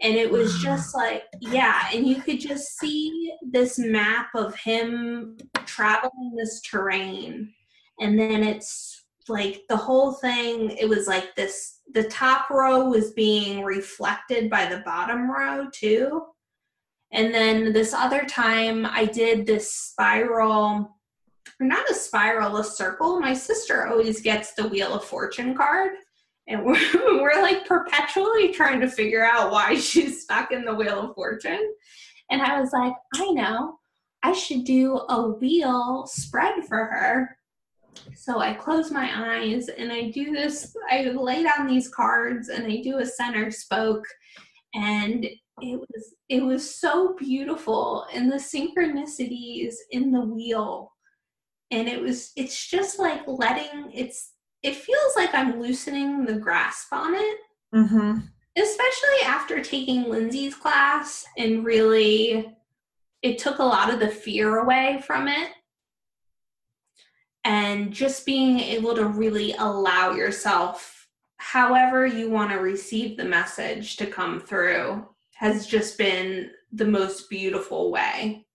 And 0.00 0.14
it 0.14 0.30
was 0.30 0.58
just 0.62 0.94
like, 0.94 1.24
yeah, 1.40 1.88
and 1.92 2.06
you 2.06 2.16
could 2.16 2.38
just 2.38 2.78
see 2.78 3.32
this 3.42 3.78
map 3.78 4.28
of 4.34 4.54
him 4.54 5.38
traveling 5.64 6.34
this 6.36 6.60
terrain. 6.60 7.52
And 7.98 8.18
then 8.18 8.42
it's 8.42 9.04
like 9.28 9.62
the 9.68 9.76
whole 9.76 10.12
thing, 10.12 10.70
it 10.72 10.88
was 10.88 11.06
like 11.06 11.34
this 11.34 11.80
the 11.94 12.04
top 12.04 12.50
row 12.50 12.88
was 12.88 13.12
being 13.12 13.64
reflected 13.64 14.50
by 14.50 14.66
the 14.66 14.82
bottom 14.84 15.30
row 15.30 15.68
too 15.72 16.26
and 17.12 17.32
then 17.32 17.72
this 17.72 17.94
other 17.94 18.24
time, 18.24 18.84
I 18.84 19.06
did 19.06 19.46
this 19.46 19.72
spiral, 19.72 20.95
not 21.60 21.90
a 21.90 21.94
spiral, 21.94 22.56
a 22.56 22.64
circle. 22.64 23.20
My 23.20 23.34
sister 23.34 23.86
always 23.86 24.20
gets 24.20 24.54
the 24.54 24.68
Wheel 24.68 24.94
of 24.94 25.04
Fortune 25.04 25.54
card. 25.54 25.92
And 26.48 26.64
we're, 26.64 27.20
we're 27.20 27.42
like 27.42 27.66
perpetually 27.66 28.52
trying 28.52 28.80
to 28.80 28.88
figure 28.88 29.24
out 29.24 29.50
why 29.50 29.76
she's 29.76 30.22
stuck 30.22 30.52
in 30.52 30.64
the 30.64 30.74
Wheel 30.74 31.10
of 31.10 31.14
Fortune. 31.14 31.74
And 32.30 32.42
I 32.42 32.60
was 32.60 32.72
like, 32.72 32.94
I 33.14 33.30
know, 33.30 33.78
I 34.22 34.32
should 34.32 34.64
do 34.64 35.00
a 35.08 35.30
wheel 35.30 36.06
spread 36.06 36.64
for 36.68 36.84
her. 36.84 37.38
So 38.14 38.40
I 38.40 38.54
close 38.54 38.90
my 38.90 39.38
eyes 39.38 39.68
and 39.68 39.90
I 39.90 40.10
do 40.10 40.32
this, 40.32 40.76
I 40.90 41.04
lay 41.04 41.42
down 41.42 41.66
these 41.66 41.88
cards 41.88 42.48
and 42.48 42.66
I 42.66 42.82
do 42.82 42.98
a 42.98 43.06
center 43.06 43.50
spoke. 43.50 44.04
And 44.74 45.26
it 45.62 45.78
was 45.78 46.14
it 46.28 46.42
was 46.42 46.74
so 46.78 47.14
beautiful 47.14 48.06
and 48.12 48.30
the 48.30 48.36
synchronicities 48.36 49.74
in 49.90 50.12
the 50.12 50.20
wheel 50.20 50.92
and 51.70 51.88
it 51.88 52.00
was 52.00 52.32
it's 52.36 52.66
just 52.68 52.98
like 52.98 53.22
letting 53.26 53.90
it's 53.92 54.32
it 54.62 54.76
feels 54.76 55.16
like 55.16 55.34
i'm 55.34 55.60
loosening 55.60 56.24
the 56.24 56.34
grasp 56.34 56.92
on 56.92 57.14
it. 57.14 57.36
Mm-hmm. 57.74 58.18
especially 58.56 59.22
after 59.24 59.60
taking 59.60 60.08
lindsay's 60.08 60.54
class 60.54 61.24
and 61.36 61.64
really 61.64 62.56
it 63.26 63.38
took 63.38 63.58
a 63.58 63.64
lot 63.64 63.92
of 63.92 63.98
the 63.98 64.08
fear 64.08 64.58
away 64.58 65.02
from 65.04 65.26
it. 65.26 65.50
And 67.44 67.92
just 67.92 68.26
being 68.26 68.58
able 68.58 68.94
to 68.94 69.06
really 69.06 69.52
allow 69.58 70.12
yourself 70.12 71.08
however 71.38 72.06
you 72.06 72.30
want 72.30 72.50
to 72.50 72.56
receive 72.56 73.16
the 73.16 73.24
message 73.24 73.96
to 73.96 74.06
come 74.06 74.40
through 74.40 75.06
has 75.34 75.66
just 75.66 75.98
been 75.98 76.50
the 76.72 76.84
most 76.84 77.28
beautiful 77.28 77.90
way 77.90 78.45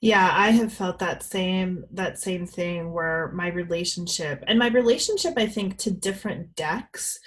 yeah 0.00 0.30
i 0.32 0.50
have 0.50 0.72
felt 0.72 0.98
that 0.98 1.22
same 1.22 1.84
that 1.90 2.18
same 2.18 2.46
thing 2.46 2.92
where 2.92 3.30
my 3.34 3.48
relationship 3.48 4.42
and 4.46 4.58
my 4.58 4.68
relationship 4.68 5.34
i 5.36 5.46
think 5.46 5.76
to 5.78 5.90
different 5.90 6.54
decks 6.54 7.18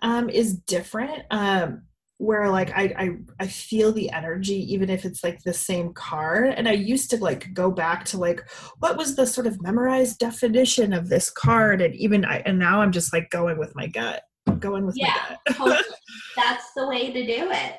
um, 0.00 0.30
is 0.30 0.56
different 0.58 1.24
um, 1.32 1.82
where 2.18 2.48
like 2.50 2.70
I, 2.70 2.94
I 2.96 3.10
i 3.40 3.46
feel 3.46 3.92
the 3.92 4.10
energy 4.10 4.72
even 4.72 4.90
if 4.90 5.04
it's 5.04 5.24
like 5.24 5.42
the 5.42 5.54
same 5.54 5.92
card 5.92 6.54
and 6.54 6.68
i 6.68 6.72
used 6.72 7.10
to 7.10 7.16
like 7.18 7.52
go 7.54 7.70
back 7.70 8.04
to 8.06 8.18
like 8.18 8.42
what 8.78 8.96
was 8.96 9.16
the 9.16 9.26
sort 9.26 9.46
of 9.46 9.62
memorized 9.62 10.18
definition 10.18 10.92
of 10.92 11.08
this 11.08 11.30
card 11.30 11.80
and 11.80 11.94
even 11.94 12.24
i 12.24 12.38
and 12.46 12.58
now 12.58 12.80
i'm 12.80 12.92
just 12.92 13.12
like 13.12 13.30
going 13.30 13.58
with 13.58 13.74
my 13.74 13.86
gut 13.86 14.22
going 14.60 14.86
with 14.86 14.96
yeah, 14.96 15.36
my 15.58 15.66
gut 15.66 15.84
that's 16.36 16.72
the 16.74 16.86
way 16.86 17.12
to 17.12 17.26
do 17.26 17.50
it. 17.50 17.74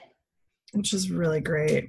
Which 0.74 0.94
is 0.94 1.10
really 1.10 1.42
great. 1.42 1.88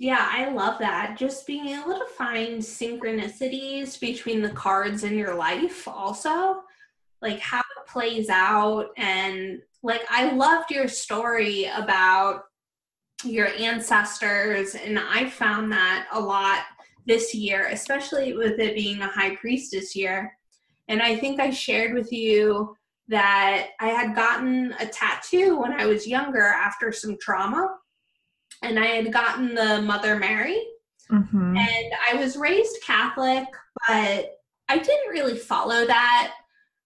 Yeah, 0.00 0.26
I 0.30 0.48
love 0.48 0.78
that. 0.78 1.18
Just 1.18 1.46
being 1.46 1.66
able 1.66 1.92
to 1.92 2.06
find 2.16 2.62
synchronicities 2.62 4.00
between 4.00 4.40
the 4.40 4.48
cards 4.48 5.04
in 5.04 5.14
your 5.14 5.34
life, 5.34 5.86
also, 5.86 6.62
like 7.20 7.38
how 7.38 7.60
it 7.60 7.86
plays 7.86 8.30
out. 8.30 8.86
And 8.96 9.60
like, 9.82 10.00
I 10.08 10.32
loved 10.32 10.70
your 10.70 10.88
story 10.88 11.66
about 11.66 12.44
your 13.26 13.48
ancestors, 13.48 14.74
and 14.74 14.98
I 14.98 15.28
found 15.28 15.70
that 15.72 16.08
a 16.12 16.18
lot 16.18 16.60
this 17.06 17.34
year, 17.34 17.66
especially 17.66 18.32
with 18.32 18.58
it 18.58 18.74
being 18.74 19.02
a 19.02 19.06
high 19.06 19.36
priestess 19.36 19.94
year. 19.94 20.32
And 20.88 21.02
I 21.02 21.14
think 21.14 21.40
I 21.40 21.50
shared 21.50 21.92
with 21.92 22.10
you 22.10 22.74
that 23.08 23.68
I 23.80 23.88
had 23.88 24.16
gotten 24.16 24.74
a 24.80 24.86
tattoo 24.86 25.60
when 25.60 25.74
I 25.74 25.84
was 25.84 26.06
younger 26.06 26.46
after 26.46 26.90
some 26.90 27.18
trauma 27.20 27.68
and 28.62 28.78
I 28.78 28.86
had 28.86 29.12
gotten 29.12 29.54
the 29.54 29.82
Mother 29.82 30.16
Mary. 30.16 30.62
Mm-hmm. 31.10 31.56
And 31.56 31.92
I 32.10 32.14
was 32.14 32.36
raised 32.36 32.82
Catholic, 32.84 33.46
but 33.88 34.38
I 34.68 34.78
didn't 34.78 35.10
really 35.10 35.36
follow 35.36 35.86
that. 35.86 36.34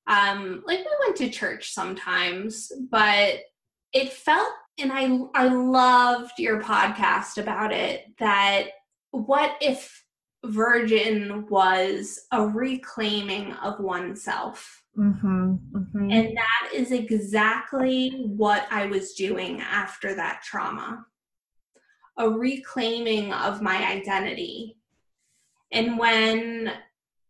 Um, 0.06 0.62
like 0.66 0.78
we 0.78 0.96
went 1.04 1.16
to 1.16 1.28
church 1.28 1.72
sometimes, 1.72 2.72
but 2.90 3.40
it 3.92 4.12
felt, 4.12 4.52
and 4.78 4.92
I 4.92 5.18
I 5.34 5.48
loved 5.48 6.32
your 6.38 6.62
podcast 6.62 7.38
about 7.38 7.72
it. 7.72 8.06
That 8.18 8.68
what 9.10 9.56
if 9.60 10.04
Virgin 10.44 11.46
was 11.48 12.20
a 12.30 12.46
reclaiming 12.46 13.52
of 13.54 13.80
oneself. 13.80 14.82
Mm-hmm, 14.96 15.54
mm-hmm. 15.54 16.10
And 16.10 16.36
that 16.36 16.70
is 16.72 16.92
exactly 16.92 18.10
what 18.26 18.66
I 18.70 18.86
was 18.86 19.14
doing 19.14 19.60
after 19.60 20.14
that 20.14 20.42
trauma 20.44 21.04
a 22.18 22.28
reclaiming 22.28 23.32
of 23.32 23.62
my 23.62 23.76
identity. 23.90 24.76
And 25.72 25.98
when 25.98 26.72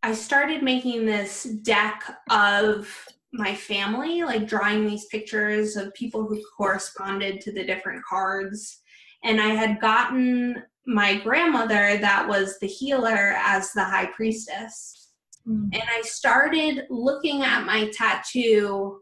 I 0.03 0.12
started 0.12 0.62
making 0.62 1.07
this 1.07 1.45
deck 1.45 2.05
of 2.30 3.09
my 3.32 3.55
family, 3.55 4.22
like 4.22 4.47
drawing 4.47 4.87
these 4.87 5.07
pictures 5.07 5.76
of 5.76 5.95
people 5.95 6.26
who 6.26 6.43
corresponded 6.57 7.41
to 7.41 7.53
the 7.53 7.64
different 7.64 8.05
cards, 8.05 8.82
and 9.24 9.41
I 9.41 9.49
had 9.49 9.80
gotten 9.80 10.62
my 10.87 11.18
grandmother 11.18 11.97
that 11.97 12.28
was 12.28 12.59
the 12.59 12.66
healer 12.66 13.35
as 13.39 13.72
the 13.72 13.82
high 13.82 14.07
priestess. 14.07 15.12
Mm. 15.49 15.70
And 15.72 15.82
I 15.89 16.03
started 16.03 16.87
looking 16.91 17.43
at 17.43 17.64
my 17.64 17.91
tattoo 17.93 19.01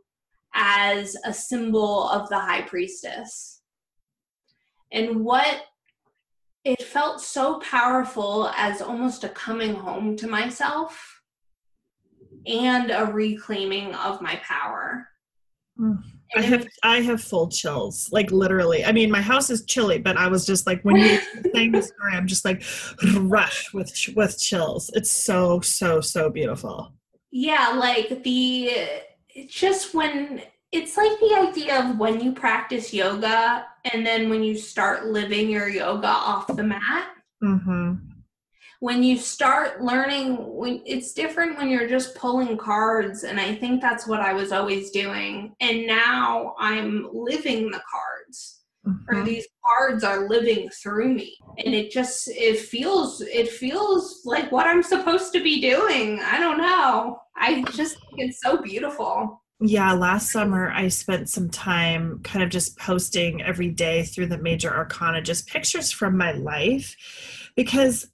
as 0.54 1.16
a 1.24 1.32
symbol 1.32 2.08
of 2.08 2.28
the 2.28 2.38
high 2.38 2.62
priestess. 2.62 3.62
And 4.92 5.24
what 5.24 5.62
it 6.64 6.82
felt 6.82 7.20
so 7.20 7.58
powerful 7.60 8.48
as 8.56 8.80
almost 8.80 9.24
a 9.24 9.28
coming 9.28 9.74
home 9.74 10.16
to 10.16 10.28
myself 10.28 11.20
and 12.46 12.90
a 12.90 13.06
reclaiming 13.06 13.94
of 13.94 14.20
my 14.20 14.36
power. 14.44 15.08
Mm. 15.78 16.02
I 16.34 16.40
have 16.40 16.66
I 16.82 17.00
have 17.00 17.22
full 17.22 17.48
chills, 17.48 18.08
like 18.10 18.30
literally. 18.30 18.84
I 18.84 18.92
mean, 18.92 19.10
my 19.10 19.20
house 19.20 19.50
is 19.50 19.66
chilly, 19.66 19.98
but 19.98 20.16
I 20.16 20.28
was 20.28 20.46
just 20.46 20.66
like 20.66 20.82
when 20.82 20.96
you 20.96 21.18
saying 21.54 21.72
the 21.72 21.82
story, 21.82 22.12
I'm 22.14 22.26
just 22.26 22.44
like 22.44 22.62
rush 23.16 23.72
with 23.74 23.92
with 24.16 24.38
chills. 24.38 24.90
It's 24.94 25.12
so 25.12 25.60
so 25.60 26.00
so 26.00 26.30
beautiful. 26.30 26.94
Yeah, 27.30 27.74
like 27.78 28.22
the 28.22 28.70
just 29.48 29.94
when 29.94 30.42
it's 30.72 30.96
like 30.96 31.20
the 31.20 31.34
idea 31.48 31.84
of 31.84 31.98
when 31.98 32.18
you 32.20 32.32
practice 32.32 32.94
yoga 32.94 33.66
and 33.92 34.06
then 34.06 34.30
when 34.30 34.42
you 34.42 34.56
start 34.56 35.06
living 35.06 35.50
your 35.50 35.68
yoga 35.68 36.08
off 36.08 36.46
the 36.46 36.62
mat. 36.62 37.08
Mm-hmm. 37.44 37.94
When 38.80 39.02
you 39.02 39.16
start 39.16 39.82
learning, 39.82 40.36
when 40.38 40.82
it's 40.84 41.12
different 41.12 41.56
when 41.56 41.68
you're 41.68 41.88
just 41.88 42.16
pulling 42.16 42.56
cards, 42.56 43.22
and 43.22 43.38
I 43.38 43.54
think 43.54 43.80
that's 43.80 44.08
what 44.08 44.20
I 44.20 44.32
was 44.32 44.50
always 44.50 44.90
doing. 44.90 45.54
And 45.60 45.86
now 45.86 46.54
I'm 46.58 47.08
living 47.12 47.70
the 47.70 47.80
cards, 47.88 48.62
mm-hmm. 48.84 49.16
or 49.16 49.22
these 49.22 49.46
cards 49.64 50.02
are 50.02 50.28
living 50.28 50.68
through 50.70 51.14
me, 51.14 51.36
and 51.64 51.76
it 51.76 51.92
just 51.92 52.28
it 52.28 52.58
feels 52.58 53.20
it 53.20 53.50
feels 53.50 54.22
like 54.24 54.50
what 54.50 54.66
I'm 54.66 54.82
supposed 54.82 55.32
to 55.34 55.42
be 55.42 55.60
doing. 55.60 56.18
I 56.20 56.40
don't 56.40 56.58
know. 56.58 57.20
I 57.36 57.62
just 57.72 57.94
think 57.94 58.30
it's 58.30 58.40
so 58.40 58.60
beautiful 58.60 59.41
yeah, 59.62 59.92
last 59.92 60.30
summer 60.30 60.70
I 60.70 60.88
spent 60.88 61.28
some 61.28 61.48
time 61.48 62.20
kind 62.22 62.42
of 62.42 62.50
just 62.50 62.76
posting 62.78 63.42
every 63.42 63.70
day 63.70 64.02
through 64.02 64.26
the 64.26 64.38
major 64.38 64.72
arcana, 64.72 65.22
just 65.22 65.48
pictures 65.48 65.92
from 65.92 66.16
my 66.16 66.32
life 66.32 66.96
because 67.54 68.10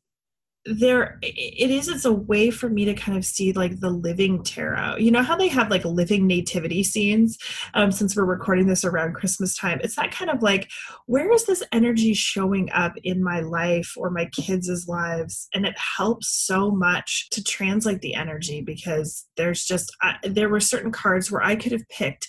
there 0.70 1.18
it 1.22 1.70
is 1.70 1.88
it's 1.88 2.04
a 2.04 2.12
way 2.12 2.50
for 2.50 2.68
me 2.68 2.84
to 2.84 2.94
kind 2.94 3.16
of 3.16 3.24
see 3.24 3.52
like 3.52 3.80
the 3.80 3.90
living 3.90 4.42
tarot. 4.42 4.96
You 4.96 5.10
know 5.10 5.22
how 5.22 5.36
they 5.36 5.48
have 5.48 5.70
like 5.70 5.84
living 5.84 6.26
nativity 6.26 6.82
scenes 6.82 7.38
um, 7.74 7.90
since 7.90 8.16
we're 8.16 8.24
recording 8.24 8.66
this 8.66 8.84
around 8.84 9.14
christmas 9.14 9.56
time? 9.56 9.80
It's 9.82 9.96
that 9.96 10.10
kind 10.10 10.30
of 10.30 10.42
like 10.42 10.68
where 11.06 11.32
is 11.32 11.46
this 11.46 11.62
energy 11.72 12.14
showing 12.14 12.70
up 12.72 12.92
in 13.02 13.22
my 13.22 13.40
life 13.40 13.94
or 13.96 14.10
my 14.10 14.26
kids' 14.26 14.88
lives? 14.88 15.48
And 15.54 15.66
it 15.66 15.76
helps 15.78 16.28
so 16.28 16.70
much 16.70 17.30
to 17.30 17.42
translate 17.42 18.00
the 18.00 18.14
energy 18.14 18.60
because 18.60 19.26
there's 19.36 19.64
just 19.64 19.94
uh, 20.02 20.14
there 20.22 20.48
were 20.48 20.60
certain 20.60 20.92
cards 20.92 21.30
where 21.30 21.42
i 21.42 21.56
could 21.56 21.72
have 21.72 21.88
picked 21.88 22.28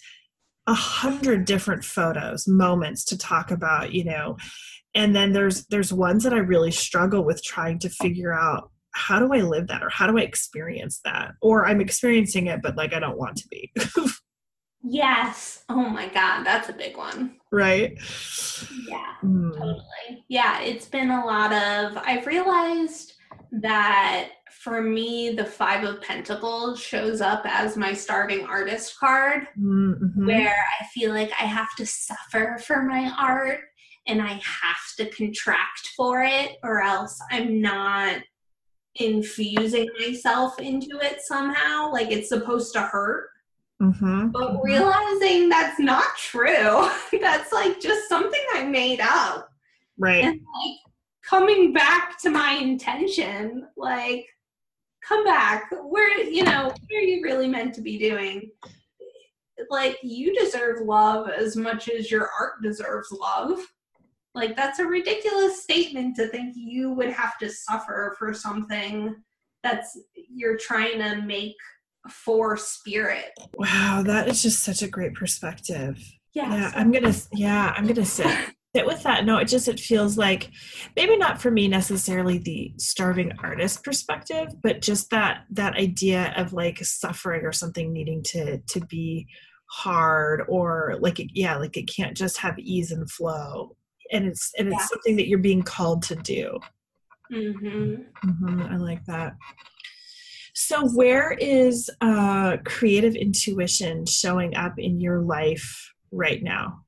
a 0.67 0.73
hundred 0.73 1.45
different 1.45 1.83
photos 1.83 2.47
moments 2.47 3.03
to 3.03 3.17
talk 3.17 3.51
about 3.51 3.91
you 3.91 4.03
know 4.03 4.37
and 4.95 5.15
then 5.15 5.33
there's 5.33 5.65
there's 5.67 5.93
ones 5.93 6.23
that 6.23 6.33
i 6.33 6.37
really 6.37 6.71
struggle 6.71 7.23
with 7.23 7.43
trying 7.43 7.79
to 7.79 7.89
figure 7.89 8.33
out 8.33 8.71
how 8.91 9.19
do 9.19 9.33
i 9.33 9.41
live 9.41 9.67
that 9.67 9.83
or 9.83 9.89
how 9.89 10.07
do 10.07 10.17
i 10.17 10.21
experience 10.21 10.99
that? 11.05 11.31
Or 11.41 11.65
i'm 11.65 11.81
experiencing 11.81 12.47
it 12.47 12.61
but 12.61 12.75
like 12.75 12.93
i 12.93 12.99
don't 12.99 13.17
want 13.17 13.37
to 13.37 13.47
be. 13.49 13.71
Yes. 14.81 15.65
Oh 15.67 15.89
my 15.89 16.07
god 16.07 16.45
that's 16.45 16.69
a 16.69 16.73
big 16.73 16.95
one. 16.95 17.35
Right? 17.51 17.97
Yeah 18.87 19.13
mm. 19.21 19.51
totally. 19.51 20.23
Yeah 20.29 20.61
it's 20.61 20.85
been 20.85 21.11
a 21.11 21.25
lot 21.25 21.51
of 21.51 21.97
i've 22.05 22.25
realized 22.25 23.13
that 23.51 24.29
for 24.51 24.81
me 24.81 25.31
the 25.31 25.45
five 25.45 25.83
of 25.83 26.01
pentacles 26.01 26.79
shows 26.79 27.21
up 27.21 27.41
as 27.45 27.77
my 27.77 27.93
starving 27.93 28.45
artist 28.45 28.97
card 28.99 29.47
mm-hmm. 29.57 30.25
where 30.25 30.55
i 30.79 30.85
feel 30.93 31.11
like 31.11 31.31
i 31.39 31.45
have 31.45 31.73
to 31.75 31.85
suffer 31.85 32.57
for 32.65 32.83
my 32.83 33.11
art 33.17 33.61
and 34.09 34.21
I 34.21 34.33
have 34.33 34.95
to 34.97 35.09
contract 35.11 35.89
for 35.95 36.23
it, 36.23 36.57
or 36.63 36.81
else 36.81 37.17
I'm 37.31 37.61
not 37.61 38.17
infusing 38.95 39.87
myself 39.99 40.59
into 40.59 40.99
it 41.01 41.21
somehow. 41.21 41.91
Like 41.91 42.11
it's 42.11 42.29
supposed 42.29 42.73
to 42.73 42.81
hurt. 42.81 43.29
Mm-hmm. 43.81 44.29
But 44.29 44.51
mm-hmm. 44.51 44.61
realizing 44.61 45.47
that's 45.47 45.79
not 45.79 46.05
true, 46.17 46.89
that's 47.21 47.53
like 47.53 47.79
just 47.79 48.09
something 48.09 48.41
I 48.53 48.63
made 48.63 48.99
up. 48.99 49.49
Right. 49.97 50.23
And 50.23 50.41
like 50.63 50.77
coming 51.29 51.71
back 51.71 52.19
to 52.21 52.29
my 52.29 52.53
intention, 52.53 53.67
like, 53.77 54.25
come 55.07 55.23
back. 55.23 55.69
Where, 55.83 56.19
you 56.19 56.43
know, 56.43 56.65
what 56.65 56.97
are 56.97 57.01
you 57.01 57.21
really 57.23 57.47
meant 57.47 57.75
to 57.75 57.81
be 57.81 57.99
doing? 57.99 58.49
Like, 59.69 59.97
you 60.01 60.33
deserve 60.37 60.81
love 60.81 61.29
as 61.29 61.55
much 61.55 61.89
as 61.89 62.09
your 62.09 62.29
art 62.39 62.61
deserves 62.63 63.11
love. 63.11 63.59
Like, 64.39 64.55
that's 64.55 64.79
a 64.79 64.85
ridiculous 64.85 65.61
statement 65.61 66.15
to 66.15 66.27
think 66.27 66.53
you 66.55 66.91
would 66.93 67.09
have 67.09 67.37
to 67.39 67.49
suffer 67.49 68.15
for 68.17 68.33
something 68.33 69.15
that's 69.63 69.99
you're 70.15 70.57
trying 70.57 70.99
to 70.99 71.21
make 71.21 71.55
for 72.09 72.55
spirit. 72.55 73.31
Wow, 73.55 74.03
that 74.05 74.29
is 74.29 74.41
just 74.41 74.63
such 74.63 74.81
a 74.81 74.87
great 74.87 75.13
perspective. 75.13 76.01
Yeah. 76.33 76.53
Yeah, 76.53 76.71
I'm 76.73 76.91
gonna 76.91 77.13
yeah, 77.33 77.73
I'm 77.75 77.85
gonna 77.85 78.05
sit 78.05 78.27
sit 78.75 78.85
with 78.85 79.03
that. 79.03 79.25
No, 79.25 79.37
it 79.37 79.49
just 79.49 79.67
it 79.67 79.79
feels 79.79 80.17
like 80.17 80.51
maybe 80.95 81.17
not 81.17 81.41
for 81.41 81.51
me 81.51 81.67
necessarily 81.67 82.37
the 82.37 82.73
starving 82.77 83.33
artist 83.43 83.83
perspective, 83.83 84.47
but 84.61 84.81
just 84.81 85.09
that 85.09 85.43
that 85.51 85.75
idea 85.75 86.33
of 86.37 86.53
like 86.53 86.77
suffering 86.79 87.45
or 87.45 87.51
something 87.51 87.91
needing 87.91 88.23
to 88.23 88.59
to 88.59 88.79
be 88.85 89.27
hard 89.71 90.43
or 90.47 90.97
like 90.99 91.19
it, 91.19 91.31
yeah, 91.33 91.57
like 91.57 91.75
it 91.77 91.89
can't 91.93 92.15
just 92.15 92.37
have 92.37 92.57
ease 92.57 92.91
and 92.91 93.11
flow 93.11 93.75
and 94.11 94.25
it's 94.25 94.51
and 94.57 94.67
it's 94.67 94.77
yeah. 94.79 94.85
something 94.85 95.15
that 95.15 95.27
you're 95.27 95.39
being 95.39 95.63
called 95.63 96.03
to 96.03 96.15
do. 96.15 96.59
Mm-hmm. 97.31 98.29
Mm-hmm, 98.29 98.61
i 98.73 98.77
like 98.77 99.05
that. 99.05 99.35
So 100.55 100.87
where 100.89 101.31
is 101.33 101.89
uh, 102.01 102.57
creative 102.65 103.15
intuition 103.15 104.05
showing 104.05 104.55
up 104.55 104.77
in 104.77 104.99
your 104.99 105.21
life 105.21 105.93
right 106.11 106.41
now? 106.41 106.85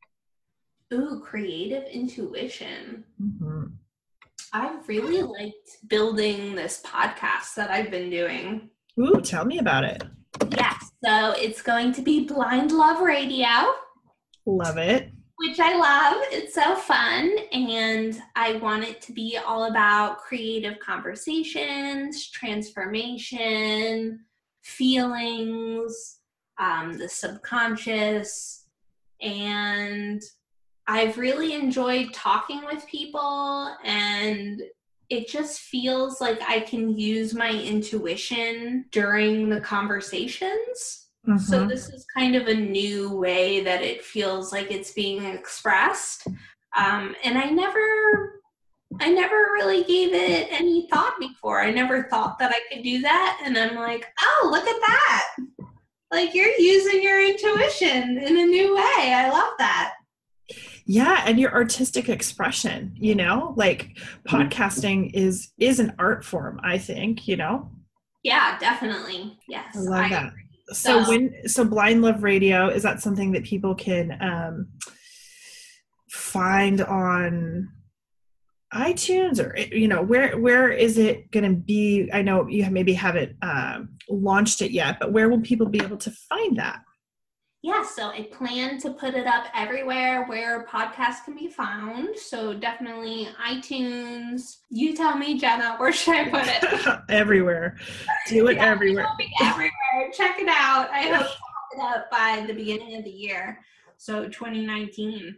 Ooh 0.94 1.22
creative 1.24 1.84
intuition. 1.86 3.06
Mm-hmm. 3.22 3.64
i 4.54 4.78
really 4.88 5.22
liked 5.22 5.88
building 5.88 6.56
this 6.56 6.82
podcast 6.86 7.56
that 7.56 7.70
i've 7.70 7.92
been 7.92 8.10
doing. 8.10 8.70
Ooh 9.00 9.22
tell 9.22 9.46
me 9.46 9.60
about 9.60 9.84
it. 9.84 10.04
Yes 10.52 10.92
so 11.04 11.32
it's 11.32 11.62
going 11.62 11.94
to 11.94 12.02
be 12.02 12.26
blind 12.26 12.72
love 12.72 13.02
radio. 13.02 13.74
Love 14.46 14.78
it 14.78 15.12
which 15.42 15.60
I 15.60 15.76
love. 15.76 16.24
It's 16.32 16.54
so 16.54 16.76
fun. 16.76 17.36
And 17.52 18.22
I 18.36 18.58
want 18.58 18.84
it 18.84 19.02
to 19.02 19.14
be 19.14 19.38
all 19.38 19.66
about 19.66 20.20
creative 20.20 20.80
conversations, 20.80 22.30
transformation, 22.30 24.20
feelings, 24.62 26.20
um, 26.60 26.98
the 26.98 27.10
subconscious. 27.10 28.66
And 29.20 30.22
I've 30.88 31.18
really 31.18 31.54
enjoyed 31.54 32.14
talking 32.14 32.64
with 32.66 32.86
people, 32.88 33.76
and 33.84 34.62
it 35.10 35.28
just 35.28 35.60
feels 35.60 36.22
like 36.22 36.42
I 36.48 36.60
can 36.62 36.98
use 36.98 37.34
my 37.34 37.52
intuition 37.52 38.86
during 38.92 39.50
the 39.50 39.62
conversations 39.62 41.01
Mm-hmm. 41.28 41.38
So 41.38 41.68
this 41.68 41.90
is 41.90 42.06
kind 42.16 42.36
of 42.36 42.48
a 42.48 42.54
new 42.54 43.16
way 43.16 43.62
that 43.62 43.84
it 43.84 44.04
feels 44.04 44.52
like 44.52 44.72
it's 44.72 44.92
being 44.92 45.24
expressed. 45.24 46.28
Um, 46.76 47.16
and 47.24 47.38
I 47.38 47.46
never 47.46 48.42
I 49.00 49.10
never 49.10 49.36
really 49.54 49.84
gave 49.86 50.14
it 50.14 50.48
any 50.52 50.88
thought 50.92 51.14
before. 51.20 51.62
I 51.62 51.72
never 51.72 52.04
thought 52.10 52.38
that 52.40 52.52
I 52.52 52.60
could 52.70 52.84
do 52.84 53.02
that. 53.02 53.42
And 53.44 53.58
I'm 53.58 53.76
like, 53.76 54.06
oh, 54.22 54.50
look 54.52 54.68
at 54.68 54.82
that. 54.82 55.28
Like 56.12 56.34
you're 56.34 56.52
using 56.58 57.02
your 57.02 57.24
intuition 57.24 58.18
in 58.18 58.38
a 58.38 58.46
new 58.46 58.76
way. 58.76 59.14
I 59.14 59.30
love 59.32 59.54
that. 59.60 59.94
Yeah, 60.86 61.24
and 61.26 61.40
your 61.40 61.54
artistic 61.54 62.10
expression, 62.10 62.94
you 62.96 63.16
know, 63.16 63.54
like 63.56 63.98
podcasting 64.28 65.12
is 65.14 65.54
is 65.58 65.80
an 65.80 65.94
art 66.00 66.26
form, 66.26 66.60
I 66.64 66.80
think, 66.80 67.28
you 67.28 67.38
know. 67.38 67.72
Yeah, 68.24 68.58
definitely. 68.60 69.38
Yes. 69.48 69.78
I 69.78 69.80
love 69.80 70.06
I 70.06 70.10
that. 70.10 70.28
Agree 70.28 70.41
so, 70.74 71.04
when 71.08 71.48
so 71.48 71.66
blind 71.66 72.02
love 72.02 72.24
radio 72.24 72.68
is 72.68 72.84
that 72.84 73.02
something 73.02 73.32
that 73.34 73.44
people 73.44 73.76
can 73.76 74.18
um, 74.22 74.68
find 76.10 76.82
on 76.82 77.70
iTunes 78.74 79.44
or 79.44 79.58
you 79.58 79.88
know 79.88 80.02
where 80.02 80.38
where 80.38 80.70
is 80.70 80.98
it 80.98 81.30
going 81.32 81.44
to 81.44 81.58
be? 81.58 82.10
I 82.14 82.22
know 82.22 82.48
you 82.48 82.70
maybe 82.70 82.94
haven't 82.94 83.36
um, 83.42 83.98
launched 84.10 84.62
it 84.62 84.72
yet, 84.72 84.98
but 85.00 85.12
where 85.12 85.30
will 85.30 85.42
people 85.42 85.68
be 85.68 85.82
able 85.82 85.98
to 85.98 86.12
find 86.12 86.58
that? 86.58 86.82
Yeah, 87.64 87.86
so 87.86 88.08
I 88.08 88.28
plan 88.32 88.80
to 88.80 88.90
put 88.90 89.14
it 89.14 89.28
up 89.28 89.46
everywhere 89.54 90.26
where 90.26 90.66
podcasts 90.66 91.24
can 91.24 91.36
be 91.36 91.48
found. 91.48 92.18
So 92.18 92.56
definitely 92.56 93.30
iTunes. 93.40 94.58
You 94.72 94.96
tell 94.96 95.16
me, 95.16 95.38
Jenna, 95.38 95.76
where 95.78 95.94
should 95.94 96.16
I 96.16 96.30
put 96.30 96.48
it? 96.48 97.00
everywhere. 97.10 97.78
Do 98.28 98.48
it 98.48 98.56
yeah, 98.56 98.66
everywhere. 98.66 99.08
everywhere. 99.42 99.72
Check 100.12 100.40
it 100.40 100.48
out. 100.48 100.90
I 100.90 101.04
hope 101.04 101.28
to 101.74 101.78
it 101.78 101.82
up 101.84 102.10
by 102.10 102.44
the 102.48 102.54
beginning 102.54 102.98
of 102.98 103.04
the 103.04 103.12
year. 103.12 103.60
So 103.98 104.28
2019. 104.28 105.38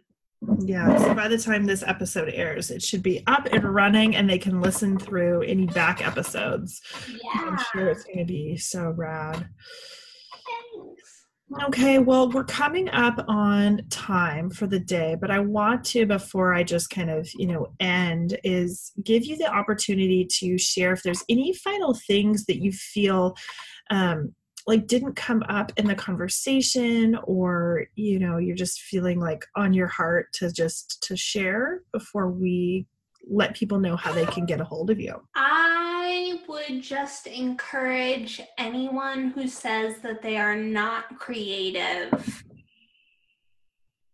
Yeah, 0.59 0.97
so 0.97 1.13
by 1.13 1.27
the 1.27 1.37
time 1.37 1.65
this 1.65 1.83
episode 1.83 2.29
airs, 2.29 2.71
it 2.71 2.81
should 2.81 3.03
be 3.03 3.23
up 3.27 3.47
and 3.51 3.63
running 3.63 4.15
and 4.15 4.29
they 4.29 4.37
can 4.37 4.61
listen 4.61 4.97
through 4.97 5.41
any 5.41 5.67
back 5.67 6.05
episodes. 6.05 6.81
Yeah. 7.09 7.41
I'm 7.45 7.59
sure 7.71 7.89
it's 7.89 8.03
going 8.03 8.19
to 8.19 8.25
be 8.25 8.57
so 8.57 8.91
rad. 8.91 9.47
Okay, 11.61 11.99
well, 11.99 12.29
we're 12.29 12.43
coming 12.43 12.89
up 12.89 13.23
on 13.27 13.81
time 13.89 14.49
for 14.49 14.65
the 14.65 14.79
day, 14.79 15.15
but 15.19 15.29
I 15.29 15.39
want 15.39 15.83
to, 15.85 16.05
before 16.05 16.53
I 16.53 16.63
just 16.63 16.89
kind 16.89 17.09
of, 17.09 17.29
you 17.35 17.47
know, 17.47 17.67
end, 17.79 18.39
is 18.43 18.91
give 19.03 19.25
you 19.25 19.37
the 19.37 19.53
opportunity 19.53 20.25
to 20.39 20.57
share 20.57 20.93
if 20.93 21.03
there's 21.03 21.23
any 21.29 21.53
final 21.53 21.93
things 21.93 22.45
that 22.45 22.61
you 22.61 22.71
feel 22.71 23.35
um, 23.91 24.33
like 24.65 24.87
didn't 24.87 25.15
come 25.15 25.43
up 25.49 25.71
in 25.77 25.87
the 25.87 25.95
conversation 25.95 27.17
or, 27.23 27.85
you 27.95 28.19
know, 28.19 28.37
you're 28.37 28.55
just 28.55 28.81
feeling 28.81 29.19
like 29.19 29.45
on 29.55 29.73
your 29.73 29.87
heart 29.87 30.33
to 30.33 30.51
just 30.51 31.03
to 31.03 31.15
share 31.15 31.81
before 31.91 32.29
we 32.31 32.87
let 33.29 33.55
people 33.55 33.79
know 33.79 33.95
how 33.95 34.11
they 34.11 34.25
can 34.25 34.45
get 34.45 34.59
a 34.59 34.65
hold 34.65 34.89
of 34.89 34.99
you. 34.99 35.21
I 35.35 35.92
would 36.47 36.81
just 36.81 37.27
encourage 37.27 38.41
anyone 38.57 39.29
who 39.31 39.47
says 39.47 39.97
that 39.99 40.21
they 40.21 40.37
are 40.37 40.55
not 40.55 41.19
creative 41.19 42.43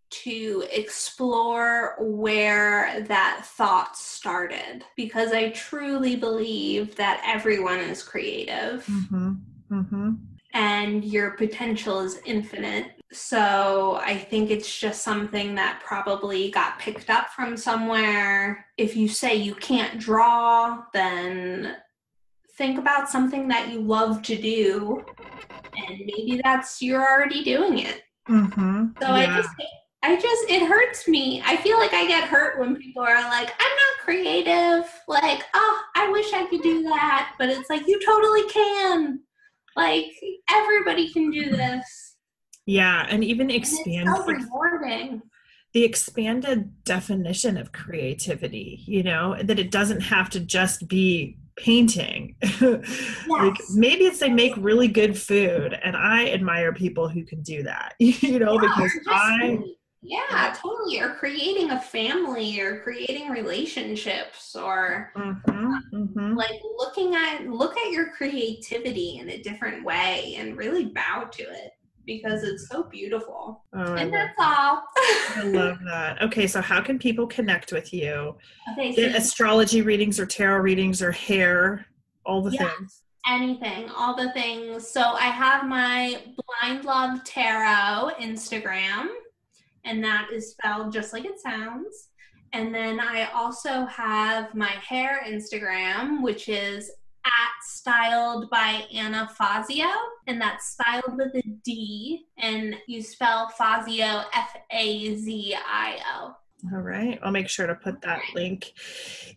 to 0.10 0.66
explore 0.72 1.96
where 2.00 3.02
that 3.08 3.42
thought 3.46 3.96
started 3.96 4.84
because 4.96 5.32
I 5.32 5.50
truly 5.50 6.16
believe 6.16 6.96
that 6.96 7.22
everyone 7.26 7.80
is 7.80 8.02
creative. 8.02 8.86
Mm-hmm. 8.86 9.34
Mm-hmm. 9.72 10.12
And 10.54 11.06
your 11.06 11.32
potential 11.32 12.00
is 12.00 12.20
infinite. 12.26 12.99
So 13.12 14.00
I 14.04 14.16
think 14.16 14.52
it's 14.52 14.80
just 14.80 15.02
something 15.02 15.56
that 15.56 15.82
probably 15.84 16.52
got 16.52 16.78
picked 16.78 17.10
up 17.10 17.30
from 17.30 17.58
somewhere. 17.58 18.68
If 18.78 18.96
you 18.96 19.08
say 19.08 19.36
you 19.36 19.56
can't 19.56 20.00
draw, 20.00 20.84
then 20.94 21.78
think 22.56 22.78
about 22.78 23.10
something 23.10 23.48
that 23.48 23.70
you 23.70 23.82
love 23.82 24.22
to 24.24 24.36
do 24.36 25.04
and 25.88 26.00
maybe 26.00 26.42
that's 26.44 26.82
you're 26.82 27.02
already 27.02 27.44
doing 27.44 27.80
it. 27.80 28.04
Mm-hmm. 28.28 28.88
So 29.02 29.08
yeah. 29.08 29.14
I 29.14 29.26
just 29.26 29.50
I 30.02 30.16
just 30.16 30.50
it 30.50 30.68
hurts 30.68 31.08
me. 31.08 31.42
I 31.46 31.58
feel 31.58 31.78
like 31.78 31.94
I 31.94 32.08
get 32.08 32.28
hurt 32.28 32.60
when 32.60 32.76
people 32.76 33.02
are 33.02 33.22
like, 33.30 33.50
I'm 33.60 33.76
not 33.76 34.06
creative. 34.06 34.90
Like, 35.08 35.44
oh, 35.54 35.82
I 35.96 36.10
wish 36.12 36.32
I 36.34 36.46
could 36.46 36.62
do 36.62 36.84
that. 36.84 37.34
But 37.38 37.50
it's 37.50 37.70
like 37.70 37.88
you 37.88 38.00
totally 38.06 38.48
can. 38.50 39.20
Like 39.76 40.12
everybody 40.50 41.12
can 41.12 41.32
do 41.32 41.50
this. 41.52 42.09
Yeah, 42.70 43.08
and 43.10 43.24
even 43.24 43.50
expand 43.50 44.10
so 44.16 44.26
rewarding. 44.26 45.24
The 45.74 45.84
expanded 45.84 46.72
definition 46.84 47.58
of 47.58 47.72
creativity, 47.72 48.84
you 48.86 49.02
know, 49.02 49.36
that 49.42 49.58
it 49.58 49.72
doesn't 49.72 50.02
have 50.02 50.30
to 50.32 50.40
just 50.40 50.88
be 50.88 51.38
painting. 51.58 52.36
Yes. 52.62 53.28
like 53.28 53.56
maybe 53.74 54.06
it's 54.06 54.20
they 54.20 54.30
make 54.30 54.54
really 54.58 54.88
good 54.88 55.18
food 55.18 55.78
and 55.84 55.96
I 55.96 56.30
admire 56.32 56.74
people 56.74 57.08
who 57.08 57.24
can 57.24 57.42
do 57.42 57.64
that. 57.64 57.96
you 58.00 58.38
know, 58.38 58.54
yeah, 58.54 58.62
because 58.62 58.92
I 59.08 59.60
yeah, 60.02 60.56
totally. 60.58 61.00
Or 61.00 61.16
creating 61.16 61.72
a 61.72 61.80
family 61.80 62.60
or 62.60 62.82
creating 62.82 63.30
relationships 63.30 64.56
or 64.56 65.12
mm-hmm, 65.16 65.74
mm-hmm. 65.94 66.36
like 66.36 66.62
looking 66.78 67.16
at 67.16 67.48
look 67.48 67.78
at 67.78 67.92
your 67.92 68.12
creativity 68.12 69.18
in 69.20 69.30
a 69.30 69.42
different 69.42 69.84
way 69.84 70.36
and 70.38 70.58
really 70.58 70.86
bow 70.86 71.28
to 71.32 71.44
it 71.44 71.72
because 72.10 72.44
it's 72.44 72.68
so 72.70 72.82
beautiful. 72.82 73.64
Oh, 73.72 73.94
and 73.94 74.12
that's 74.12 74.34
all. 74.40 74.82
I 75.36 75.44
love 75.46 75.78
that. 75.86 76.20
Okay, 76.24 76.48
so 76.48 76.60
how 76.60 76.82
can 76.82 76.98
people 76.98 77.28
connect 77.28 77.72
with 77.72 77.94
you? 77.94 78.36
Okay, 78.72 78.96
so 78.96 79.16
astrology 79.16 79.84
readings 79.84 80.20
or 80.20 80.26
tarot 80.26 80.58
readings 80.58 81.04
or 81.04 81.12
hair, 81.12 81.86
all 82.26 82.42
the 82.42 82.50
yeah, 82.50 82.68
things. 82.68 83.04
Anything, 83.28 83.90
all 83.96 84.16
the 84.16 84.32
things. 84.32 84.90
So 84.90 85.02
I 85.02 85.28
have 85.28 85.68
my 85.68 86.20
Blind 86.64 86.84
Love 86.84 87.24
Tarot 87.26 88.14
Instagram, 88.20 89.10
and 89.86 90.04
that 90.04 90.30
is 90.34 90.54
spelled 90.54 90.92
just 90.92 91.14
like 91.14 91.26
it 91.26 91.40
sounds. 91.40 92.08
And 92.54 92.74
then 92.74 93.00
I 93.00 93.30
also 93.36 93.86
have 93.86 94.56
my 94.56 94.72
hair 94.72 95.22
Instagram, 95.28 96.24
which 96.24 96.50
is 96.50 96.90
at 97.26 97.64
styled 97.64 98.50
by 98.50 98.84
Anna 98.94 99.30
Fazio, 99.38 99.88
and 100.28 100.42
that's 100.42 100.70
styled 100.70 101.18
with 101.18 101.36
a 101.36 101.42
D, 101.64 102.26
and 102.38 102.76
you 102.88 103.02
spell 103.02 103.50
Fazio 103.50 104.24
F 104.34 104.56
A 104.72 105.16
Z 105.16 105.56
I 105.56 106.00
O. 106.16 106.36
All 106.74 106.82
right. 106.82 107.18
I'll 107.24 107.32
make 107.32 107.48
sure 107.48 107.68
to 107.68 107.76
put 107.76 108.02
that 108.02 108.22
link 108.36 108.74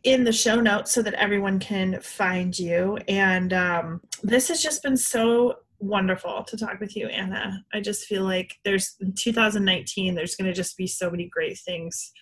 in 0.03 0.25
the 0.25 0.33
show 0.33 0.61
notes 0.61 0.93
so 0.93 1.03
that 1.03 1.15
everyone 1.15 1.61
can 1.61 2.01
find 2.01 2.59
you. 2.59 2.99
And 3.07 3.53
um, 3.53 4.01
this 4.25 4.49
has 4.49 4.61
just 4.61 4.83
been 4.83 4.97
so 4.97 5.59
wonderful 5.79 6.43
to 6.45 6.57
talk 6.57 6.81
with 6.81 6.97
you, 6.97 7.07
Anna. 7.07 7.65
I 7.73 7.81
just 7.81 8.07
feel 8.07 8.25
like 8.25 8.59
there's 8.65 8.97
in 9.01 9.13
2019, 9.13 10.15
there's 10.15 10.35
going 10.35 10.51
to 10.51 10.55
just 10.55 10.77
be 10.77 10.89
so 10.89 11.11
many 11.11 11.29
great 11.29 11.59
things 11.59 12.13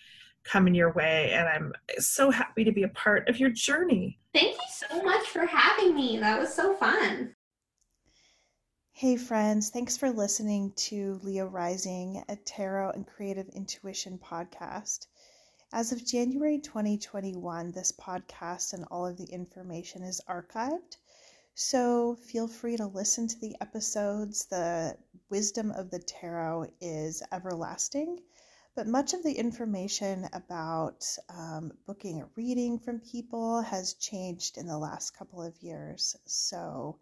coming 0.43 0.75
your 0.75 0.93
way. 0.93 1.31
And 1.33 1.47
I'm 1.47 1.73
so 1.99 2.31
happy 2.31 2.63
to 2.63 2.71
be 2.71 2.83
a 2.83 2.89
part 2.89 3.29
of 3.29 3.39
your 3.39 3.49
journey. 3.49 4.19
Thank 4.33 4.53
you 4.53 4.67
so 4.69 5.01
much 5.03 5.27
for 5.27 5.45
having 5.45 5.95
me. 5.95 6.17
That 6.17 6.39
was 6.39 6.53
so 6.53 6.73
fun. 6.75 7.35
Hey, 8.93 9.17
friends. 9.17 9.69
Thanks 9.69 9.97
for 9.97 10.11
listening 10.11 10.73
to 10.75 11.19
Leo 11.23 11.47
Rising, 11.47 12.23
a 12.29 12.35
tarot 12.35 12.91
and 12.91 13.07
creative 13.07 13.49
intuition 13.49 14.19
podcast. 14.19 15.07
As 15.73 15.91
of 15.91 16.05
January 16.05 16.59
2021, 16.59 17.71
this 17.71 17.91
podcast 17.93 18.73
and 18.73 18.85
all 18.91 19.07
of 19.07 19.17
the 19.17 19.25
information 19.25 20.03
is 20.03 20.21
archived. 20.29 20.97
So 21.55 22.15
feel 22.15 22.47
free 22.47 22.77
to 22.77 22.85
listen 22.85 23.27
to 23.27 23.39
the 23.39 23.55
episodes. 23.61 24.45
The 24.45 24.97
wisdom 25.29 25.71
of 25.71 25.89
the 25.89 25.99
tarot 25.99 26.67
is 26.79 27.23
everlasting 27.31 28.19
but 28.75 28.87
much 28.87 29.13
of 29.13 29.23
the 29.23 29.33
information 29.33 30.27
about 30.33 31.05
um, 31.29 31.71
booking 31.85 32.21
a 32.21 32.29
reading 32.35 32.79
from 32.79 32.99
people 32.99 33.61
has 33.61 33.95
changed 33.95 34.57
in 34.57 34.65
the 34.65 34.77
last 34.77 35.17
couple 35.17 35.41
of 35.41 35.61
years. 35.61 36.15
So 36.25 36.97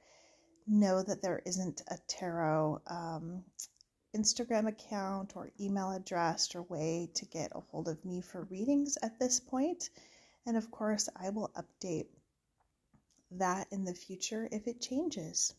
know 0.67 1.03
that 1.03 1.21
there 1.21 1.41
isn't 1.45 1.81
a 1.87 1.97
tarot 2.07 2.81
um, 2.87 3.43
Instagram 4.15 4.67
account 4.67 5.33
or 5.35 5.51
email 5.59 5.91
address 5.91 6.55
or 6.55 6.63
way 6.63 7.09
to 7.13 7.25
get 7.25 7.51
a 7.53 7.59
hold 7.59 7.87
of 7.87 8.03
me 8.03 8.21
for 8.21 8.43
readings 8.45 8.97
at 9.03 9.19
this 9.19 9.39
point. 9.39 9.89
And 10.45 10.57
of 10.57 10.71
course, 10.71 11.07
I 11.15 11.29
will 11.29 11.51
update 11.55 12.07
that 13.31 13.67
in 13.71 13.85
the 13.85 13.93
future 13.93 14.49
if 14.51 14.67
it 14.67 14.81
changes. 14.81 15.53